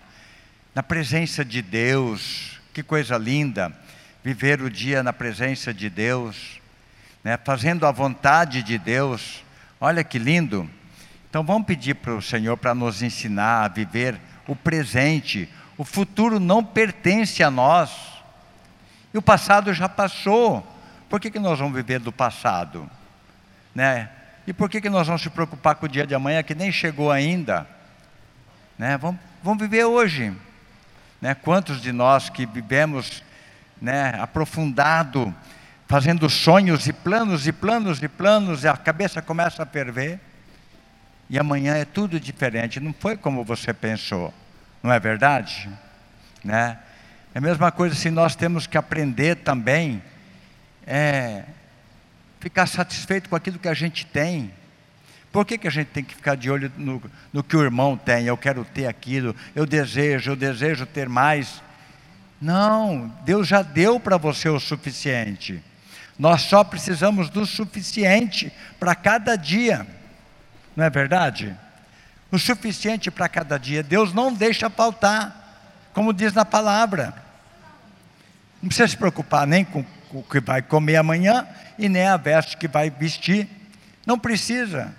na 0.75 0.83
presença 0.83 1.45
de 1.45 1.63
Deus, 1.63 2.60
que 2.73 2.83
coisa 2.83 3.17
linda 3.17 3.73
viver 4.23 4.61
o 4.61 4.71
dia 4.71 5.03
na 5.03 5.13
presença 5.13 5.73
de 5.73 5.89
Deus, 5.89 6.61
né, 7.25 7.39
fazendo 7.43 7.87
a 7.87 7.91
vontade 7.91 8.63
de 8.63 8.79
Deus. 8.79 9.45
Olha 9.81 10.05
que 10.05 10.19
lindo. 10.19 10.69
Então 11.29 11.43
vamos 11.45 11.67
pedir 11.67 11.95
para 11.95 12.15
o 12.15 12.23
Senhor 12.23 12.57
para 12.57 12.75
nos 12.75 13.03
ensinar 13.03 13.65
a 13.65 13.69
viver 13.69 14.21
o 14.47 14.55
presente. 14.55 15.49
O 15.79 15.85
futuro 15.85 16.39
não 16.39 16.63
pertence 16.63 17.43
a 17.43 17.51
nós. 17.51 17.91
E 19.13 19.19
o 19.19 19.23
passado 19.23 19.73
já 19.73 19.89
passou. 19.89 20.67
Por 21.09 21.21
que, 21.21 21.31
que 21.31 21.39
nós 21.39 21.59
vamos 21.59 21.75
viver 21.75 21.99
do 22.01 22.13
passado? 22.13 22.89
Né? 23.75 24.09
E 24.47 24.53
por 24.53 24.69
que, 24.69 24.81
que 24.81 24.91
nós 24.91 25.07
vamos 25.07 25.23
se 25.23 25.31
preocupar 25.31 25.77
com 25.77 25.87
o 25.87 25.89
dia 25.89 26.07
de 26.07 26.15
amanhã 26.15 26.43
que 26.43 26.55
nem 26.55 26.71
chegou 26.71 27.11
ainda? 27.11 27.67
Né? 28.79 28.97
Vamos, 28.99 29.21
vamos 29.43 29.61
viver 29.61 29.85
hoje. 29.85 30.33
Né? 31.21 31.35
Quantos 31.35 31.81
de 31.81 31.93
nós 31.93 32.29
que 32.31 32.47
vivemos 32.47 33.23
né, 33.81 34.15
aprofundado, 34.21 35.35
fazendo 35.87 36.29
sonhos 36.29 36.87
e 36.87 36.93
planos 36.93 37.47
e 37.47 37.53
planos 37.53 38.03
e 38.03 38.09
planos, 38.09 38.65
e 38.65 38.69
a 38.69 38.77
cabeça 38.77 39.21
começa 39.21 39.63
a 39.63 39.67
ferver, 39.67 40.21
e 41.29 41.39
amanhã 41.39 41.75
é 41.75 41.85
tudo 41.85 42.19
diferente, 42.19 42.81
não 42.81 42.93
foi 42.93 43.17
como 43.17 43.45
você 43.45 43.73
pensou, 43.73 44.33
não 44.83 44.93
é 44.93 44.99
verdade? 44.99 45.69
Né? 46.43 46.79
É 47.35 47.39
a 47.39 47.41
mesma 47.41 47.71
coisa 47.71 47.95
se 47.95 48.11
nós 48.11 48.35
temos 48.35 48.67
que 48.67 48.77
aprender 48.77 49.37
também, 49.37 50.03
é, 50.87 51.45
ficar 52.41 52.67
satisfeito 52.67 53.29
com 53.29 53.37
aquilo 53.37 53.59
que 53.59 53.69
a 53.69 53.75
gente 53.75 54.07
tem, 54.07 54.53
por 55.33 55.45
que, 55.45 55.57
que 55.57 55.69
a 55.69 55.71
gente 55.71 55.89
tem 55.89 56.03
que 56.03 56.15
ficar 56.15 56.35
de 56.35 56.51
olho 56.51 56.73
no, 56.77 57.01
no 57.33 57.43
que 57.43 57.57
o 57.57 57.63
irmão 57.63 57.97
tem? 57.97 58.27
Eu 58.27 58.37
quero 58.37 58.65
ter 58.65 58.87
aquilo, 58.87 59.35
eu 59.55 59.65
desejo, 59.65 60.33
eu 60.33 60.37
desejo 60.37 60.87
ter 60.87 61.09
mais. 61.09 61.63
Não, 62.41 63.13
Deus 63.25 63.47
já 63.47 63.63
deu 63.63 64.01
para 64.01 64.17
você 64.17 64.49
o 64.49 64.59
suficiente. 64.59 65.63
Nós 66.19 66.43
só 66.43 66.65
precisamos 66.65 67.31
do 67.31 67.47
suficiente 67.47 68.53
para 68.79 68.95
cada 68.95 69.37
dia. 69.37 69.87
Não 70.75 70.85
é 70.85 70.91
verdade? 70.91 71.57
O 72.31 72.39
suficiente 72.39 73.11
para 73.11 73.29
cada 73.29 73.57
dia. 73.57 73.83
Deus 73.83 74.13
não 74.13 74.33
deixa 74.33 74.69
faltar, 74.69 75.89
como 75.95 76.13
diz 76.13 76.33
na 76.33 76.45
palavra. 76.45 77.15
Não 78.61 78.69
precisa 78.69 78.89
se 78.89 78.97
preocupar 78.97 79.47
nem 79.47 79.65
com 79.65 79.85
o 80.13 80.23
que 80.25 80.41
vai 80.41 80.61
comer 80.61 80.97
amanhã 80.97 81.47
e 81.79 81.89
nem 81.89 82.07
a 82.07 82.17
veste 82.17 82.57
que 82.57 82.67
vai 82.67 82.91
vestir. 82.91 83.49
Não 84.05 84.19
precisa. 84.19 84.93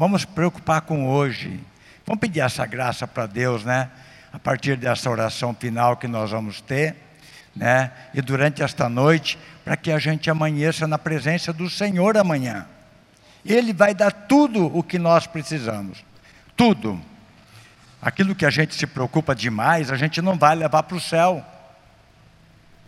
Vamos 0.00 0.24
preocupar 0.24 0.80
com 0.80 1.06
hoje. 1.10 1.60
Vamos 2.06 2.22
pedir 2.22 2.40
essa 2.40 2.64
graça 2.64 3.06
para 3.06 3.26
Deus, 3.26 3.66
né? 3.66 3.90
A 4.32 4.38
partir 4.38 4.74
dessa 4.74 5.10
oração 5.10 5.52
final 5.54 5.98
que 5.98 6.08
nós 6.08 6.30
vamos 6.30 6.58
ter, 6.62 6.96
né? 7.54 7.92
E 8.14 8.22
durante 8.22 8.62
esta 8.62 8.88
noite, 8.88 9.38
para 9.62 9.76
que 9.76 9.92
a 9.92 9.98
gente 9.98 10.30
amanheça 10.30 10.86
na 10.86 10.96
presença 10.96 11.52
do 11.52 11.68
Senhor 11.68 12.16
amanhã. 12.16 12.66
Ele 13.44 13.74
vai 13.74 13.94
dar 13.94 14.10
tudo 14.10 14.74
o 14.74 14.82
que 14.82 14.98
nós 14.98 15.26
precisamos. 15.26 16.02
Tudo. 16.56 16.98
Aquilo 18.00 18.34
que 18.34 18.46
a 18.46 18.50
gente 18.50 18.74
se 18.74 18.86
preocupa 18.86 19.34
demais, 19.34 19.90
a 19.92 19.96
gente 19.96 20.22
não 20.22 20.38
vai 20.38 20.54
levar 20.54 20.82
para 20.84 20.96
o 20.96 21.00
céu. 21.00 21.44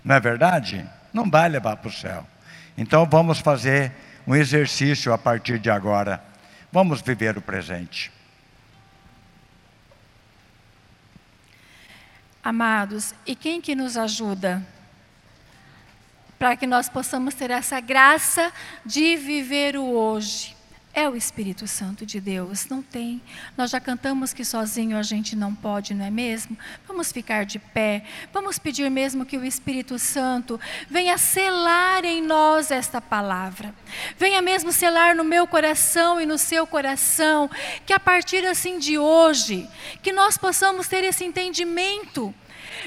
Não 0.02 0.14
é 0.14 0.18
verdade? 0.18 0.82
Não 1.12 1.28
vai 1.28 1.50
levar 1.50 1.76
para 1.76 1.90
o 1.90 1.92
céu. 1.92 2.26
Então 2.74 3.04
vamos 3.04 3.38
fazer 3.38 3.92
um 4.26 4.34
exercício 4.34 5.12
a 5.12 5.18
partir 5.18 5.58
de 5.58 5.68
agora 5.68 6.31
Vamos 6.72 7.02
viver 7.02 7.36
o 7.36 7.42
presente. 7.42 8.10
Amados, 12.42 13.14
e 13.24 13.36
quem 13.36 13.60
que 13.60 13.76
nos 13.76 13.96
ajuda? 13.96 14.66
para 16.42 16.56
que 16.56 16.66
nós 16.66 16.88
possamos 16.88 17.34
ter 17.34 17.52
essa 17.52 17.78
graça 17.78 18.52
de 18.84 19.14
viver 19.14 19.76
o 19.76 19.84
hoje. 19.92 20.56
É 20.94 21.08
o 21.08 21.16
Espírito 21.16 21.66
Santo 21.66 22.04
de 22.04 22.20
Deus, 22.20 22.66
não 22.66 22.82
tem. 22.82 23.22
Nós 23.56 23.70
já 23.70 23.80
cantamos 23.80 24.34
que 24.34 24.44
sozinho 24.44 24.98
a 24.98 25.02
gente 25.02 25.34
não 25.34 25.54
pode, 25.54 25.94
não 25.94 26.04
é 26.04 26.10
mesmo? 26.10 26.54
Vamos 26.86 27.10
ficar 27.10 27.46
de 27.46 27.58
pé, 27.58 28.04
vamos 28.30 28.58
pedir 28.58 28.90
mesmo 28.90 29.24
que 29.24 29.38
o 29.38 29.44
Espírito 29.44 29.98
Santo 29.98 30.60
venha 30.90 31.16
selar 31.16 32.04
em 32.04 32.20
nós 32.20 32.70
esta 32.70 33.00
palavra. 33.00 33.74
Venha 34.18 34.42
mesmo 34.42 34.70
selar 34.70 35.16
no 35.16 35.24
meu 35.24 35.46
coração 35.46 36.20
e 36.20 36.26
no 36.26 36.36
seu 36.36 36.66
coração, 36.66 37.50
que 37.86 37.94
a 37.94 38.00
partir 38.00 38.44
assim 38.46 38.78
de 38.78 38.98
hoje, 38.98 39.66
que 40.02 40.12
nós 40.12 40.36
possamos 40.36 40.88
ter 40.88 41.04
esse 41.04 41.24
entendimento 41.24 42.34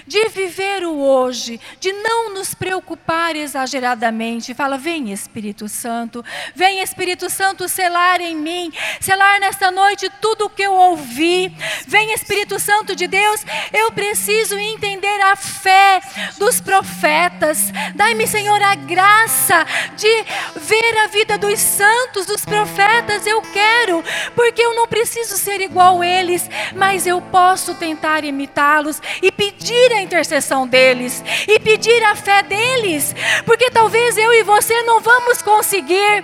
de 0.08 0.28
viver 0.30 0.84
o 0.84 0.98
hoje, 0.98 1.60
de 1.80 1.92
não 1.92 2.34
nos 2.34 2.54
preocupar 2.54 3.36
exageradamente. 3.36 4.54
Fala, 4.54 4.78
vem 4.78 5.12
Espírito 5.12 5.68
Santo, 5.68 6.24
vem 6.54 6.82
Espírito 6.82 7.30
Santo 7.30 7.68
selar 7.68 8.22
em 8.22 8.36
mim, 8.36 8.72
selar 9.00 9.40
nesta 9.40 9.72
noite 9.72 10.10
tudo 10.22 10.46
o 10.46 10.50
que 10.50 10.64
eu 10.64 10.74
ouvi. 10.74 11.54
Vem 11.88 12.14
Espírito 12.14 12.60
Santo 12.60 12.96
de 12.96 13.08
Deus, 13.08 13.42
eu 13.74 13.92
preciso 13.92 14.58
entender 14.58 15.22
a 15.22 15.36
fé 15.36 16.02
dos 16.38 16.60
profetas. 16.62 17.72
Dai-me, 17.96 18.28
Senhor, 18.28 18.62
a 18.62 18.76
graça 18.76 19.66
de 19.96 20.26
ver 20.56 20.98
a 21.04 21.08
vida 21.08 21.38
dos 21.38 21.60
santos, 21.60 22.26
dos 22.26 22.44
profetas. 22.46 23.26
Eu 23.28 23.42
quero, 23.42 24.04
porque 24.36 24.62
eu 24.62 24.76
não 24.76 24.88
preciso 24.88 25.38
ser 25.38 25.62
igual 25.62 26.02
a 26.02 26.08
eles, 26.08 26.50
mas 26.76 27.06
eu 27.06 27.22
posso 27.22 27.76
tentar 27.76 28.24
imitá-los 28.24 29.02
e 29.22 29.32
pedir 29.32 29.75
a 29.92 30.02
intercessão 30.02 30.68
deles 30.68 31.24
e 31.48 31.60
pedir 31.60 32.04
a 32.04 32.16
fé 32.16 32.44
deles, 32.44 33.16
porque 33.46 33.70
talvez 33.70 34.18
eu 34.18 34.34
e 34.34 34.44
você 34.44 34.82
não 34.84 35.00
vamos 35.00 35.42
conseguir 35.42 36.24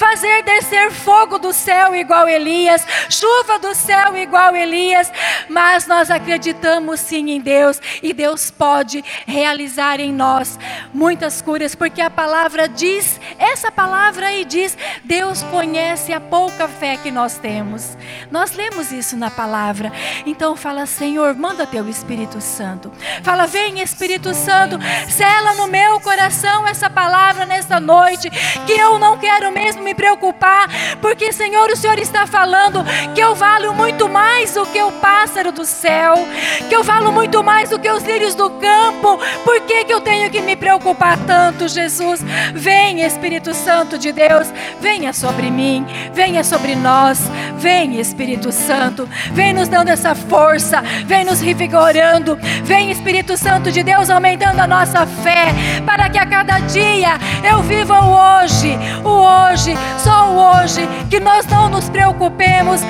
fazer 0.00 0.42
descer 0.44 0.90
fogo 0.90 1.38
do 1.38 1.52
céu 1.52 1.94
igual 1.94 2.26
Elias, 2.26 2.86
chuva 3.10 3.58
do 3.58 3.74
céu 3.74 4.16
igual 4.16 4.56
Elias, 4.56 5.12
mas 5.46 5.86
nós 5.86 6.10
acreditamos 6.10 7.00
sim 7.00 7.30
em 7.30 7.38
Deus 7.38 7.78
e 8.02 8.14
Deus 8.14 8.50
pode 8.50 9.04
realizar 9.26 10.00
em 10.00 10.10
nós 10.10 10.58
muitas 10.94 11.42
curas, 11.42 11.74
porque 11.74 12.00
a 12.00 12.08
palavra 12.08 12.66
diz, 12.66 13.20
essa 13.38 13.70
palavra 13.70 14.28
aí 14.28 14.46
diz, 14.46 14.76
Deus 15.04 15.42
conhece 15.42 16.14
a 16.14 16.20
pouca 16.20 16.66
fé 16.66 16.96
que 16.96 17.10
nós 17.10 17.36
temos. 17.36 17.94
Nós 18.30 18.52
lemos 18.52 18.92
isso 18.92 19.18
na 19.18 19.30
palavra. 19.30 19.92
Então 20.24 20.56
fala, 20.56 20.86
Senhor, 20.86 21.34
manda 21.34 21.66
teu 21.66 21.86
Espírito 21.90 22.40
Santo. 22.40 22.90
Fala, 23.22 23.46
vem 23.46 23.82
Espírito 23.82 24.32
Santo, 24.32 24.78
sela 25.10 25.52
no 25.54 25.66
meu 25.66 26.00
coração 26.00 26.66
essa 26.66 26.88
palavra 26.88 27.44
nesta 27.44 27.78
noite, 27.78 28.30
que 28.66 28.72
eu 28.72 28.98
não 28.98 29.18
quero 29.18 29.52
mesmo 29.52 29.89
me 29.90 29.94
preocupar, 29.94 30.68
porque, 31.00 31.32
Senhor, 31.32 31.68
o 31.68 31.76
Senhor 31.76 31.98
está 31.98 32.26
falando 32.26 32.84
que 33.12 33.20
eu 33.20 33.34
valho 33.34 33.74
muito 33.74 34.08
mais 34.08 34.54
do 34.54 34.64
que 34.66 34.80
o 34.80 34.92
pássaro 34.92 35.50
do 35.50 35.64
céu, 35.64 36.14
que 36.68 36.74
eu 36.74 36.84
valho 36.84 37.10
muito 37.10 37.42
mais 37.42 37.70
do 37.70 37.78
que 37.78 37.90
os 37.90 38.04
lírios 38.04 38.36
do 38.36 38.50
campo. 38.50 39.18
Por 39.44 39.60
que, 39.62 39.84
que 39.84 39.92
eu 39.92 40.00
tenho 40.00 40.30
que 40.30 40.40
me 40.40 40.54
preocupar 40.54 41.18
tanto, 41.26 41.66
Jesus? 41.66 42.22
Vem, 42.54 43.02
Espírito 43.02 43.52
Santo 43.52 43.98
de 43.98 44.12
Deus, 44.12 44.46
venha 44.80 45.12
sobre 45.12 45.50
mim, 45.50 45.84
venha 46.14 46.44
sobre 46.44 46.76
nós, 46.76 47.18
vem, 47.56 47.98
Espírito 47.98 48.52
Santo, 48.52 49.08
vem 49.32 49.52
nos 49.52 49.68
dando 49.68 49.88
essa 49.88 50.14
força, 50.14 50.82
vem 51.04 51.24
nos 51.24 51.40
revigorando, 51.40 52.38
vem, 52.62 52.92
Espírito 52.92 53.36
Santo 53.36 53.72
de 53.72 53.82
Deus, 53.82 54.08
aumentando 54.08 54.60
a 54.60 54.66
nossa 54.68 55.04
fé, 55.04 55.46
para 55.84 56.08
que 56.08 56.18
a 56.18 56.26
cada 56.26 56.60
dia 56.60 57.18
eu 57.42 57.60
viva 57.62 58.00
o 58.00 58.20
hoje, 58.20 58.78
o 59.04 59.08
hoje, 59.08 59.79
só 59.98 60.30
hoje, 60.30 60.88
que 61.08 61.20
nós 61.20 61.46
não 61.46 61.68
nos 61.68 61.88
preocupemos 61.88 62.80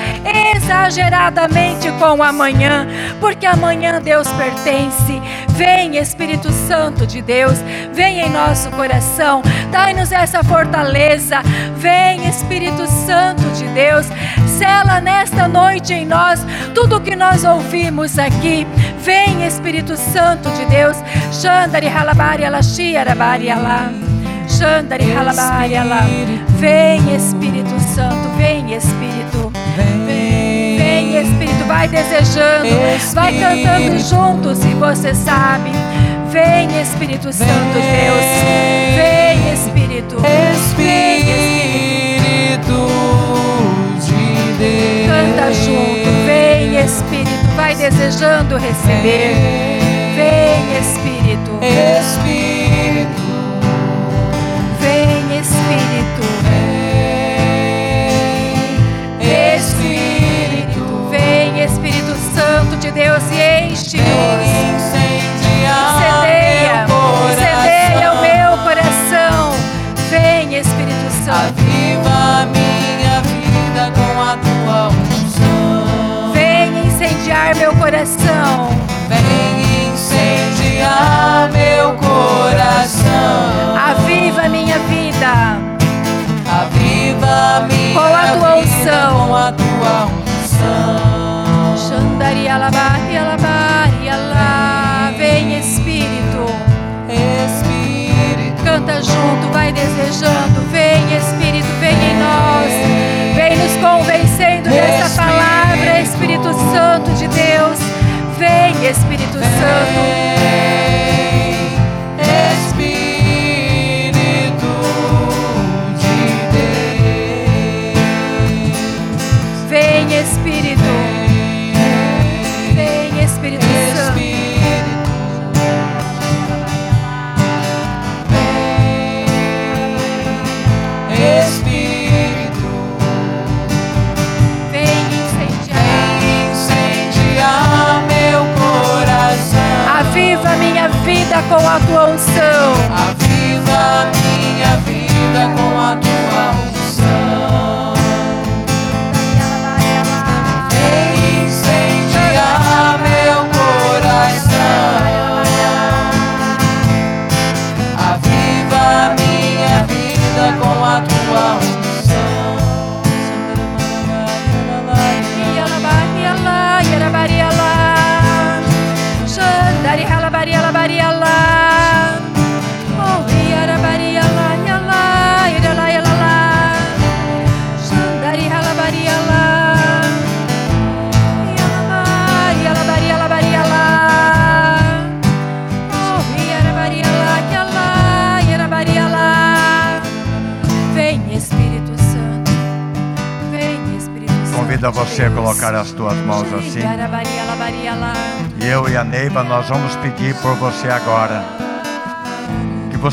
exageradamente 0.54 1.90
com 1.92 2.22
amanhã, 2.22 2.86
porque 3.20 3.46
amanhã 3.46 4.00
Deus 4.00 4.28
pertence. 4.32 5.20
Vem 5.50 5.96
Espírito 5.96 6.50
Santo 6.50 7.06
de 7.06 7.20
Deus, 7.20 7.58
vem 7.92 8.20
em 8.20 8.30
nosso 8.30 8.70
coração, 8.70 9.42
dai-nos 9.70 10.10
essa 10.10 10.42
fortaleza. 10.42 11.42
Vem 11.76 12.26
Espírito 12.28 12.86
Santo 12.86 13.42
de 13.58 13.66
Deus, 13.68 14.06
sela 14.58 15.00
nesta 15.00 15.48
noite 15.48 15.92
em 15.92 16.06
nós 16.06 16.40
tudo 16.74 16.96
o 16.96 17.00
que 17.00 17.14
nós 17.16 17.44
ouvimos 17.44 18.18
aqui. 18.18 18.66
Vem 19.00 19.46
Espírito 19.46 19.96
Santo 19.96 20.50
de 20.50 20.64
Deus, 20.66 20.96
Xandari 21.32 21.88
Halabari 21.88 22.44
Alashi 22.44 22.96
Arabari 22.96 23.50
Alam. 23.50 24.19
Vem 26.58 27.14
Espírito 27.14 27.78
Santo, 27.94 28.28
vem 28.36 28.74
Espírito. 28.74 29.52
Vem, 29.76 30.76
vem 30.76 31.16
Espírito, 31.22 31.64
vai 31.66 31.88
desejando, 31.88 32.68
vai 33.14 33.38
cantando 33.38 33.98
junto 33.98 34.54
se 34.54 34.68
você 34.74 35.14
sabe. 35.14 35.70
Vem 36.30 36.68
Espírito 36.80 37.32
Santo 37.32 37.74
Deus, 37.74 38.24
vem 38.94 39.52
Espírito, 39.52 40.20
vem 40.76 41.20
Espírito 41.20 42.86
de 44.00 44.52
Deus. 44.58 45.06
Canta 45.06 45.52
junto, 45.54 46.08
vem 46.26 46.76
Espírito, 46.76 47.56
vai 47.56 47.74
desejando 47.74 48.56
receber. 48.56 49.79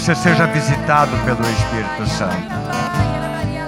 Você 0.08 0.16
seja 0.16 0.48
visitado 0.48 1.12
pelo 1.26 1.42
Espírito 1.42 2.08
Santo. 2.08 2.48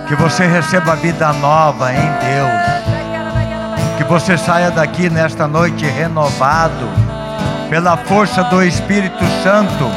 Que 0.07 0.15
você 0.15 0.47
receba 0.47 0.95
vida 0.95 1.33
nova 1.33 1.91
em 1.91 1.97
Deus. 1.97 3.97
Que 3.97 4.05
você 4.05 4.37
saia 4.37 4.71
daqui 4.71 5.09
nesta 5.09 5.49
noite 5.49 5.85
renovado 5.85 6.87
pela 7.69 7.97
força 7.97 8.41
do 8.45 8.63
Espírito 8.63 9.21
Santo. 9.43 9.91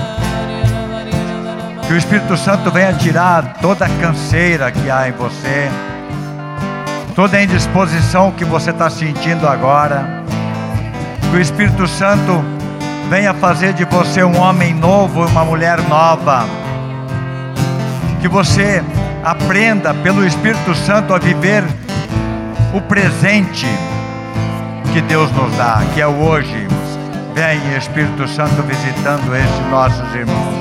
Que 1.86 1.92
o 1.92 1.96
Espírito 1.96 2.36
Santo 2.36 2.72
venha 2.72 2.92
tirar 2.92 3.58
toda 3.60 3.84
a 3.84 3.88
canseira 4.00 4.72
que 4.72 4.90
há 4.90 5.08
em 5.08 5.12
você 5.12 5.70
toda 7.14 7.36
a 7.36 7.44
indisposição 7.44 8.32
que 8.32 8.44
você 8.44 8.70
está 8.70 8.90
sentindo 8.90 9.46
agora. 9.46 10.24
Que 11.30 11.36
o 11.36 11.40
Espírito 11.40 11.86
Santo 11.86 12.42
venha 13.08 13.34
fazer 13.34 13.72
de 13.72 13.84
você 13.84 14.22
um 14.24 14.38
homem 14.40 14.74
novo, 14.74 15.26
uma 15.26 15.44
mulher 15.44 15.80
nova. 15.88 16.44
Que 18.20 18.28
você 18.28 18.82
aprenda 19.24 19.92
pelo 19.94 20.26
Espírito 20.26 20.74
Santo 20.74 21.14
a 21.14 21.18
viver 21.18 21.64
o 22.72 22.80
presente 22.80 23.66
que 24.92 25.00
Deus 25.00 25.30
nos 25.32 25.56
dá, 25.56 25.82
que 25.94 26.00
é 26.00 26.06
o 26.06 26.18
hoje. 26.18 26.68
Vem 27.34 27.76
Espírito 27.76 28.28
Santo 28.28 28.62
visitando 28.62 29.34
esses 29.34 29.70
nossos 29.70 30.14
irmãos. 30.14 30.54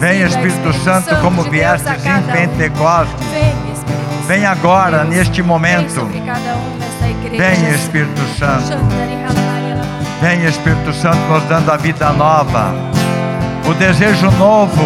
Vem 0.00 0.22
Espírito 0.22 0.72
Santo 0.72 1.14
como 1.16 1.42
viestes 1.42 2.04
em 2.04 2.22
Pentecostes 2.32 3.24
Vem 4.26 4.46
agora, 4.46 5.04
neste 5.04 5.42
momento. 5.42 6.06
Vem, 7.30 7.74
Espírito 7.74 8.22
Santo. 8.38 9.43
Vem, 10.20 10.44
Espírito 10.44 10.92
Santo, 10.92 11.18
nos 11.30 11.42
dando 11.44 11.70
a 11.70 11.76
vida 11.76 12.10
nova. 12.12 12.72
O 13.66 13.74
desejo 13.74 14.30
novo 14.32 14.84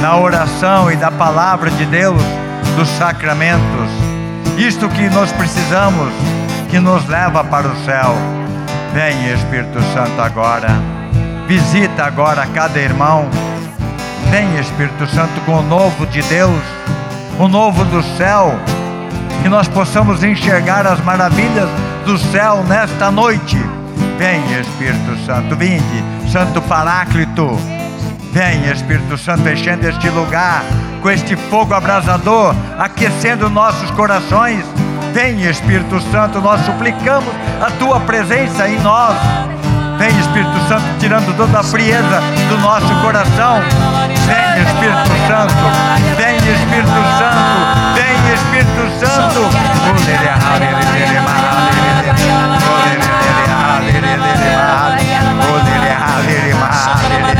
na 0.00 0.16
oração 0.16 0.90
e 0.90 0.96
da 0.96 1.10
palavra 1.10 1.70
de 1.70 1.84
Deus, 1.86 2.20
dos 2.76 2.88
sacramentos. 2.90 3.90
Isto 4.58 4.88
que 4.88 5.08
nós 5.10 5.32
precisamos, 5.32 6.12
que 6.70 6.78
nos 6.78 7.06
leva 7.06 7.42
para 7.44 7.68
o 7.68 7.84
céu. 7.84 8.14
Vem, 8.92 9.32
Espírito 9.32 9.80
Santo, 9.94 10.20
agora. 10.20 10.68
Visita 11.46 12.04
agora 12.04 12.46
cada 12.54 12.78
irmão. 12.78 13.28
Vem, 14.30 14.58
Espírito 14.58 15.06
Santo, 15.06 15.40
com 15.42 15.58
o 15.58 15.62
novo 15.62 16.06
de 16.06 16.22
Deus 16.22 16.62
o 17.38 17.48
novo 17.48 17.84
do 17.84 18.02
céu, 18.16 18.54
que 19.42 19.48
nós 19.48 19.68
possamos 19.68 20.24
enxergar 20.24 20.86
as 20.86 21.00
maravilhas 21.04 21.68
do 22.04 22.16
céu 22.16 22.64
nesta 22.64 23.10
noite. 23.10 23.58
Vem, 24.18 24.42
Espírito 24.58 25.16
Santo, 25.26 25.54
vinde, 25.56 26.04
Santo 26.32 26.62
Paráclito. 26.62 27.58
Vem, 28.32 28.70
Espírito 28.70 29.18
Santo, 29.18 29.48
enchendo 29.48 29.86
este 29.86 30.08
lugar 30.08 30.62
com 31.02 31.10
este 31.10 31.36
fogo 31.36 31.74
abrasador, 31.74 32.54
aquecendo 32.78 33.50
nossos 33.50 33.90
corações. 33.90 34.64
Vem, 35.12 35.42
Espírito 35.42 36.00
Santo, 36.10 36.40
nós 36.40 36.64
suplicamos 36.64 37.32
a 37.60 37.70
tua 37.78 38.00
presença 38.00 38.66
em 38.68 38.78
nós. 38.80 39.16
Vem, 39.98 40.08
Espírito 40.18 40.58
Santo, 40.68 40.84
tirando 40.98 41.36
toda 41.36 41.60
a 41.60 41.62
frieza 41.62 42.20
do 42.48 42.58
nosso 42.58 42.94
coração. 43.02 43.60
Vem, 44.26 44.62
Espírito 44.62 45.12
Santo. 45.26 45.54
Vem, 46.16 46.36
Espírito 46.36 47.02
Santo. 47.18 47.76
Vem, 47.94 48.16
Espírito 48.34 48.84
Santo. 48.98 49.40
Hallelujah. 56.98 57.35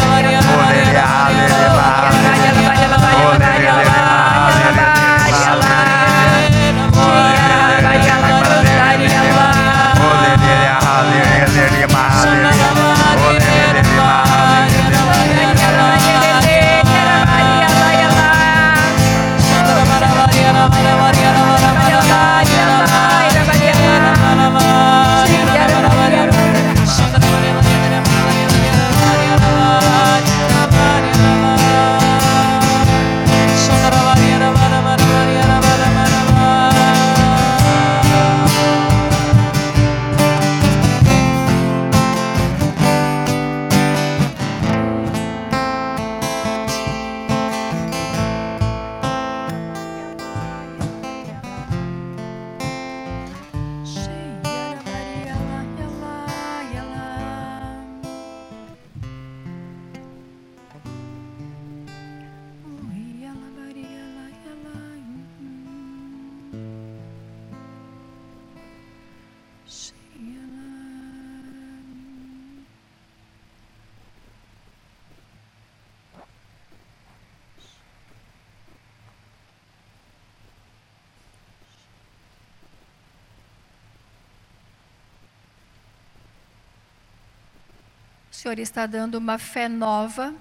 O 88.37 88.39
Senhor 88.39 88.59
está 88.59 88.85
dando 88.85 89.15
uma 89.15 89.39
fé 89.39 89.67
nova 89.67 90.35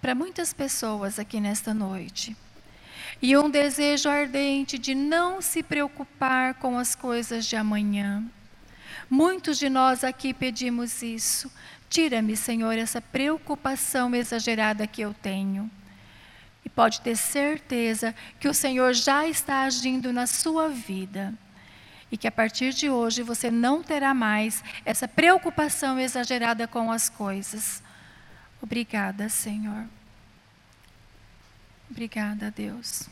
para 0.00 0.14
muitas 0.14 0.52
pessoas 0.52 1.18
aqui 1.18 1.40
nesta 1.40 1.74
noite. 1.74 2.36
E 3.20 3.36
um 3.36 3.50
desejo 3.50 4.08
ardente 4.08 4.78
de 4.78 4.94
não 4.94 5.42
se 5.42 5.60
preocupar 5.60 6.54
com 6.54 6.78
as 6.78 6.94
coisas 6.94 7.44
de 7.44 7.56
amanhã. 7.56 8.22
Muitos 9.10 9.58
de 9.58 9.68
nós 9.68 10.04
aqui 10.04 10.32
pedimos 10.32 11.02
isso. 11.02 11.50
Tira-me, 11.90 12.36
Senhor, 12.36 12.78
essa 12.78 13.00
preocupação 13.00 14.14
exagerada 14.14 14.86
que 14.86 15.02
eu 15.02 15.12
tenho. 15.12 15.68
E 16.64 16.68
pode 16.68 17.00
ter 17.00 17.16
certeza 17.16 18.14
que 18.38 18.46
o 18.46 18.54
Senhor 18.54 18.94
já 18.94 19.26
está 19.26 19.62
agindo 19.62 20.12
na 20.12 20.28
sua 20.28 20.68
vida 20.68 21.34
e 22.12 22.16
que 22.18 22.28
a 22.28 22.30
partir 22.30 22.74
de 22.74 22.90
hoje 22.90 23.22
você 23.22 23.50
não 23.50 23.82
terá 23.82 24.12
mais 24.12 24.62
essa 24.84 25.08
preocupação 25.08 25.98
exagerada 25.98 26.68
com 26.68 26.92
as 26.92 27.08
coisas. 27.08 27.82
Obrigada, 28.60 29.30
Senhor. 29.30 29.86
Obrigada, 31.90 32.50
Deus. 32.50 33.08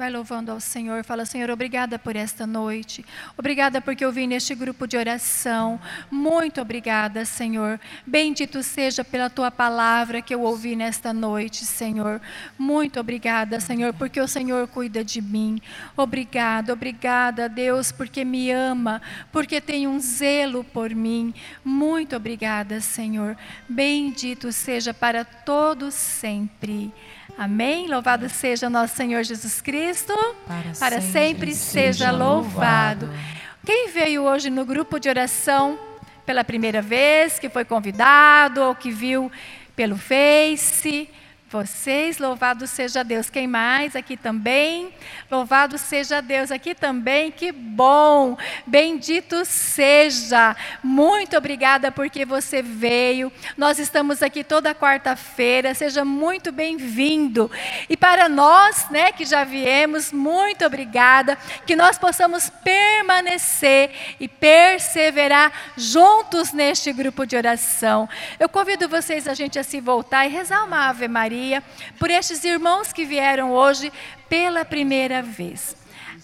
Vai 0.00 0.08
louvando 0.08 0.50
ao 0.50 0.60
Senhor. 0.60 1.04
Fala, 1.04 1.26
Senhor, 1.26 1.50
obrigada 1.50 1.98
por 1.98 2.16
esta 2.16 2.46
noite. 2.46 3.04
Obrigada 3.36 3.82
porque 3.82 4.02
eu 4.02 4.10
vim 4.10 4.26
neste 4.26 4.54
grupo 4.54 4.86
de 4.86 4.96
oração. 4.96 5.78
Muito 6.10 6.58
obrigada, 6.58 7.26
Senhor. 7.26 7.78
Bendito 8.06 8.62
seja 8.62 9.04
pela 9.04 9.28
tua 9.28 9.50
palavra 9.50 10.22
que 10.22 10.34
eu 10.34 10.40
ouvi 10.40 10.74
nesta 10.74 11.12
noite, 11.12 11.66
Senhor. 11.66 12.18
Muito 12.58 12.98
obrigada, 12.98 13.60
Senhor, 13.60 13.92
porque 13.92 14.18
o 14.18 14.26
Senhor 14.26 14.66
cuida 14.68 15.04
de 15.04 15.20
mim. 15.20 15.60
Obrigada, 15.94 16.72
obrigada, 16.72 17.46
Deus, 17.46 17.92
porque 17.92 18.24
me 18.24 18.50
ama, 18.50 19.02
porque 19.30 19.60
tem 19.60 19.86
um 19.86 20.00
zelo 20.00 20.64
por 20.64 20.94
mim. 20.94 21.34
Muito 21.62 22.16
obrigada, 22.16 22.80
Senhor. 22.80 23.36
Bendito 23.68 24.50
seja 24.50 24.94
para 24.94 25.26
todos 25.26 25.92
sempre. 25.92 26.90
Amém? 27.36 27.88
Louvado 27.88 28.28
seja 28.28 28.68
nosso 28.68 28.96
Senhor 28.96 29.22
Jesus 29.22 29.60
Cristo. 29.60 30.12
Para, 30.46 30.72
para 30.78 31.00
sempre, 31.00 31.12
sempre, 31.12 31.54
seja 31.54 32.10
louvado. 32.10 33.06
louvado. 33.06 33.30
Quem 33.64 33.88
veio 33.88 34.22
hoje 34.22 34.50
no 34.50 34.64
grupo 34.64 34.98
de 34.98 35.08
oração 35.08 35.78
pela 36.24 36.44
primeira 36.44 36.80
vez, 36.80 37.38
que 37.38 37.48
foi 37.48 37.64
convidado 37.64 38.62
ou 38.62 38.74
que 38.74 38.90
viu 38.90 39.30
pelo 39.74 39.96
Face, 39.96 41.08
vocês, 41.50 42.18
louvado 42.18 42.64
seja 42.64 43.02
Deus. 43.02 43.28
Quem 43.28 43.48
mais 43.48 43.96
aqui 43.96 44.16
também? 44.16 44.94
Louvado 45.28 45.76
seja 45.78 46.22
Deus 46.22 46.52
aqui 46.52 46.76
também. 46.76 47.32
Que 47.32 47.50
bom! 47.50 48.38
Bendito 48.64 49.44
seja. 49.44 50.54
Muito 50.80 51.36
obrigada 51.36 51.90
porque 51.90 52.24
você 52.24 52.62
veio. 52.62 53.32
Nós 53.56 53.80
estamos 53.80 54.22
aqui 54.22 54.44
toda 54.44 54.74
quarta-feira. 54.76 55.74
Seja 55.74 56.04
muito 56.04 56.52
bem-vindo. 56.52 57.50
E 57.88 57.96
para 57.96 58.28
nós, 58.28 58.88
né, 58.88 59.10
que 59.10 59.24
já 59.24 59.42
viemos, 59.42 60.12
muito 60.12 60.64
obrigada. 60.64 61.36
Que 61.66 61.74
nós 61.74 61.98
possamos 61.98 62.48
permanecer 62.62 63.90
e 64.20 64.28
perseverar 64.28 65.52
juntos 65.76 66.52
neste 66.52 66.92
grupo 66.92 67.26
de 67.26 67.36
oração. 67.36 68.08
Eu 68.38 68.48
convido 68.48 68.88
vocês 68.88 69.26
a 69.26 69.34
gente 69.34 69.58
a 69.58 69.64
se 69.64 69.80
voltar 69.80 70.26
e 70.26 70.28
rezar 70.28 70.64
uma 70.64 70.88
Ave 70.88 71.08
Maria 71.08 71.39
Maria, 71.40 71.62
por 71.98 72.10
estes 72.10 72.44
irmãos 72.44 72.92
que 72.92 73.06
vieram 73.06 73.50
hoje 73.50 73.90
pela 74.28 74.62
primeira 74.62 75.22
vez. 75.22 75.74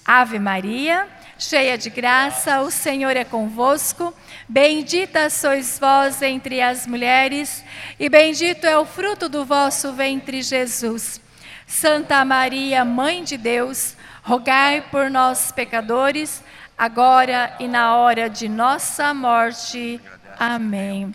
Ave 0.04 0.38
Maria, 0.38 1.08
cheia 1.38 1.78
de 1.78 1.88
graça, 1.88 2.60
o 2.60 2.70
Senhor 2.70 3.16
é 3.16 3.24
convosco. 3.24 4.12
Bendita 4.46 5.30
sois 5.30 5.78
vós 5.78 6.20
entre 6.20 6.60
as 6.60 6.86
mulheres, 6.86 7.64
e 7.98 8.10
bendito 8.10 8.66
é 8.66 8.76
o 8.76 8.84
fruto 8.84 9.26
do 9.26 9.42
vosso 9.42 9.94
ventre, 9.94 10.42
Jesus. 10.42 11.18
Santa 11.66 12.22
Maria, 12.22 12.84
Mãe 12.84 13.24
de 13.24 13.38
Deus, 13.38 13.96
rogai 14.22 14.82
por 14.90 15.10
nós, 15.10 15.50
pecadores, 15.50 16.44
agora 16.76 17.56
e 17.58 17.66
na 17.66 17.96
hora 17.96 18.28
de 18.28 18.50
nossa 18.50 19.14
morte. 19.14 19.98
Amém. 20.38 21.14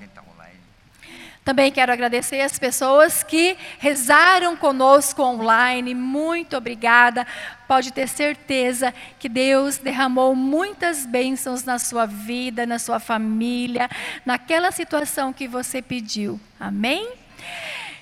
Também 1.43 1.71
quero 1.71 1.91
agradecer 1.91 2.39
as 2.41 2.59
pessoas 2.59 3.23
que 3.23 3.57
rezaram 3.79 4.55
conosco 4.55 5.23
online. 5.23 5.95
Muito 5.95 6.55
obrigada. 6.55 7.25
Pode 7.67 7.91
ter 7.91 8.07
certeza 8.07 8.93
que 9.17 9.27
Deus 9.27 9.77
derramou 9.77 10.35
muitas 10.35 11.03
bênçãos 11.03 11.63
na 11.63 11.79
sua 11.79 12.05
vida, 12.05 12.67
na 12.67 12.77
sua 12.77 12.99
família, 12.99 13.89
naquela 14.23 14.71
situação 14.71 15.33
que 15.33 15.47
você 15.47 15.81
pediu. 15.81 16.39
Amém? 16.59 17.11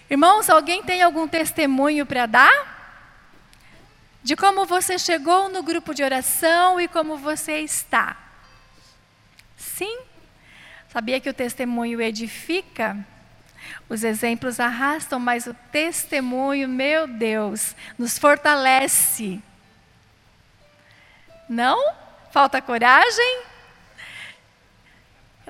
Irmãos, 0.10 0.50
alguém 0.50 0.84
tem 0.84 1.02
algum 1.02 1.26
testemunho 1.26 2.06
para 2.06 2.26
dar? 2.26 2.78
De 4.22 4.36
como 4.36 4.66
você 4.66 5.00
chegou 5.00 5.48
no 5.48 5.64
grupo 5.64 5.94
de 5.94 6.04
oração 6.04 6.80
e 6.80 6.90
como 6.90 7.16
você 7.16 7.62
está? 7.62 8.18
Sim? 9.56 10.00
Sabia 10.90 11.22
que 11.22 11.30
o 11.30 11.34
testemunho 11.34 12.02
edifica? 12.02 12.98
Os 13.88 14.04
exemplos 14.04 14.60
arrastam, 14.60 15.20
mas 15.20 15.48
o 15.48 15.54
testemunho, 15.72 16.68
meu 16.68 17.08
Deus, 17.08 17.76
nos 17.98 18.18
fortalece. 18.18 19.42
Não? 21.48 21.96
Falta 22.32 22.62
coragem? 22.62 23.44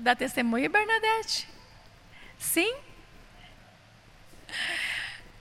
Dá 0.02 0.16
testemunho, 0.16 0.70
Bernadette? 0.70 1.48
Sim? 2.38 2.74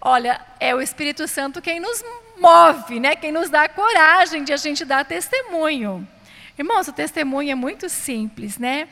Olha, 0.01 0.41
é 0.59 0.75
o 0.75 0.81
Espírito 0.81 1.29
Santo 1.29 1.63
quem 1.63 1.79
nos 1.79 2.05
move, 2.39 2.99
né? 2.99 3.15
Quem 3.15 3.33
nos 3.33 3.51
dá 3.51 3.63
a 3.65 3.69
coragem 3.69 4.43
de 4.43 4.53
a 4.53 4.57
gente 4.57 4.85
dar 4.85 5.05
testemunho. 5.05 6.07
Irmãos, 6.59 6.89
o 6.89 6.93
testemunho 6.93 7.53
é 7.53 7.55
muito 7.55 7.89
simples, 7.89 8.59
né? 8.59 8.89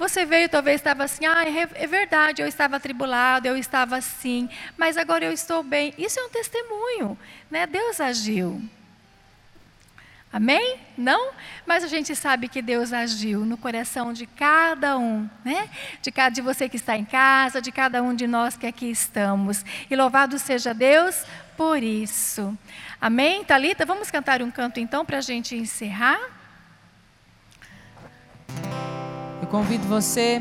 Você 0.00 0.24
veio, 0.24 0.48
talvez 0.48 0.76
estava 0.76 1.04
assim, 1.04 1.26
ah, 1.26 1.44
é, 1.44 1.86
verdade, 1.86 2.40
eu 2.40 2.48
estava 2.48 2.76
atribulado, 2.76 3.46
eu 3.46 3.54
estava 3.54 3.98
assim, 3.98 4.48
mas 4.74 4.96
agora 4.96 5.26
eu 5.26 5.30
estou 5.30 5.62
bem. 5.62 5.92
Isso 5.98 6.18
é 6.18 6.24
um 6.24 6.30
testemunho, 6.30 7.18
né? 7.50 7.66
Deus 7.66 8.00
agiu. 8.00 8.62
Amém? 10.32 10.78
Não? 10.96 11.32
Mas 11.66 11.84
a 11.84 11.86
gente 11.86 12.16
sabe 12.16 12.48
que 12.48 12.62
Deus 12.62 12.94
agiu 12.94 13.44
no 13.44 13.58
coração 13.58 14.10
de 14.14 14.24
cada 14.24 14.96
um, 14.96 15.28
né? 15.44 15.68
De 16.00 16.10
cada 16.10 16.34
de 16.34 16.40
você 16.40 16.66
que 16.66 16.76
está 16.76 16.96
em 16.96 17.04
casa, 17.04 17.60
de 17.60 17.70
cada 17.70 18.02
um 18.02 18.14
de 18.14 18.26
nós 18.26 18.56
que 18.56 18.66
aqui 18.66 18.90
estamos. 18.90 19.62
E 19.90 19.94
louvado 19.94 20.38
seja 20.38 20.72
Deus 20.72 21.26
por 21.58 21.82
isso. 21.82 22.56
Amém? 22.98 23.44
Talita, 23.44 23.84
vamos 23.84 24.10
cantar 24.10 24.40
um 24.40 24.50
canto 24.50 24.80
então 24.80 25.04
para 25.04 25.18
a 25.18 25.20
gente 25.20 25.54
encerrar. 25.54 26.18
Convido 29.50 29.86
você 29.88 30.40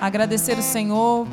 a 0.00 0.06
agradecer 0.06 0.58
o 0.58 0.62
Senhor 0.62 1.26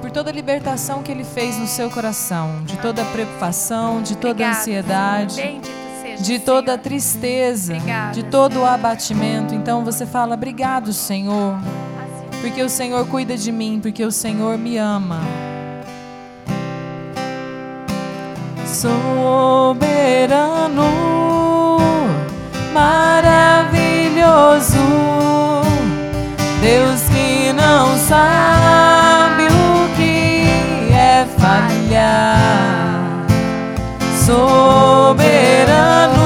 por 0.00 0.10
toda 0.10 0.30
a 0.30 0.32
libertação 0.32 1.02
que 1.02 1.12
Ele 1.12 1.24
fez 1.24 1.56
no 1.56 1.66
seu 1.66 1.88
coração, 1.90 2.62
de 2.64 2.76
toda 2.78 3.02
a 3.02 3.04
preocupação, 3.06 4.02
de 4.02 4.16
toda 4.16 4.46
a 4.46 4.50
ansiedade, 4.50 5.60
de 6.20 6.38
toda 6.40 6.74
a 6.74 6.78
tristeza, 6.78 7.74
de 8.12 8.24
todo 8.24 8.60
o 8.60 8.66
abatimento. 8.66 9.54
Então 9.54 9.84
você 9.84 10.04
fala: 10.04 10.34
Obrigado, 10.34 10.92
Senhor, 10.92 11.54
porque 12.40 12.62
o 12.62 12.68
Senhor 12.68 13.06
cuida 13.06 13.36
de 13.36 13.52
mim, 13.52 13.78
porque 13.80 14.04
o 14.04 14.10
Senhor 14.10 14.58
me 14.58 14.76
ama. 14.76 15.20
Soberano, 18.66 19.78
maravilhoso 22.72 24.08
Deus 26.60 27.02
que 27.02 27.52
não 27.52 27.96
sabe 27.96 29.44
o 29.46 29.88
que 29.96 30.44
é 30.92 31.24
falhar, 31.38 33.24
soberano. 34.26 36.17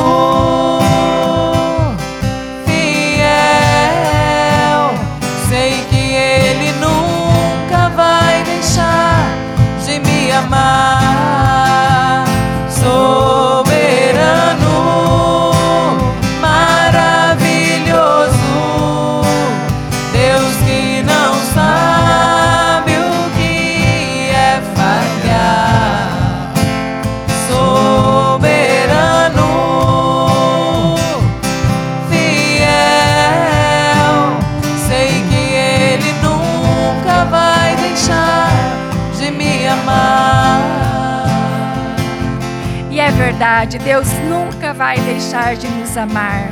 Deus 43.66 44.08
nunca 44.28 44.72
vai 44.72 44.98
deixar 44.98 45.54
de 45.54 45.68
nos 45.68 45.96
amar. 45.96 46.48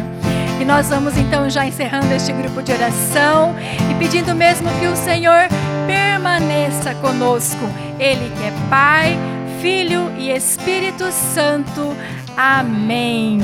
E 0.61 0.65
nós 0.65 0.91
vamos 0.91 1.17
então 1.17 1.49
já 1.49 1.67
encerrando 1.67 2.13
este 2.13 2.33
grupo 2.33 2.63
de 2.63 2.71
oração 2.73 3.57
e 3.91 3.95
pedindo 3.95 4.35
mesmo 4.35 4.69
que 4.79 4.87
o 4.87 4.95
Senhor 4.95 5.49
permaneça 5.87 6.95
conosco. 6.97 7.65
Ele 7.99 8.31
que 8.37 8.45
é 8.45 8.53
Pai, 8.69 9.19
Filho 9.61 10.13
e 10.19 10.31
Espírito 10.31 11.11
Santo. 11.11 11.97
Amém. 12.37 13.41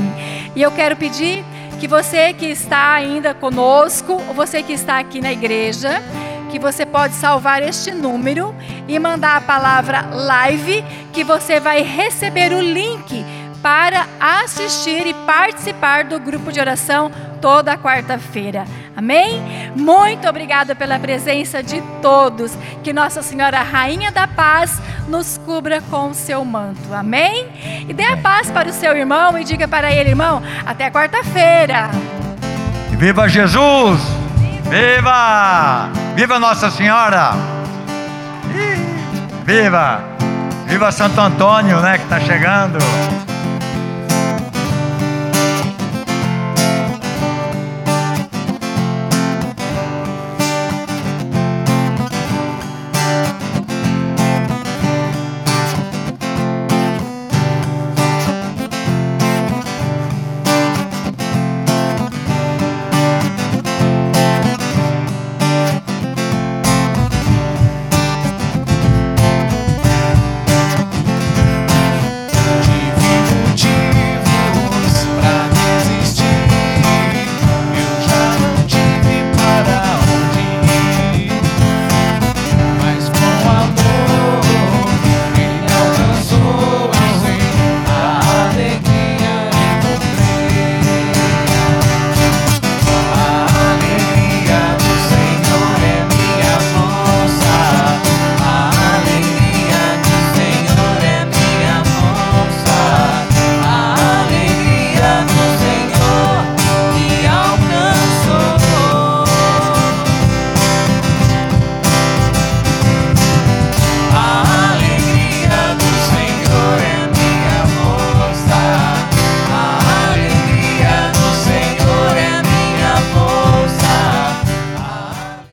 E 0.55 0.61
eu 0.61 0.71
quero 0.71 0.95
pedir 0.95 1.43
que 1.79 1.87
você 1.87 2.33
que 2.33 2.45
está 2.45 2.93
ainda 2.93 3.33
conosco, 3.33 4.13
ou 4.27 4.33
você 4.33 4.63
que 4.63 4.73
está 4.73 4.99
aqui 4.99 5.19
na 5.19 5.31
igreja, 5.31 6.01
que 6.49 6.57
você 6.57 6.85
pode 6.85 7.13
salvar 7.15 7.61
este 7.61 7.91
número 7.91 8.55
e 8.87 8.97
mandar 8.97 9.37
a 9.37 9.41
palavra 9.41 10.01
live, 10.11 10.83
que 11.11 11.23
você 11.23 11.59
vai 11.59 11.81
receber 11.81 12.53
o 12.53 12.61
link 12.61 13.25
para 13.61 14.05
assistir 14.19 15.05
e 15.07 15.13
participar 15.13 16.03
do 16.03 16.19
grupo 16.19 16.51
de 16.51 16.59
oração 16.59 17.11
toda 17.41 17.77
quarta-feira. 17.77 18.65
Amém? 18.95 19.71
Muito 19.75 20.27
obrigada 20.27 20.75
pela 20.75 20.99
presença 20.99 21.61
de 21.61 21.81
todos. 22.01 22.57
Que 22.83 22.91
Nossa 22.91 23.21
Senhora 23.21 23.61
Rainha 23.61 24.11
da 24.11 24.27
Paz 24.27 24.81
nos 25.07 25.37
cubra 25.45 25.81
com 25.81 26.09
o 26.09 26.13
seu 26.13 26.43
manto. 26.43 26.93
Amém? 26.93 27.85
E 27.87 27.93
dê 27.93 28.03
a 28.03 28.17
paz 28.17 28.49
para 28.49 28.69
o 28.69 28.73
seu 28.73 28.95
irmão 28.95 29.37
e 29.37 29.43
diga 29.43 29.67
para 29.67 29.91
ele, 29.91 30.09
irmão, 30.09 30.41
até 30.65 30.89
quarta-feira. 30.89 31.89
Viva 32.91 33.27
Jesus! 33.29 34.01
Viva! 34.63 35.89
Viva 36.15 36.39
Nossa 36.39 36.69
Senhora! 36.71 37.31
Viva! 39.45 40.01
Viva 40.65 40.91
Santo 40.91 41.21
Antônio, 41.21 41.79
né, 41.79 41.97
que 41.97 42.03
está 42.03 42.19
chegando. 42.19 42.77